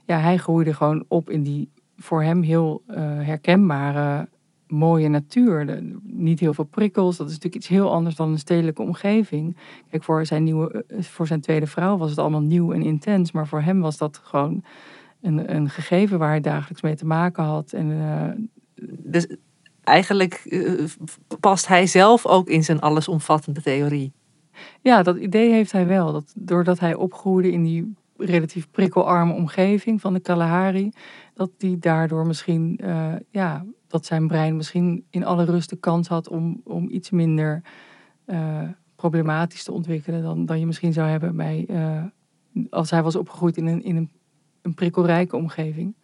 ja, 0.05 0.19
hij 0.19 0.37
groeide 0.37 0.75
gewoon 0.75 1.05
op 1.09 1.31
in 1.31 1.43
die 1.43 1.71
voor 1.97 2.23
hem 2.23 2.43
heel 2.43 2.83
herkenbare 3.23 4.29
mooie 4.71 5.09
natuur. 5.09 5.67
De, 5.67 5.99
niet 6.03 6.41
heel 6.41 6.55
veel 6.55 6.65
prikkels. 6.65 7.17
Dat 7.17 7.27
is 7.27 7.33
natuurlijk 7.33 7.63
iets 7.63 7.73
heel 7.73 7.93
anders 7.93 8.17
dan 8.17 8.31
een 8.31 8.39
stedelijke 8.39 8.83
omgeving. 8.83 9.57
Kijk, 9.91 10.05
voor 10.05 10.27
zijn, 10.27 10.45
nieuwe, 10.45 10.85
voor 10.89 11.27
zijn 11.27 11.41
tweede 11.41 11.67
vrouw 11.67 11.97
was 11.97 12.11
het 12.11 12.19
allemaal 12.19 12.41
nieuw 12.41 12.73
en 12.73 12.83
intens. 12.83 13.33
Maar 13.33 13.47
voor 13.47 13.61
hem 13.61 13.81
was 13.81 13.97
dat 13.97 14.21
gewoon 14.23 14.65
een, 15.21 15.55
een 15.55 15.71
gegeven 15.71 16.19
waar 16.19 16.29
hij 16.29 16.41
dagelijks 16.41 16.83
mee 16.83 16.97
te 16.97 17.07
maken 17.07 17.45
had. 17.45 17.73
En, 17.73 17.91
uh, 17.91 18.31
dus 18.89 19.27
eigenlijk 19.85 20.43
uh, 20.45 20.85
past 21.41 21.67
hij 21.67 21.87
zelf 21.87 22.27
ook 22.27 22.49
in 22.49 22.65
zijn 22.65 22.81
allesomvattende 22.81 23.63
theorie. 23.63 24.13
Ja, 24.81 25.03
dat 25.03 25.17
idee 25.17 25.51
heeft 25.51 25.73
hij 25.73 25.87
wel. 25.87 26.13
Dat 26.13 26.33
doordat 26.37 26.79
hij 26.79 26.95
opgroeide 26.95 27.53
in 27.53 27.63
die 27.63 27.95
relatief 28.21 28.71
prikkelarme 28.71 29.33
omgeving 29.33 30.01
van 30.01 30.13
de 30.13 30.21
Kalahari, 30.21 30.93
dat 31.35 31.51
hij 31.59 31.77
daardoor 31.81 32.27
misschien 32.27 32.79
uh, 32.85 33.13
ja, 33.31 33.65
dat 33.87 34.07
zijn 34.07 34.29
brein 34.29 34.57
misschien 34.57 35.05
in 35.11 35.25
alle 35.25 35.45
rust 35.45 35.71
de 35.71 35.77
kans 35.77 36.09
had 36.09 36.29
om, 36.29 36.61
om 36.65 36.89
iets 36.91 37.11
minder 37.11 37.63
uh, 38.27 38.63
problematisch 38.97 39.65
te 39.65 39.73
ontwikkelen 39.73 40.23
dan, 40.23 40.47
dan 40.47 40.59
je 40.59 40.67
misschien 40.67 40.93
zou 40.93 41.09
hebben 41.09 41.37
bij, 41.37 41.67
uh, 41.69 42.03
als 42.71 42.91
hij 42.91 43.03
was 43.03 43.17
opgegroeid 43.17 43.57
in 43.57 43.67
een, 43.67 43.83
in 43.85 43.97
een, 43.97 44.11
een 44.63 44.75
prikkelrijke 44.75 45.37
omgeving. 45.37 45.95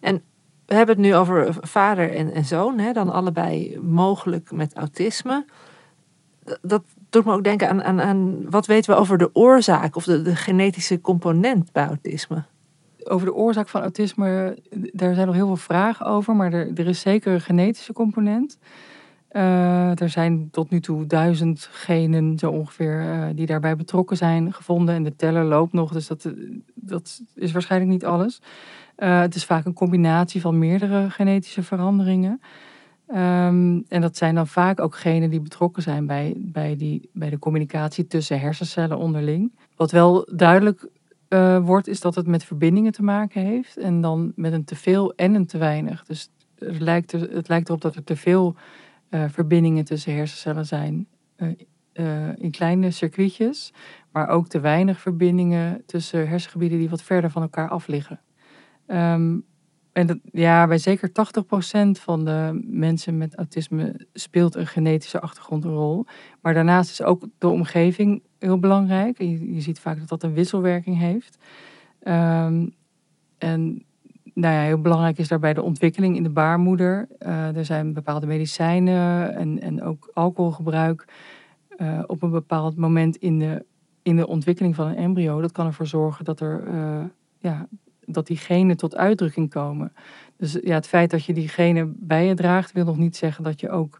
En 0.00 0.22
we 0.66 0.74
hebben 0.74 0.96
het 0.96 1.04
nu 1.04 1.14
over 1.14 1.56
vader 1.60 2.14
en, 2.14 2.32
en 2.32 2.44
zoon, 2.44 2.78
hè, 2.78 2.92
dan 2.92 3.10
allebei 3.10 3.78
mogelijk 3.80 4.52
met 4.52 4.74
autisme. 4.74 5.46
Dat 6.62 6.84
doet 7.10 7.24
me 7.24 7.32
ook 7.32 7.44
denken 7.44 7.68
aan, 7.68 7.82
aan, 7.82 8.00
aan 8.00 8.50
wat 8.50 8.66
weten 8.66 8.94
we 8.94 9.00
over 9.00 9.18
de 9.18 9.34
oorzaak 9.34 9.96
of 9.96 10.04
de, 10.04 10.22
de 10.22 10.36
genetische 10.36 11.00
component 11.00 11.72
bij 11.72 11.86
autisme? 11.86 12.44
over 13.04 13.26
de 13.26 13.34
oorzaak 13.34 13.68
van 13.68 13.80
autisme, 13.80 14.58
daar 14.92 15.14
zijn 15.14 15.26
nog 15.26 15.36
heel 15.36 15.46
veel 15.46 15.56
vragen 15.56 16.06
over, 16.06 16.36
maar 16.36 16.52
er, 16.52 16.70
er 16.74 16.86
is 16.86 17.00
zeker 17.00 17.32
een 17.32 17.40
genetische 17.40 17.92
component. 17.92 18.58
Uh, 19.32 20.00
er 20.00 20.08
zijn 20.08 20.48
tot 20.50 20.70
nu 20.70 20.80
toe 20.80 21.06
duizend 21.06 21.68
genen, 21.72 22.38
zo 22.38 22.50
ongeveer, 22.50 23.02
uh, 23.04 23.26
die 23.34 23.46
daarbij 23.46 23.76
betrokken 23.76 24.16
zijn 24.16 24.52
gevonden. 24.52 24.94
En 24.94 25.02
de 25.02 25.16
teller 25.16 25.44
loopt 25.44 25.72
nog, 25.72 25.92
dus 25.92 26.06
dat, 26.06 26.30
dat 26.74 27.20
is 27.34 27.52
waarschijnlijk 27.52 27.90
niet 27.90 28.04
alles. 28.04 28.40
Uh, 28.98 29.20
het 29.20 29.34
is 29.34 29.44
vaak 29.44 29.64
een 29.64 29.72
combinatie 29.72 30.40
van 30.40 30.58
meerdere 30.58 31.10
genetische 31.10 31.62
veranderingen. 31.62 32.40
Um, 33.14 33.84
en 33.88 34.00
dat 34.00 34.16
zijn 34.16 34.34
dan 34.34 34.46
vaak 34.46 34.80
ook 34.80 34.96
genen 34.96 35.30
die 35.30 35.40
betrokken 35.40 35.82
zijn 35.82 36.06
bij, 36.06 36.34
bij, 36.36 36.76
die, 36.76 37.10
bij 37.12 37.30
de 37.30 37.38
communicatie 37.38 38.06
tussen 38.06 38.40
hersencellen 38.40 38.98
onderling. 38.98 39.52
Wat 39.76 39.90
wel 39.90 40.28
duidelijk 40.32 40.88
uh, 41.28 41.58
wordt, 41.58 41.88
is 41.88 42.00
dat 42.00 42.14
het 42.14 42.26
met 42.26 42.44
verbindingen 42.44 42.92
te 42.92 43.02
maken 43.02 43.42
heeft. 43.42 43.76
En 43.76 44.00
dan 44.00 44.32
met 44.36 44.52
een 44.52 44.64
teveel 44.64 45.14
en 45.14 45.34
een 45.34 45.46
te 45.46 45.58
weinig. 45.58 46.04
Dus 46.04 46.30
het 46.58 46.80
lijkt, 46.80 47.12
er, 47.12 47.20
het 47.20 47.48
lijkt 47.48 47.68
erop 47.68 47.80
dat 47.80 47.96
er 47.96 48.04
te 48.04 48.16
veel 48.16 48.54
uh, 49.10 49.24
verbindingen 49.28 49.84
tussen 49.84 50.14
hersencellen 50.14 50.66
zijn. 50.66 51.06
Uh, 51.36 52.28
in 52.36 52.50
kleine 52.50 52.90
circuitjes. 52.90 53.72
Maar 54.12 54.28
ook 54.28 54.48
te 54.48 54.60
weinig 54.60 55.00
verbindingen 55.00 55.82
tussen 55.86 56.28
hersengebieden 56.28 56.78
die 56.78 56.90
wat 56.90 57.02
verder 57.02 57.30
van 57.30 57.42
elkaar 57.42 57.68
af 57.68 57.86
liggen. 57.86 58.20
Um, 58.86 59.44
en 59.92 60.20
ja, 60.32 60.66
bij 60.66 60.78
zeker 60.78 61.08
80% 61.08 61.12
van 61.90 62.24
de 62.24 62.60
mensen 62.64 63.18
met 63.18 63.34
autisme 63.34 64.06
speelt 64.12 64.54
een 64.54 64.66
genetische 64.66 65.20
achtergrond 65.20 65.64
een 65.64 65.70
rol. 65.70 66.06
Maar 66.40 66.54
daarnaast 66.54 66.90
is 66.90 67.02
ook 67.02 67.26
de 67.38 67.48
omgeving 67.48 68.22
heel 68.38 68.58
belangrijk. 68.58 69.18
Je, 69.18 69.60
ziet 69.60 69.80
vaak 69.80 69.98
dat 69.98 70.08
dat 70.08 70.22
een 70.22 70.34
wisselwerking 70.34 70.98
heeft. 70.98 71.38
Um, 72.02 72.74
en 73.38 73.84
nou 74.34 74.54
ja, 74.54 74.62
heel 74.62 74.80
belangrijk 74.80 75.18
is 75.18 75.28
daarbij 75.28 75.54
de 75.54 75.62
ontwikkeling 75.62 76.16
in 76.16 76.22
de 76.22 76.30
baarmoeder. 76.30 77.08
Uh, 77.18 77.56
er 77.56 77.64
zijn 77.64 77.92
bepaalde 77.92 78.26
medicijnen 78.26 79.34
en, 79.34 79.60
en 79.60 79.82
ook 79.82 80.10
alcoholgebruik 80.14 81.04
uh, 81.78 82.02
op 82.06 82.22
een 82.22 82.30
bepaald 82.30 82.76
moment 82.76 83.16
in 83.16 83.38
de, 83.38 83.64
in 84.02 84.16
de 84.16 84.26
ontwikkeling 84.26 84.74
van 84.74 84.86
een 84.86 84.96
embryo. 84.96 85.40
Dat 85.40 85.52
kan 85.52 85.66
ervoor 85.66 85.86
zorgen 85.86 86.24
dat 86.24 86.40
er 86.40 86.62
uh, 86.68 87.04
ja, 87.38 87.68
dat 88.12 88.26
die 88.26 88.36
genen 88.36 88.76
tot 88.76 88.96
uitdrukking 88.96 89.50
komen. 89.50 89.92
Dus 90.36 90.52
ja, 90.62 90.74
het 90.74 90.86
feit 90.86 91.10
dat 91.10 91.24
je 91.24 91.32
die 91.32 91.48
genen 91.48 91.96
bij 91.98 92.26
je 92.26 92.34
draagt, 92.34 92.72
wil 92.72 92.84
nog 92.84 92.96
niet 92.96 93.16
zeggen 93.16 93.44
dat 93.44 93.60
je 93.60 93.70
ook 93.70 93.98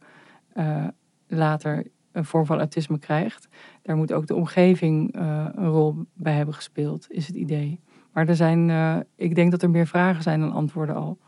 uh, 0.56 0.86
later 1.26 1.86
een 2.12 2.24
vorm 2.24 2.46
van 2.46 2.58
autisme 2.58 2.98
krijgt. 2.98 3.48
Daar 3.82 3.96
moet 3.96 4.12
ook 4.12 4.26
de 4.26 4.34
omgeving 4.34 5.16
uh, 5.16 5.46
een 5.54 5.68
rol 5.68 6.04
bij 6.14 6.34
hebben 6.34 6.54
gespeeld, 6.54 7.06
is 7.11 7.26
het 7.26 7.36
idee. 7.36 7.80
Maar 8.12 8.28
er 8.28 8.36
zijn, 8.36 8.68
uh, 8.68 8.96
ik 9.16 9.34
denk 9.34 9.50
dat 9.50 9.62
er 9.62 9.70
meer 9.70 9.86
vragen 9.86 10.22
zijn 10.22 10.40
dan 10.40 10.52
antwoorden 10.52 10.94
al. 10.94 11.18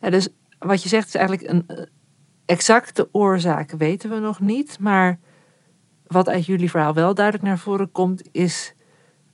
Ja, 0.00 0.10
dus 0.10 0.28
wat 0.58 0.82
je 0.82 0.88
zegt 0.88 1.06
is 1.06 1.14
eigenlijk 1.14 1.48
een 1.50 1.88
exacte 2.44 3.08
oorzaak 3.12 3.70
weten 3.70 4.10
we 4.10 4.18
nog 4.18 4.40
niet. 4.40 4.78
Maar 4.78 5.18
wat 6.06 6.28
uit 6.28 6.46
jullie 6.46 6.70
verhaal 6.70 6.94
wel 6.94 7.14
duidelijk 7.14 7.44
naar 7.46 7.58
voren 7.58 7.92
komt, 7.92 8.28
is 8.32 8.74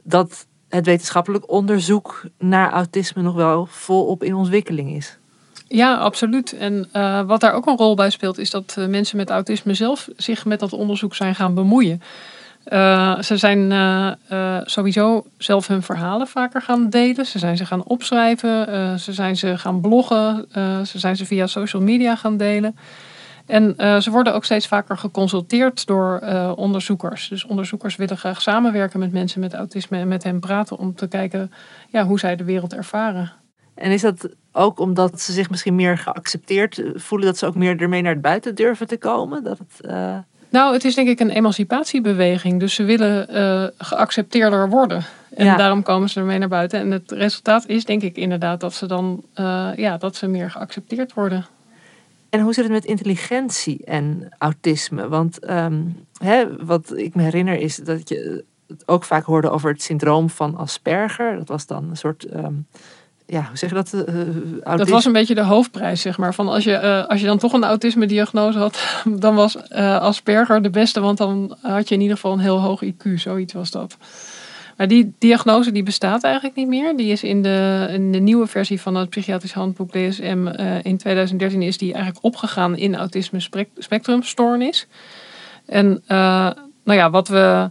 dat 0.03 0.48
het 0.69 0.87
wetenschappelijk 0.87 1.51
onderzoek 1.51 2.23
naar 2.39 2.73
autisme 2.73 3.23
nog 3.23 3.35
wel 3.35 3.67
volop 3.71 4.23
in 4.23 4.35
ontwikkeling 4.35 4.97
is. 4.97 5.19
Ja, 5.69 5.95
absoluut. 5.95 6.53
En 6.53 6.89
uh, 6.93 7.21
wat 7.23 7.41
daar 7.41 7.53
ook 7.53 7.67
een 7.67 7.77
rol 7.77 7.95
bij 7.95 8.11
speelt, 8.11 8.39
is 8.39 8.51
dat 8.51 8.77
uh, 8.79 8.87
mensen 8.87 9.17
met 9.17 9.31
autisme 9.31 9.75
zelf 9.75 10.09
zich 10.17 10.45
met 10.45 10.61
dat 10.61 10.73
onderzoek 10.73 11.15
zijn 11.15 11.35
gaan 11.35 11.55
bemoeien. 11.55 12.03
Uh, 12.73 13.21
ze 13.21 13.37
zijn 13.37 13.73
sowieso 14.65 15.25
zelf 15.39 15.67
hun 15.67 15.83
verhalen 15.83 16.27
vaker 16.27 16.63
gaan 16.63 16.91
delen. 16.91 17.27
Ze 17.27 17.39
zijn 17.39 17.57
ze 17.57 17.67
gaan 17.67 17.85
opschrijven. 17.85 19.01
ze 19.01 19.13
zijn 19.13 19.37
ze 19.37 19.59
gaan 19.59 19.81
bloggen. 19.81 20.47
ze 20.87 20.99
zijn 20.99 21.17
ze 21.17 21.27
via 21.27 21.47
social 21.47 21.83
media 21.83 22.17
gaan 22.17 22.37
delen. 22.37 22.77
En 23.49 23.75
uh, 23.79 24.01
ze 24.01 24.11
worden 24.11 24.35
ook 24.35 24.45
steeds 24.45 24.67
vaker 24.67 24.99
geconsulteerd 24.99 25.87
door 25.87 26.21
uh, 26.23 26.53
onderzoekers. 26.57 27.29
Dus 27.29 27.45
onderzoekers 27.45 27.97
willen 27.97 28.17
graag 28.17 28.43
samenwerken 28.43 28.99
met 28.99 29.13
mensen 29.13 29.41
met 29.41 29.55
autisme 29.55 29.99
en 29.99 30.09
met 30.09 30.23
hen 30.23 30.41
praten 30.41 30.79
om 30.79 30.95
te 30.95 31.09
kijken 31.09 31.53
ja, 31.89 32.05
hoe 32.05 32.19
zij 32.19 32.37
de 32.37 32.45
wereld 32.45 32.75
ervaren. 32.75 33.33
En 33.75 33.91
is 33.91 34.01
dat 34.01 34.29
ook 34.53 34.79
omdat 34.79 35.21
ze 35.21 35.33
zich 35.33 35.51
misschien 35.51 35.75
meer 35.75 35.99
geaccepteerd 35.99 36.83
voelen, 36.95 37.27
dat 37.27 37.39
ze 37.39 37.47
ook 37.47 37.55
meer 37.55 37.81
ermee 37.81 38.03
naar 38.03 38.13
het 38.13 38.23
buiten 38.23 38.55
durven 38.55 38.87
te 38.87 38.99
komen? 38.99 39.45
Dat 39.45 39.59
het, 39.59 39.91
uh... 39.91 40.17
Nou, 40.49 40.73
het 40.73 40.85
is 40.85 40.95
denk 40.95 41.09
ik 41.09 41.21
een 41.21 41.31
emancipatiebeweging. 41.31 42.61
Dus 42.61 42.75
ze 42.75 42.85
willen 42.85 43.73
geaccepteerder 43.79 44.69
worden. 44.69 45.05
En 45.35 45.45
ja. 45.45 45.57
daarom 45.57 45.83
komen 45.83 46.09
ze 46.09 46.21
ermee 46.21 46.39
naar 46.39 46.49
buiten. 46.49 46.81
En 46.81 46.91
het 46.91 47.11
resultaat 47.11 47.67
is 47.67 47.85
denk 47.85 48.03
ik 48.03 48.17
inderdaad 48.17 48.61
dat 48.61 48.75
ze 48.75 48.87
dan 48.87 49.25
ja, 49.77 49.97
dat 49.99 50.17
ze 50.17 50.27
meer 50.27 50.51
geaccepteerd 50.51 51.15
worden. 51.15 51.47
En 52.31 52.41
hoe 52.41 52.53
zit 52.53 52.65
het 52.65 52.73
met 52.73 52.85
intelligentie 52.85 53.85
en 53.85 54.29
autisme? 54.39 55.09
Want 55.09 55.51
um, 55.51 56.07
hè, 56.19 56.65
wat 56.65 56.97
ik 56.97 57.15
me 57.15 57.23
herinner 57.23 57.59
is 57.59 57.77
dat 57.77 58.09
je 58.09 58.45
het 58.67 58.89
ook 58.89 59.05
vaak 59.05 59.25
hoorde 59.25 59.51
over 59.51 59.71
het 59.71 59.83
syndroom 59.83 60.31
van 60.31 60.57
Asperger. 60.57 61.37
Dat 61.37 61.49
was 61.49 61.67
dan 61.67 61.91
een 61.91 61.97
soort. 61.97 62.35
Um, 62.35 62.67
ja, 63.27 63.47
hoe 63.49 63.57
zeg 63.57 63.69
je 63.69 63.75
dat? 63.75 63.93
Uh, 63.93 64.77
dat 64.77 64.89
was 64.89 65.05
een 65.05 65.13
beetje 65.13 65.35
de 65.35 65.45
hoofdprijs, 65.45 66.01
zeg 66.01 66.19
maar. 66.19 66.35
Van 66.35 66.49
als, 66.49 66.65
je, 66.65 66.81
uh, 66.83 67.07
als 67.07 67.21
je 67.21 67.27
dan 67.27 67.39
toch 67.39 67.53
een 67.53 67.65
autisme-diagnose 67.65 68.59
had, 68.59 69.03
dan 69.05 69.35
was 69.35 69.71
Asperger 69.71 70.63
de 70.63 70.71
beste, 70.71 71.01
want 71.01 71.19
dan 71.19 71.57
had 71.61 71.89
je 71.89 71.95
in 71.95 72.01
ieder 72.01 72.17
geval 72.17 72.33
een 72.33 72.39
heel 72.39 72.61
hoog 72.61 72.85
IQ. 72.85 73.15
Zoiets 73.15 73.53
was 73.53 73.71
dat. 73.71 73.97
Maar 74.79 74.89
die 74.89 75.15
diagnose 75.19 75.73
die 75.73 75.83
bestaat 75.83 76.23
eigenlijk 76.23 76.57
niet 76.57 76.69
meer. 76.69 76.97
Die 76.97 77.13
is 77.13 77.23
in 77.23 77.43
de, 77.43 77.89
in 77.91 78.13
de 78.13 78.19
nieuwe 78.19 78.47
versie 78.47 78.81
van 78.81 78.95
het 78.95 79.11
psychiatrisch 79.11 79.53
handboek 79.53 79.93
DSM 79.93 80.47
uh, 80.47 80.85
in 80.85 80.97
2013 80.97 81.63
is 81.63 81.79
die 81.79 81.93
eigenlijk 81.93 82.25
opgegaan 82.25 82.77
in 82.77 82.97
autisme 82.97 83.41
spectrumstoornis. 83.79 84.87
En 85.67 86.03
uh, 86.09 86.09
nou 86.85 86.99
ja, 86.99 87.11
wat 87.11 87.29
we. 87.29 87.71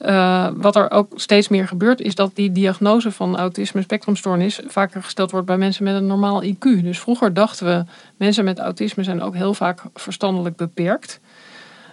Uh, 0.00 0.48
wat 0.54 0.76
er 0.76 0.90
ook 0.90 1.12
steeds 1.14 1.48
meer 1.48 1.68
gebeurt, 1.68 2.00
is 2.00 2.14
dat 2.14 2.30
die 2.34 2.52
diagnose 2.52 3.12
van 3.12 3.36
autisme 3.36 3.82
spectrumstoornis 3.82 4.60
vaker 4.66 5.02
gesteld 5.02 5.30
wordt 5.30 5.46
bij 5.46 5.56
mensen 5.58 5.84
met 5.84 5.94
een 5.94 6.06
normaal 6.06 6.44
IQ. 6.44 6.82
Dus 6.82 6.98
vroeger 6.98 7.34
dachten 7.34 7.66
we, 7.66 7.84
mensen 8.16 8.44
met 8.44 8.58
autisme 8.58 9.04
zijn 9.04 9.22
ook 9.22 9.34
heel 9.34 9.54
vaak 9.54 9.82
verstandelijk 9.94 10.56
beperkt. 10.56 11.20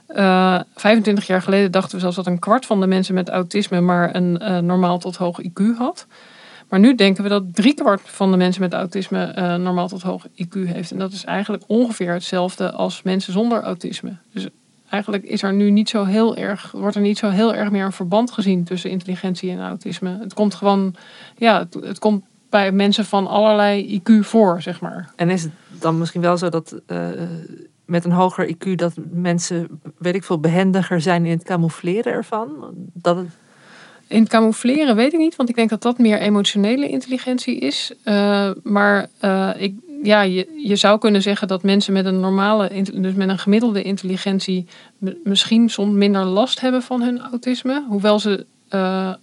Uh, 0.09 0.59
25 0.75 1.27
jaar 1.27 1.41
geleden 1.41 1.71
dachten 1.71 1.95
we 1.95 1.99
zelfs 1.99 2.15
dat 2.15 2.27
een 2.27 2.39
kwart 2.39 2.65
van 2.65 2.79
de 2.79 2.87
mensen 2.87 3.13
met 3.13 3.29
autisme 3.29 3.81
maar 3.81 4.15
een 4.15 4.39
uh, 4.41 4.57
normaal 4.57 4.99
tot 4.99 5.15
hoog 5.15 5.41
IQ 5.41 5.77
had. 5.77 6.07
Maar 6.69 6.79
nu 6.79 6.95
denken 6.95 7.23
we 7.23 7.29
dat 7.29 7.55
driekwart 7.55 8.01
van 8.03 8.31
de 8.31 8.37
mensen 8.37 8.61
met 8.61 8.73
autisme 8.73 9.35
uh, 9.37 9.55
normaal 9.55 9.87
tot 9.87 10.01
hoog 10.01 10.27
IQ 10.27 10.59
heeft. 10.65 10.91
En 10.91 10.99
dat 10.99 11.11
is 11.11 11.23
eigenlijk 11.23 11.63
ongeveer 11.67 12.13
hetzelfde 12.13 12.71
als 12.71 13.01
mensen 13.01 13.33
zonder 13.33 13.61
autisme. 13.61 14.15
Dus 14.33 14.47
eigenlijk 14.89 15.23
is 15.23 15.43
er 15.43 15.53
nu 15.53 15.71
niet 15.71 15.89
zo 15.89 16.03
heel 16.03 16.35
erg, 16.35 16.71
wordt 16.71 16.95
er 16.95 17.01
niet 17.01 17.17
zo 17.17 17.29
heel 17.29 17.53
erg 17.53 17.71
meer 17.71 17.85
een 17.85 17.91
verband 17.91 18.31
gezien 18.31 18.63
tussen 18.63 18.89
intelligentie 18.89 19.51
en 19.51 19.59
autisme. 19.59 20.17
Het 20.19 20.33
komt 20.33 20.55
gewoon, 20.55 20.95
ja, 21.37 21.59
het, 21.59 21.73
het 21.73 21.99
komt 21.99 22.23
bij 22.49 22.71
mensen 22.71 23.05
van 23.05 23.27
allerlei 23.27 23.99
IQ 23.99 24.19
voor, 24.19 24.61
zeg 24.61 24.81
maar. 24.81 25.11
En 25.15 25.29
is 25.29 25.43
het 25.43 25.51
dan 25.79 25.97
misschien 25.97 26.21
wel 26.21 26.37
zo 26.37 26.49
dat 26.49 26.75
met 27.85 28.05
een 28.05 28.11
hoger 28.11 28.55
IQ 28.55 28.75
dat 28.75 28.93
mensen, 29.11 29.81
weet 29.97 30.15
ik 30.15 30.23
veel, 30.23 30.39
behendiger 30.39 31.01
zijn 31.01 31.25
in 31.25 31.31
het 31.31 31.43
camoufleren 31.43 32.13
ervan? 32.13 32.49
Dat. 32.93 33.17
In 34.07 34.19
het 34.19 34.29
camoufleren 34.29 34.95
weet 34.95 35.13
ik 35.13 35.19
niet, 35.19 35.35
want 35.35 35.49
ik 35.49 35.55
denk 35.55 35.69
dat 35.69 35.81
dat 35.81 35.97
meer 35.97 36.19
emotionele 36.19 36.89
intelligentie 36.89 37.59
is. 37.59 37.93
Uh, 38.05 38.49
maar 38.63 39.07
uh, 39.21 39.49
ik, 39.57 39.73
ja, 40.03 40.21
je, 40.21 40.75
zou 40.75 40.99
kunnen 40.99 41.21
zeggen 41.21 41.47
dat 41.47 41.63
mensen 41.63 41.93
met 41.93 42.05
een 42.05 42.19
normale, 42.19 42.83
dus 42.93 43.13
met 43.13 43.29
een 43.29 43.39
gemiddelde 43.39 43.81
intelligentie, 43.81 44.65
misschien 45.23 45.69
soms 45.69 45.93
minder 45.93 46.23
last 46.23 46.61
hebben 46.61 46.81
van 46.81 47.01
hun 47.01 47.19
autisme. 47.19 47.85
Hoewel 47.87 48.19
ze 48.19 48.45
uh, 48.71 49.13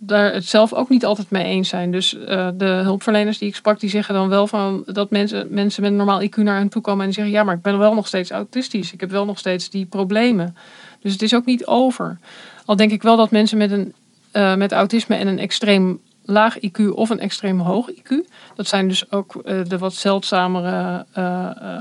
daar 0.00 0.32
het 0.32 0.46
zelf 0.46 0.72
ook 0.72 0.88
niet 0.88 1.04
altijd 1.04 1.30
mee 1.30 1.44
eens 1.44 1.68
zijn. 1.68 1.90
Dus 1.90 2.14
uh, 2.14 2.48
de 2.54 2.64
hulpverleners 2.64 3.38
die 3.38 3.48
ik 3.48 3.54
sprak, 3.54 3.80
die 3.80 3.90
zeggen 3.90 4.14
dan 4.14 4.28
wel 4.28 4.46
van 4.46 4.82
dat 4.86 5.10
mensen, 5.10 5.46
mensen 5.50 5.82
met 5.82 5.92
normaal 5.92 6.22
IQ 6.22 6.34
naar 6.36 6.56
hen 6.56 6.68
toe 6.68 6.82
komen 6.82 7.06
en 7.06 7.12
zeggen: 7.12 7.32
Ja, 7.32 7.42
maar 7.42 7.54
ik 7.54 7.62
ben 7.62 7.78
wel 7.78 7.94
nog 7.94 8.06
steeds 8.06 8.30
autistisch. 8.30 8.92
Ik 8.92 9.00
heb 9.00 9.10
wel 9.10 9.24
nog 9.24 9.38
steeds 9.38 9.70
die 9.70 9.86
problemen. 9.86 10.56
Dus 11.00 11.12
het 11.12 11.22
is 11.22 11.34
ook 11.34 11.44
niet 11.44 11.66
over. 11.66 12.18
Al 12.64 12.76
denk 12.76 12.90
ik 12.90 13.02
wel 13.02 13.16
dat 13.16 13.30
mensen 13.30 13.58
met, 13.58 13.70
een, 13.70 13.94
uh, 14.32 14.54
met 14.54 14.72
autisme 14.72 15.16
en 15.16 15.26
een 15.26 15.38
extreem 15.38 16.00
laag 16.24 16.58
IQ 16.58 16.88
of 16.94 17.10
een 17.10 17.20
extreem 17.20 17.60
hoog 17.60 17.90
IQ, 17.90 18.14
dat 18.54 18.66
zijn 18.66 18.88
dus 18.88 19.10
ook 19.10 19.34
uh, 19.34 19.64
de 19.64 19.78
wat 19.78 19.94
zeldzamere 19.94 21.06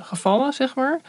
gevallen, 0.02 0.54
zeg 0.54 0.76
maar. 0.76 1.00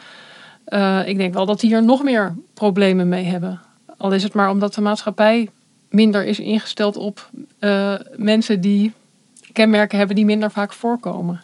ik 1.07 1.17
denk 1.17 1.33
wel 1.33 1.45
dat 1.45 1.59
die 1.59 1.69
hier 1.69 1.83
nog 1.83 2.03
meer 2.03 2.35
problemen 2.53 3.09
mee 3.09 3.23
hebben. 3.23 3.61
Al 3.97 4.11
is 4.11 4.23
het 4.23 4.33
maar 4.33 4.49
omdat 4.49 4.73
de 4.73 4.81
maatschappij 4.81 5.49
minder 5.95 6.25
is 6.25 6.39
ingesteld 6.39 6.97
op 6.97 7.29
uh, 7.59 7.95
mensen 8.15 8.61
die 8.61 8.93
kenmerken 9.53 9.97
hebben 9.97 10.15
die 10.15 10.25
minder 10.25 10.51
vaak 10.51 10.73
voorkomen. 10.73 11.41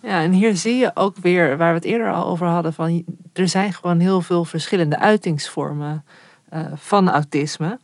Ja, 0.00 0.22
en 0.22 0.32
hier 0.32 0.56
zie 0.56 0.76
je 0.76 0.90
ook 0.94 1.16
weer, 1.16 1.56
waar 1.56 1.68
we 1.68 1.74
het 1.74 1.84
eerder 1.84 2.12
al 2.12 2.26
over 2.26 2.46
hadden, 2.46 2.72
van 2.72 3.04
er 3.32 3.48
zijn 3.48 3.72
gewoon 3.72 4.00
heel 4.00 4.20
veel 4.20 4.44
verschillende 4.44 4.98
uitingsvormen 4.98 6.04
uh, 6.52 6.60
van 6.74 7.10
autisme. 7.10 7.78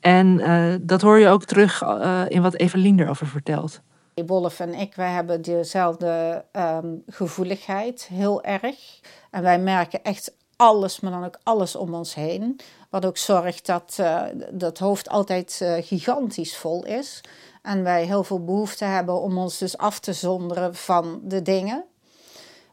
En 0.00 0.26
uh, 0.26 0.74
dat 0.80 1.00
hoor 1.00 1.18
je 1.18 1.28
ook 1.28 1.44
terug 1.44 1.82
in 2.28 2.42
wat 2.42 2.54
Evelien 2.54 3.00
erover 3.00 3.26
vertelt. 3.26 3.80
Wolf 4.26 4.60
en 4.60 4.74
ik, 4.74 4.94
wij 4.94 5.10
hebben 5.10 5.42
dezelfde 5.42 6.44
um, 6.52 7.02
gevoeligheid, 7.08 8.08
heel 8.12 8.42
erg. 8.42 9.00
En 9.30 9.42
wij 9.42 9.58
merken 9.58 10.02
echt 10.02 10.32
alles, 10.56 11.00
maar 11.00 11.10
dan 11.10 11.24
ook 11.24 11.38
alles 11.42 11.76
om 11.76 11.94
ons 11.94 12.14
heen. 12.14 12.60
Wat 12.90 13.06
ook 13.06 13.16
zorgt 13.16 13.66
dat 13.66 13.96
uh, 14.00 14.22
dat 14.50 14.78
hoofd 14.78 15.08
altijd 15.08 15.58
uh, 15.62 15.74
gigantisch 15.80 16.56
vol 16.56 16.84
is. 16.84 17.20
En 17.62 17.82
wij 17.82 18.04
heel 18.04 18.24
veel 18.24 18.44
behoefte 18.44 18.84
hebben 18.84 19.20
om 19.20 19.38
ons 19.38 19.58
dus 19.58 19.78
af 19.78 20.00
te 20.00 20.12
zonderen 20.12 20.74
van 20.74 21.20
de 21.22 21.42
dingen. 21.42 21.84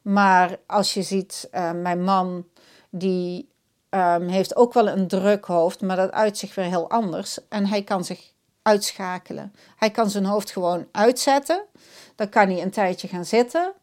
Maar 0.01 0.57
als 0.65 0.93
je 0.93 1.01
ziet, 1.01 1.49
uh, 1.53 1.71
mijn 1.71 2.03
man 2.03 2.45
die 2.89 3.49
um, 3.89 4.27
heeft 4.27 4.55
ook 4.55 4.73
wel 4.73 4.88
een 4.88 5.07
druk 5.07 5.45
hoofd, 5.45 5.82
maar 5.82 5.95
dat 5.95 6.11
uit 6.11 6.38
zich 6.38 6.55
weer 6.55 6.65
heel 6.65 6.89
anders. 6.89 7.39
En 7.49 7.65
hij 7.65 7.84
kan 7.84 8.05
zich 8.05 8.34
uitschakelen. 8.61 9.53
Hij 9.75 9.91
kan 9.91 10.09
zijn 10.09 10.25
hoofd 10.25 10.51
gewoon 10.51 10.88
uitzetten. 10.91 11.63
Dan 12.15 12.29
kan 12.29 12.49
hij 12.49 12.61
een 12.61 12.71
tijdje 12.71 13.07
gaan 13.07 13.25
zitten. 13.25 13.73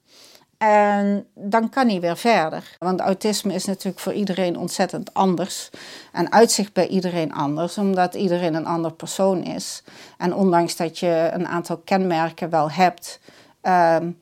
En 0.59 1.27
dan 1.35 1.69
kan 1.69 1.89
hij 1.89 2.01
weer 2.01 2.17
verder. 2.17 2.77
Want 2.79 3.01
autisme 3.01 3.55
is 3.55 3.65
natuurlijk 3.65 3.99
voor 3.99 4.13
iedereen 4.13 4.59
ontzettend 4.59 5.15
anders. 5.15 5.71
En 6.13 6.33
uitzicht 6.33 6.73
bij 6.73 6.87
iedereen 6.87 7.33
anders, 7.33 7.79
omdat 7.79 8.15
iedereen 8.15 8.55
een 8.55 8.67
ander 8.67 8.93
persoon 8.93 9.43
is. 9.43 9.83
En 10.17 10.35
ondanks 10.35 10.77
dat 10.77 10.99
je 10.99 11.31
een 11.33 11.47
aantal 11.47 11.77
kenmerken 11.77 12.51
wel 12.51 12.71
hebt, 12.71 13.21
um, 13.63 14.19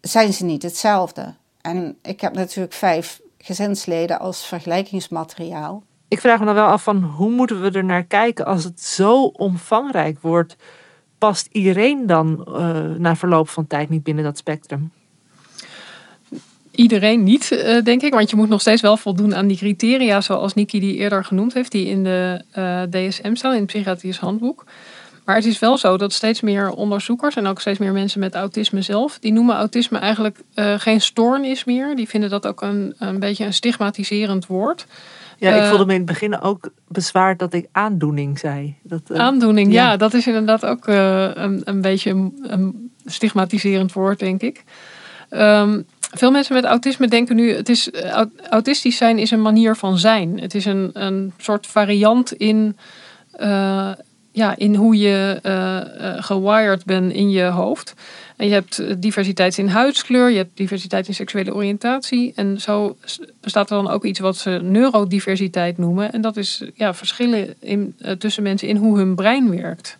zijn 0.00 0.32
ze 0.32 0.44
niet 0.44 0.62
hetzelfde. 0.62 1.34
En 1.60 1.98
ik 2.02 2.20
heb 2.20 2.34
natuurlijk 2.34 2.74
vijf 2.74 3.20
gezinsleden 3.38 4.18
als 4.18 4.46
vergelijkingsmateriaal. 4.46 5.82
Ik 6.08 6.20
vraag 6.20 6.38
me 6.38 6.44
dan 6.44 6.54
wel 6.54 6.66
af 6.66 6.82
van 6.82 7.02
hoe 7.02 7.30
moeten 7.30 7.62
we 7.62 7.70
er 7.70 7.84
naar 7.84 8.04
kijken 8.04 8.46
als 8.46 8.64
het 8.64 8.80
zo 8.80 9.22
omvangrijk 9.24 10.20
wordt? 10.20 10.56
Past 11.18 11.48
iedereen 11.52 12.06
dan 12.06 12.46
uh, 12.48 12.98
na 12.98 13.16
verloop 13.16 13.48
van 13.48 13.66
tijd 13.66 13.88
niet 13.88 14.02
binnen 14.02 14.24
dat 14.24 14.38
spectrum? 14.38 14.92
Iedereen 16.76 17.22
niet, 17.22 17.50
uh, 17.52 17.82
denk 17.82 18.02
ik. 18.02 18.14
Want 18.14 18.30
je 18.30 18.36
moet 18.36 18.48
nog 18.48 18.60
steeds 18.60 18.82
wel 18.82 18.96
voldoen 18.96 19.34
aan 19.34 19.46
die 19.46 19.56
criteria, 19.56 20.20
zoals 20.20 20.54
Niki 20.54 20.80
die 20.80 20.96
eerder 20.96 21.24
genoemd 21.24 21.54
heeft, 21.54 21.72
die 21.72 21.86
in 21.86 22.04
de 22.04 22.42
uh, 22.58 22.82
DSM 22.82 23.34
staan, 23.34 23.52
in 23.52 23.58
het 23.58 23.66
psychiatrisch 23.66 24.18
handboek. 24.18 24.64
Maar 25.24 25.34
het 25.34 25.44
is 25.44 25.58
wel 25.58 25.78
zo 25.78 25.96
dat 25.96 26.12
steeds 26.12 26.40
meer 26.40 26.70
onderzoekers 26.70 27.36
en 27.36 27.46
ook 27.46 27.60
steeds 27.60 27.78
meer 27.78 27.92
mensen 27.92 28.20
met 28.20 28.34
autisme 28.34 28.82
zelf, 28.82 29.18
die 29.18 29.32
noemen 29.32 29.56
autisme 29.56 29.98
eigenlijk 29.98 30.38
uh, 30.54 30.74
geen 30.76 31.00
stoornis 31.00 31.64
meer. 31.64 31.96
Die 31.96 32.08
vinden 32.08 32.30
dat 32.30 32.46
ook 32.46 32.62
een, 32.62 32.94
een 32.98 33.18
beetje 33.18 33.44
een 33.44 33.52
stigmatiserend 33.52 34.46
woord. 34.46 34.86
Ja, 35.38 35.54
ik 35.54 35.62
Eh, 35.62 35.68
voelde 35.68 35.86
me 35.86 35.92
in 35.92 35.98
het 35.98 36.06
begin 36.06 36.40
ook 36.40 36.70
bezwaard 36.88 37.38
dat 37.38 37.52
ik 37.52 37.68
aandoening 37.72 38.38
zei. 38.38 38.74
Dat, 38.82 39.10
eh, 39.10 39.18
Aandoening, 39.18 39.72
ja. 39.72 39.90
ja. 39.90 39.96
dat 39.96 40.14
is 40.14 40.26
inderdaad 40.26 40.66
ook 40.66 40.86
eh, 40.86 41.30
een, 41.34 41.60
een 41.64 41.80
beetje 41.80 42.10
een, 42.10 42.38
een 42.42 42.90
stigmatiserend 43.04 43.92
woord, 43.92 44.18
denk 44.18 44.42
ik. 44.42 44.64
Ehm, 45.28 45.80
veel 46.12 46.30
mensen 46.30 46.54
met 46.54 46.64
autisme 46.64 47.08
denken 47.08 47.36
nu, 47.36 47.52
het 47.52 47.68
is, 47.68 47.90
eh, 47.90 48.10
au- 48.10 48.30
autistisch 48.50 48.96
zijn 48.96 49.18
is 49.18 49.30
een 49.30 49.42
manier 49.42 49.76
van 49.76 49.98
zijn. 49.98 50.40
Het 50.40 50.54
is 50.54 50.64
een, 50.64 50.90
een 50.92 51.32
soort 51.38 51.66
variant 51.66 52.32
in, 52.32 52.76
eh, 53.32 53.92
ja, 54.32 54.56
in 54.56 54.74
hoe 54.74 54.98
je 54.98 55.38
eh, 55.42 56.22
gewired 56.24 56.84
bent 56.84 57.12
in 57.12 57.30
je 57.30 57.44
hoofd. 57.44 57.94
En 58.36 58.46
je 58.46 58.52
hebt 58.52 59.02
diversiteit 59.02 59.58
in 59.58 59.68
huidskleur, 59.68 60.30
je 60.30 60.36
hebt 60.36 60.56
diversiteit 60.56 61.08
in 61.08 61.14
seksuele 61.14 61.54
oriëntatie. 61.54 62.32
En 62.34 62.60
zo 62.60 62.96
bestaat 63.40 63.70
er 63.70 63.76
dan 63.76 63.90
ook 63.90 64.04
iets 64.04 64.18
wat 64.18 64.36
ze 64.36 64.50
neurodiversiteit 64.62 65.78
noemen. 65.78 66.12
En 66.12 66.20
dat 66.20 66.36
is 66.36 66.62
ja, 66.74 66.94
verschillen 66.94 67.54
in, 67.60 67.96
tussen 68.18 68.42
mensen 68.42 68.68
in 68.68 68.76
hoe 68.76 68.98
hun 68.98 69.14
brein 69.14 69.50
werkt. 69.50 69.98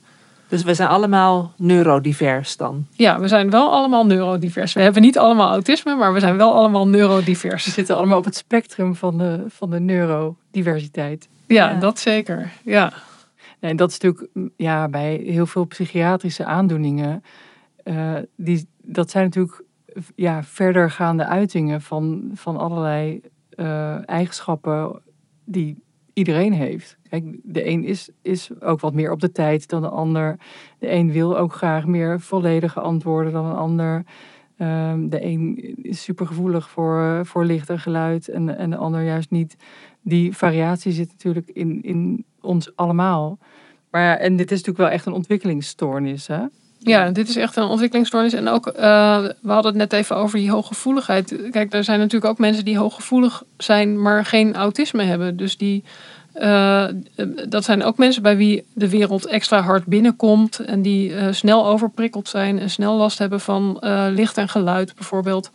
Dus 0.49 0.62
we 0.62 0.74
zijn 0.74 0.88
allemaal 0.88 1.53
neurodivers 1.57 2.57
dan. 2.57 2.86
Ja, 2.90 3.20
we 3.20 3.28
zijn 3.28 3.51
wel 3.51 3.72
allemaal 3.72 4.07
neurodivers. 4.07 4.72
We 4.72 4.80
hebben 4.80 5.03
niet 5.03 5.18
allemaal 5.18 5.51
autisme, 5.51 5.94
maar 5.94 6.12
we 6.12 6.20
zijn 6.20 6.36
wel 6.36 6.55
allemaal 6.55 6.88
neurodivers. 6.88 7.64
We 7.64 7.70
zitten 7.70 7.97
allemaal 7.97 8.18
op 8.18 8.24
het 8.24 8.36
spectrum 8.36 8.94
van 8.94 9.18
de, 9.18 9.44
van 9.49 9.70
de 9.70 9.80
neurodiversiteit. 9.80 11.28
Ja, 11.47 11.74
dat 11.74 11.99
zeker. 11.99 12.51
Ja. 12.64 12.92
Nee, 13.61 13.70
en 13.70 13.76
dat 13.76 13.90
is 13.90 13.99
natuurlijk 13.99 14.30
mm, 14.32 14.51
ja, 14.57 14.88
bij 14.88 15.14
heel 15.24 15.47
veel 15.47 15.64
psychiatrische 15.64 16.44
aandoeningen. 16.44 17.22
eh, 17.84 18.14
die, 18.36 18.68
dat 18.82 19.11
zijn 19.11 19.24
natuurlijk 19.24 19.62
ja, 20.14 20.42
verdergaande 20.42 21.26
uitingen 21.26 21.82
van, 21.82 22.30
van 22.34 22.57
allerlei 22.57 23.20
eh, 23.51 24.09
eigenschappen 24.09 25.03
die 25.44 25.82
iedereen 26.12 26.53
heeft. 26.53 26.97
De 27.43 27.67
een 27.67 27.85
is, 27.85 28.09
is 28.23 28.51
ook 28.61 28.81
wat 28.81 28.95
meer 28.95 29.11
op 29.11 29.21
de 29.21 29.33
tijd 29.33 29.69
dan 29.69 29.83
de 29.83 29.89
ander. 29.89 30.37
De 30.79 30.93
een 30.93 31.12
wil 31.12 31.39
ook 31.39 31.53
graag 31.53 31.87
meer 31.87 32.21
volledige 32.21 32.81
antwoorden 32.81 33.33
dan 33.33 33.45
een 33.45 33.57
ander. 33.57 34.05
Ehm, 34.57 35.09
de 35.09 35.25
een 35.25 35.75
is 35.83 36.03
supergevoelig 36.03 36.71
voor, 36.71 37.21
voor 37.27 37.45
licht 37.45 37.71
en 37.71 37.79
geluid 37.79 38.29
en, 38.29 38.59
en 38.59 38.71
de 38.71 38.77
ander 38.77 39.03
juist 39.05 39.31
niet. 39.31 39.57
Die 40.03 40.37
variatie 40.37 40.93
zit 40.93 41.09
natuurlijk 41.09 41.49
in, 41.49 41.83
in 41.83 42.25
ons 42.41 42.77
allemaal. 42.77 43.39
Maar 43.91 44.17
en 44.17 44.37
dit 44.37 44.51
is 44.51 44.59
natuurlijk 44.59 44.79
wel 44.79 44.95
echt 44.95 45.07
een 45.07 45.12
ontwikkelingsstoornis, 45.12 46.27
hè? 46.27 46.45
Ja, 46.79 47.11
dit 47.11 47.29
is 47.29 47.37
echt 47.37 47.57
een 47.57 47.64
ontwikkelingsstoornis. 47.64 48.33
En 48.33 48.49
ook, 48.49 48.67
eh, 48.67 49.25
we 49.43 49.53
hadden 49.53 49.73
het 49.73 49.91
net 49.91 49.93
even 49.93 50.17
over 50.17 50.39
die 50.39 50.51
hooggevoeligheid. 50.51 51.49
Kijk, 51.51 51.73
er 51.73 51.85
zijn 51.85 51.99
natuurlijk 51.99 52.31
ook 52.33 52.39
mensen 52.39 52.64
die 52.64 52.79
hooggevoelig 52.79 53.43
zijn, 53.57 54.03
maar 54.03 54.25
geen 54.25 54.55
autisme 54.55 55.03
hebben. 55.03 55.37
Dus 55.37 55.57
die, 55.57 55.85
eh, 56.39 56.87
dat 57.49 57.64
zijn 57.64 57.82
ook 57.82 57.99
mensen 57.99 58.22
bij 58.22 58.37
wie 58.37 58.64
de 58.72 58.89
wereld 58.89 59.26
extra 59.26 59.61
hard 59.61 59.87
binnenkomt. 59.87 60.59
En 60.59 60.82
die 60.82 61.14
eh, 61.14 61.32
snel 61.32 61.66
overprikkeld 61.66 62.28
zijn 62.28 62.59
en 62.59 62.70
snel 62.70 62.97
last 62.97 63.18
hebben 63.18 63.41
van 63.41 63.80
eh, 63.80 64.07
licht 64.11 64.39
en 64.39 64.49
geluid 64.49 64.95
bijvoorbeeld. 64.95 65.51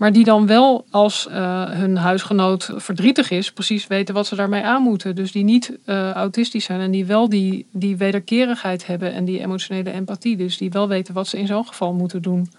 Maar 0.00 0.12
die 0.12 0.24
dan 0.24 0.46
wel 0.46 0.84
als 0.90 1.26
eh, 1.28 1.70
hun 1.70 1.96
huisgenoot 1.96 2.70
verdrietig 2.76 3.30
is, 3.30 3.52
precies 3.52 3.86
weten 3.86 4.14
wat 4.14 4.26
ze 4.26 4.36
daarmee 4.36 4.62
aan 4.62 4.82
moeten. 4.82 5.14
Dus 5.14 5.32
die 5.32 5.44
niet 5.44 5.78
eh, 5.84 6.10
autistisch 6.10 6.64
zijn 6.64 6.80
en 6.80 6.90
die 6.90 7.04
wel 7.04 7.28
die, 7.28 7.66
die 7.72 7.96
wederkerigheid 7.96 8.86
hebben 8.86 9.12
en 9.12 9.24
die 9.24 9.40
emotionele 9.40 9.90
empathie. 9.90 10.36
Dus 10.36 10.58
die 10.58 10.70
wel 10.70 10.88
weten 10.88 11.14
wat 11.14 11.28
ze 11.28 11.38
in 11.38 11.46
zo'n 11.46 11.66
geval 11.66 11.92
moeten 11.92 12.22
doen. 12.22 12.50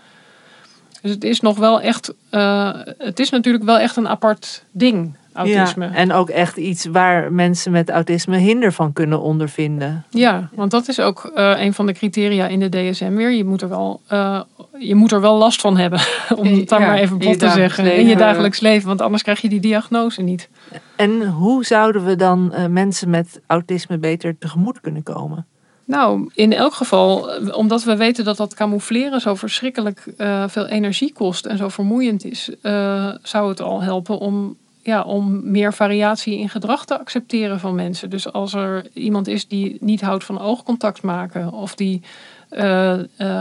Dus 1.01 1.11
het 1.11 1.23
is 1.23 1.41
nog 1.41 1.57
wel 1.57 1.81
echt, 1.81 2.13
eh, 2.29 2.73
het 2.97 3.19
is 3.19 3.29
natuurlijk 3.29 3.63
wel 3.63 3.77
echt 3.79 3.95
een 3.95 4.07
apart 4.07 4.63
ding, 4.71 5.15
autisme. 5.33 5.85
Ja, 5.85 5.93
en 5.93 6.11
ook 6.11 6.29
echt 6.29 6.57
iets 6.57 6.85
waar 6.85 7.33
mensen 7.33 7.71
met 7.71 7.89
autisme 7.89 8.37
hinder 8.37 8.73
van 8.73 8.93
kunnen 8.93 9.21
ondervinden. 9.21 10.05
Ja, 10.09 10.49
want 10.53 10.71
dat 10.71 10.87
is 10.87 10.99
ook 10.99 11.31
eh, 11.35 11.53
een 11.57 11.73
van 11.73 11.85
de 11.85 11.93
criteria 11.93 12.47
in 12.47 12.59
de 12.59 12.69
DSM 12.69 13.13
weer. 13.13 13.31
Je 13.31 13.45
moet 13.45 13.61
er 13.61 13.69
wel, 13.69 14.01
eh, 14.07 14.41
je 14.79 14.95
moet 14.95 15.11
er 15.11 15.21
wel 15.21 15.37
last 15.37 15.61
van 15.61 15.77
hebben, 15.77 15.99
om 16.35 16.45
het 16.45 16.69
dan 16.69 16.79
Ja, 16.79 16.87
maar 16.87 16.97
even 16.97 17.17
bot 17.17 17.39
te 17.39 17.49
zeggen. 17.49 17.95
In 17.95 18.07
je 18.07 18.15
dagelijks 18.15 18.59
leven, 18.59 18.87
want 18.87 19.01
anders 19.01 19.23
krijg 19.23 19.41
je 19.41 19.49
die 19.49 19.61
diagnose 19.61 20.21
niet. 20.21 20.49
En 20.95 21.27
hoe 21.27 21.65
zouden 21.65 22.05
we 22.05 22.15
dan 22.15 22.53
mensen 22.69 23.09
met 23.09 23.41
autisme 23.47 23.97
beter 23.97 24.37
tegemoet 24.37 24.81
kunnen 24.81 25.03
komen? 25.03 25.45
Nou, 25.91 26.29
in 26.33 26.53
elk 26.53 26.73
geval, 26.73 27.31
eh, 27.31 27.57
omdat 27.57 27.83
we 27.83 27.95
weten 27.95 28.23
dat 28.23 28.37
dat 28.37 28.53
camoufleren 28.53 29.21
zo 29.21 29.35
verschrikkelijk 29.35 30.05
eh, 30.17 30.43
veel 30.47 30.67
energie 30.67 31.13
kost 31.13 31.45
en 31.45 31.57
zo 31.57 31.69
vermoeiend 31.69 32.25
is, 32.25 32.49
eh, 32.61 33.09
zou 33.23 33.49
het 33.49 33.61
al 33.61 33.81
helpen 33.81 34.17
om, 34.17 34.55
ja, 34.81 35.01
om 35.01 35.51
meer 35.51 35.73
variatie 35.73 36.37
in 36.37 36.49
gedrag 36.49 36.85
te 36.85 36.99
accepteren 36.99 37.59
van 37.59 37.75
mensen. 37.75 38.09
Dus 38.09 38.33
als 38.33 38.53
er 38.53 38.85
iemand 38.93 39.27
is 39.27 39.47
die 39.47 39.77
niet 39.79 40.01
houdt 40.01 40.23
van 40.23 40.39
oogcontact 40.39 41.01
maken 41.01 41.53
of 41.53 41.75
die 41.75 42.01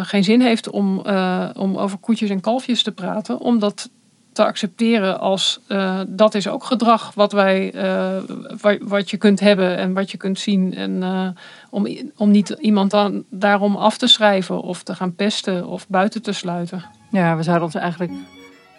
geen 0.03 0.25
zin 0.25 0.41
heeft 0.41 0.71
om, 0.71 0.99
om 1.57 1.77
over 1.77 1.99
koetjes 1.99 2.31
en 2.31 2.41
kalfjes 2.41 2.83
te 2.83 2.93
praten, 2.93 3.39
om 3.39 3.59
dat 3.59 3.91
te 4.33 4.45
accepteren 4.45 5.21
als 5.21 5.61
eh, 5.69 6.01
dat 6.09 6.35
is 6.35 6.49
ook 6.49 6.65
gedrag 6.65 7.15
wat 7.15 7.33
wij 7.33 7.73
wa- 8.61 8.79
wat 8.81 9.11
je 9.11 9.17
kunt 9.17 9.41
hebben 9.41 9.77
en 9.77 9.93
wat 9.93 10.11
je 10.11 10.17
kunt 10.17 10.39
zien 10.39 10.75
en 10.75 11.03
eh, 11.03 11.29
om, 11.71 11.87
om 12.17 12.31
niet 12.31 12.49
iemand 12.49 12.91
dan 12.91 13.25
daarom 13.31 13.77
af 13.77 13.99
te 13.99 14.07
schrijven 14.07 14.61
of 14.63 14.83
te 14.83 14.95
gaan 14.95 15.15
pesten 15.15 15.67
of 15.67 15.89
buiten 15.89 16.23
te 16.23 16.33
sluiten. 16.33 16.85
Ja, 17.11 17.37
we 17.37 17.43
zouden 17.43 17.65
ons 17.65 17.75
eigenlijk 17.75 18.13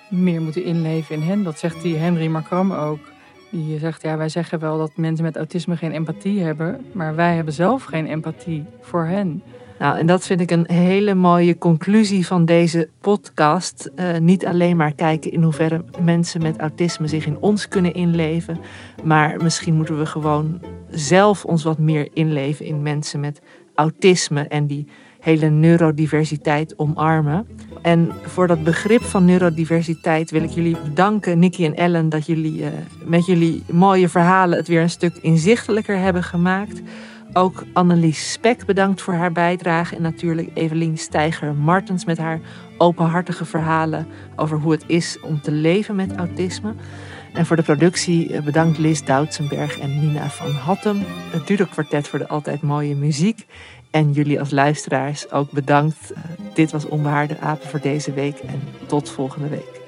meer 0.09 0.41
moeten 0.41 0.63
inleven 0.63 1.15
in 1.15 1.21
hen. 1.21 1.43
Dat 1.43 1.59
zegt 1.59 1.81
die 1.81 1.95
Henry 1.95 2.27
Markram 2.27 2.71
ook. 2.73 2.99
Die 3.49 3.79
zegt, 3.79 4.01
ja, 4.01 4.17
wij 4.17 4.29
zeggen 4.29 4.59
wel 4.59 4.77
dat 4.77 4.91
mensen 4.95 5.25
met 5.25 5.35
autisme 5.37 5.77
geen 5.77 5.91
empathie 5.91 6.41
hebben, 6.41 6.85
maar 6.91 7.15
wij 7.15 7.35
hebben 7.35 7.53
zelf 7.53 7.83
geen 7.83 8.07
empathie 8.07 8.65
voor 8.81 9.05
hen. 9.05 9.43
Nou, 9.81 9.97
en 9.97 10.05
dat 10.05 10.25
vind 10.25 10.41
ik 10.41 10.51
een 10.51 10.65
hele 10.71 11.13
mooie 11.13 11.57
conclusie 11.57 12.27
van 12.27 12.45
deze 12.45 12.89
podcast. 12.99 13.91
Eh, 13.95 14.17
niet 14.17 14.45
alleen 14.45 14.77
maar 14.77 14.93
kijken 14.93 15.31
in 15.31 15.43
hoeverre 15.43 15.83
mensen 16.01 16.41
met 16.41 16.57
autisme 16.57 17.07
zich 17.07 17.25
in 17.25 17.37
ons 17.39 17.67
kunnen 17.67 17.93
inleven, 17.93 18.59
maar 19.03 19.43
misschien 19.43 19.73
moeten 19.73 19.97
we 19.97 20.05
gewoon 20.05 20.61
zelf 20.89 21.45
ons 21.45 21.63
wat 21.63 21.77
meer 21.77 22.09
inleven 22.13 22.65
in 22.65 22.81
mensen 22.81 23.19
met 23.19 23.41
autisme 23.75 24.41
en 24.41 24.67
die 24.67 24.87
hele 25.19 25.49
neurodiversiteit 25.49 26.79
omarmen. 26.79 27.47
En 27.81 28.11
voor 28.21 28.47
dat 28.47 28.63
begrip 28.63 29.01
van 29.01 29.25
neurodiversiteit 29.25 30.31
wil 30.31 30.43
ik 30.43 30.49
jullie 30.49 30.77
bedanken, 30.83 31.39
Nicky 31.39 31.65
en 31.65 31.75
Ellen, 31.75 32.09
dat 32.09 32.25
jullie 32.25 32.65
eh, 32.65 32.71
met 33.05 33.25
jullie 33.25 33.63
mooie 33.71 34.09
verhalen 34.09 34.57
het 34.57 34.67
weer 34.67 34.81
een 34.81 34.89
stuk 34.89 35.15
inzichtelijker 35.21 35.97
hebben 35.97 36.23
gemaakt. 36.23 36.81
Ook 37.33 37.63
Annelies 37.73 38.31
Spek 38.31 38.65
bedankt 38.65 39.01
voor 39.01 39.13
haar 39.13 39.31
bijdrage. 39.31 39.95
En 39.95 40.01
natuurlijk 40.01 40.49
Evelien 40.53 40.97
Steiger-Martens 40.97 42.05
met 42.05 42.17
haar 42.17 42.39
openhartige 42.77 43.45
verhalen 43.45 44.07
over 44.35 44.57
hoe 44.57 44.71
het 44.71 44.83
is 44.87 45.19
om 45.19 45.41
te 45.41 45.51
leven 45.51 45.95
met 45.95 46.15
autisme. 46.15 46.73
En 47.33 47.45
voor 47.45 47.55
de 47.55 47.61
productie 47.63 48.33
eh, 48.33 48.43
bedankt 48.43 48.77
Liz 48.77 49.01
Doutsenberg 49.01 49.79
en 49.79 49.99
Nina 49.99 50.29
van 50.29 50.51
Hattem. 50.51 51.03
Het 51.31 51.47
Dudok 51.47 51.69
Kwartet 51.69 52.07
voor 52.07 52.19
de 52.19 52.27
altijd 52.27 52.61
mooie 52.61 52.95
muziek. 52.95 53.45
En 53.91 54.11
jullie 54.11 54.39
als 54.39 54.51
luisteraars 54.51 55.31
ook 55.31 55.51
bedankt. 55.51 56.11
Eh, 56.11 56.21
Dit 56.53 56.71
was 56.71 56.85
Onbehaarde 56.85 57.39
Apen 57.39 57.69
voor 57.69 57.81
deze 57.81 58.13
week 58.13 58.37
en 58.37 58.61
tot 58.85 59.09
volgende 59.09 59.47
week. 59.47 59.80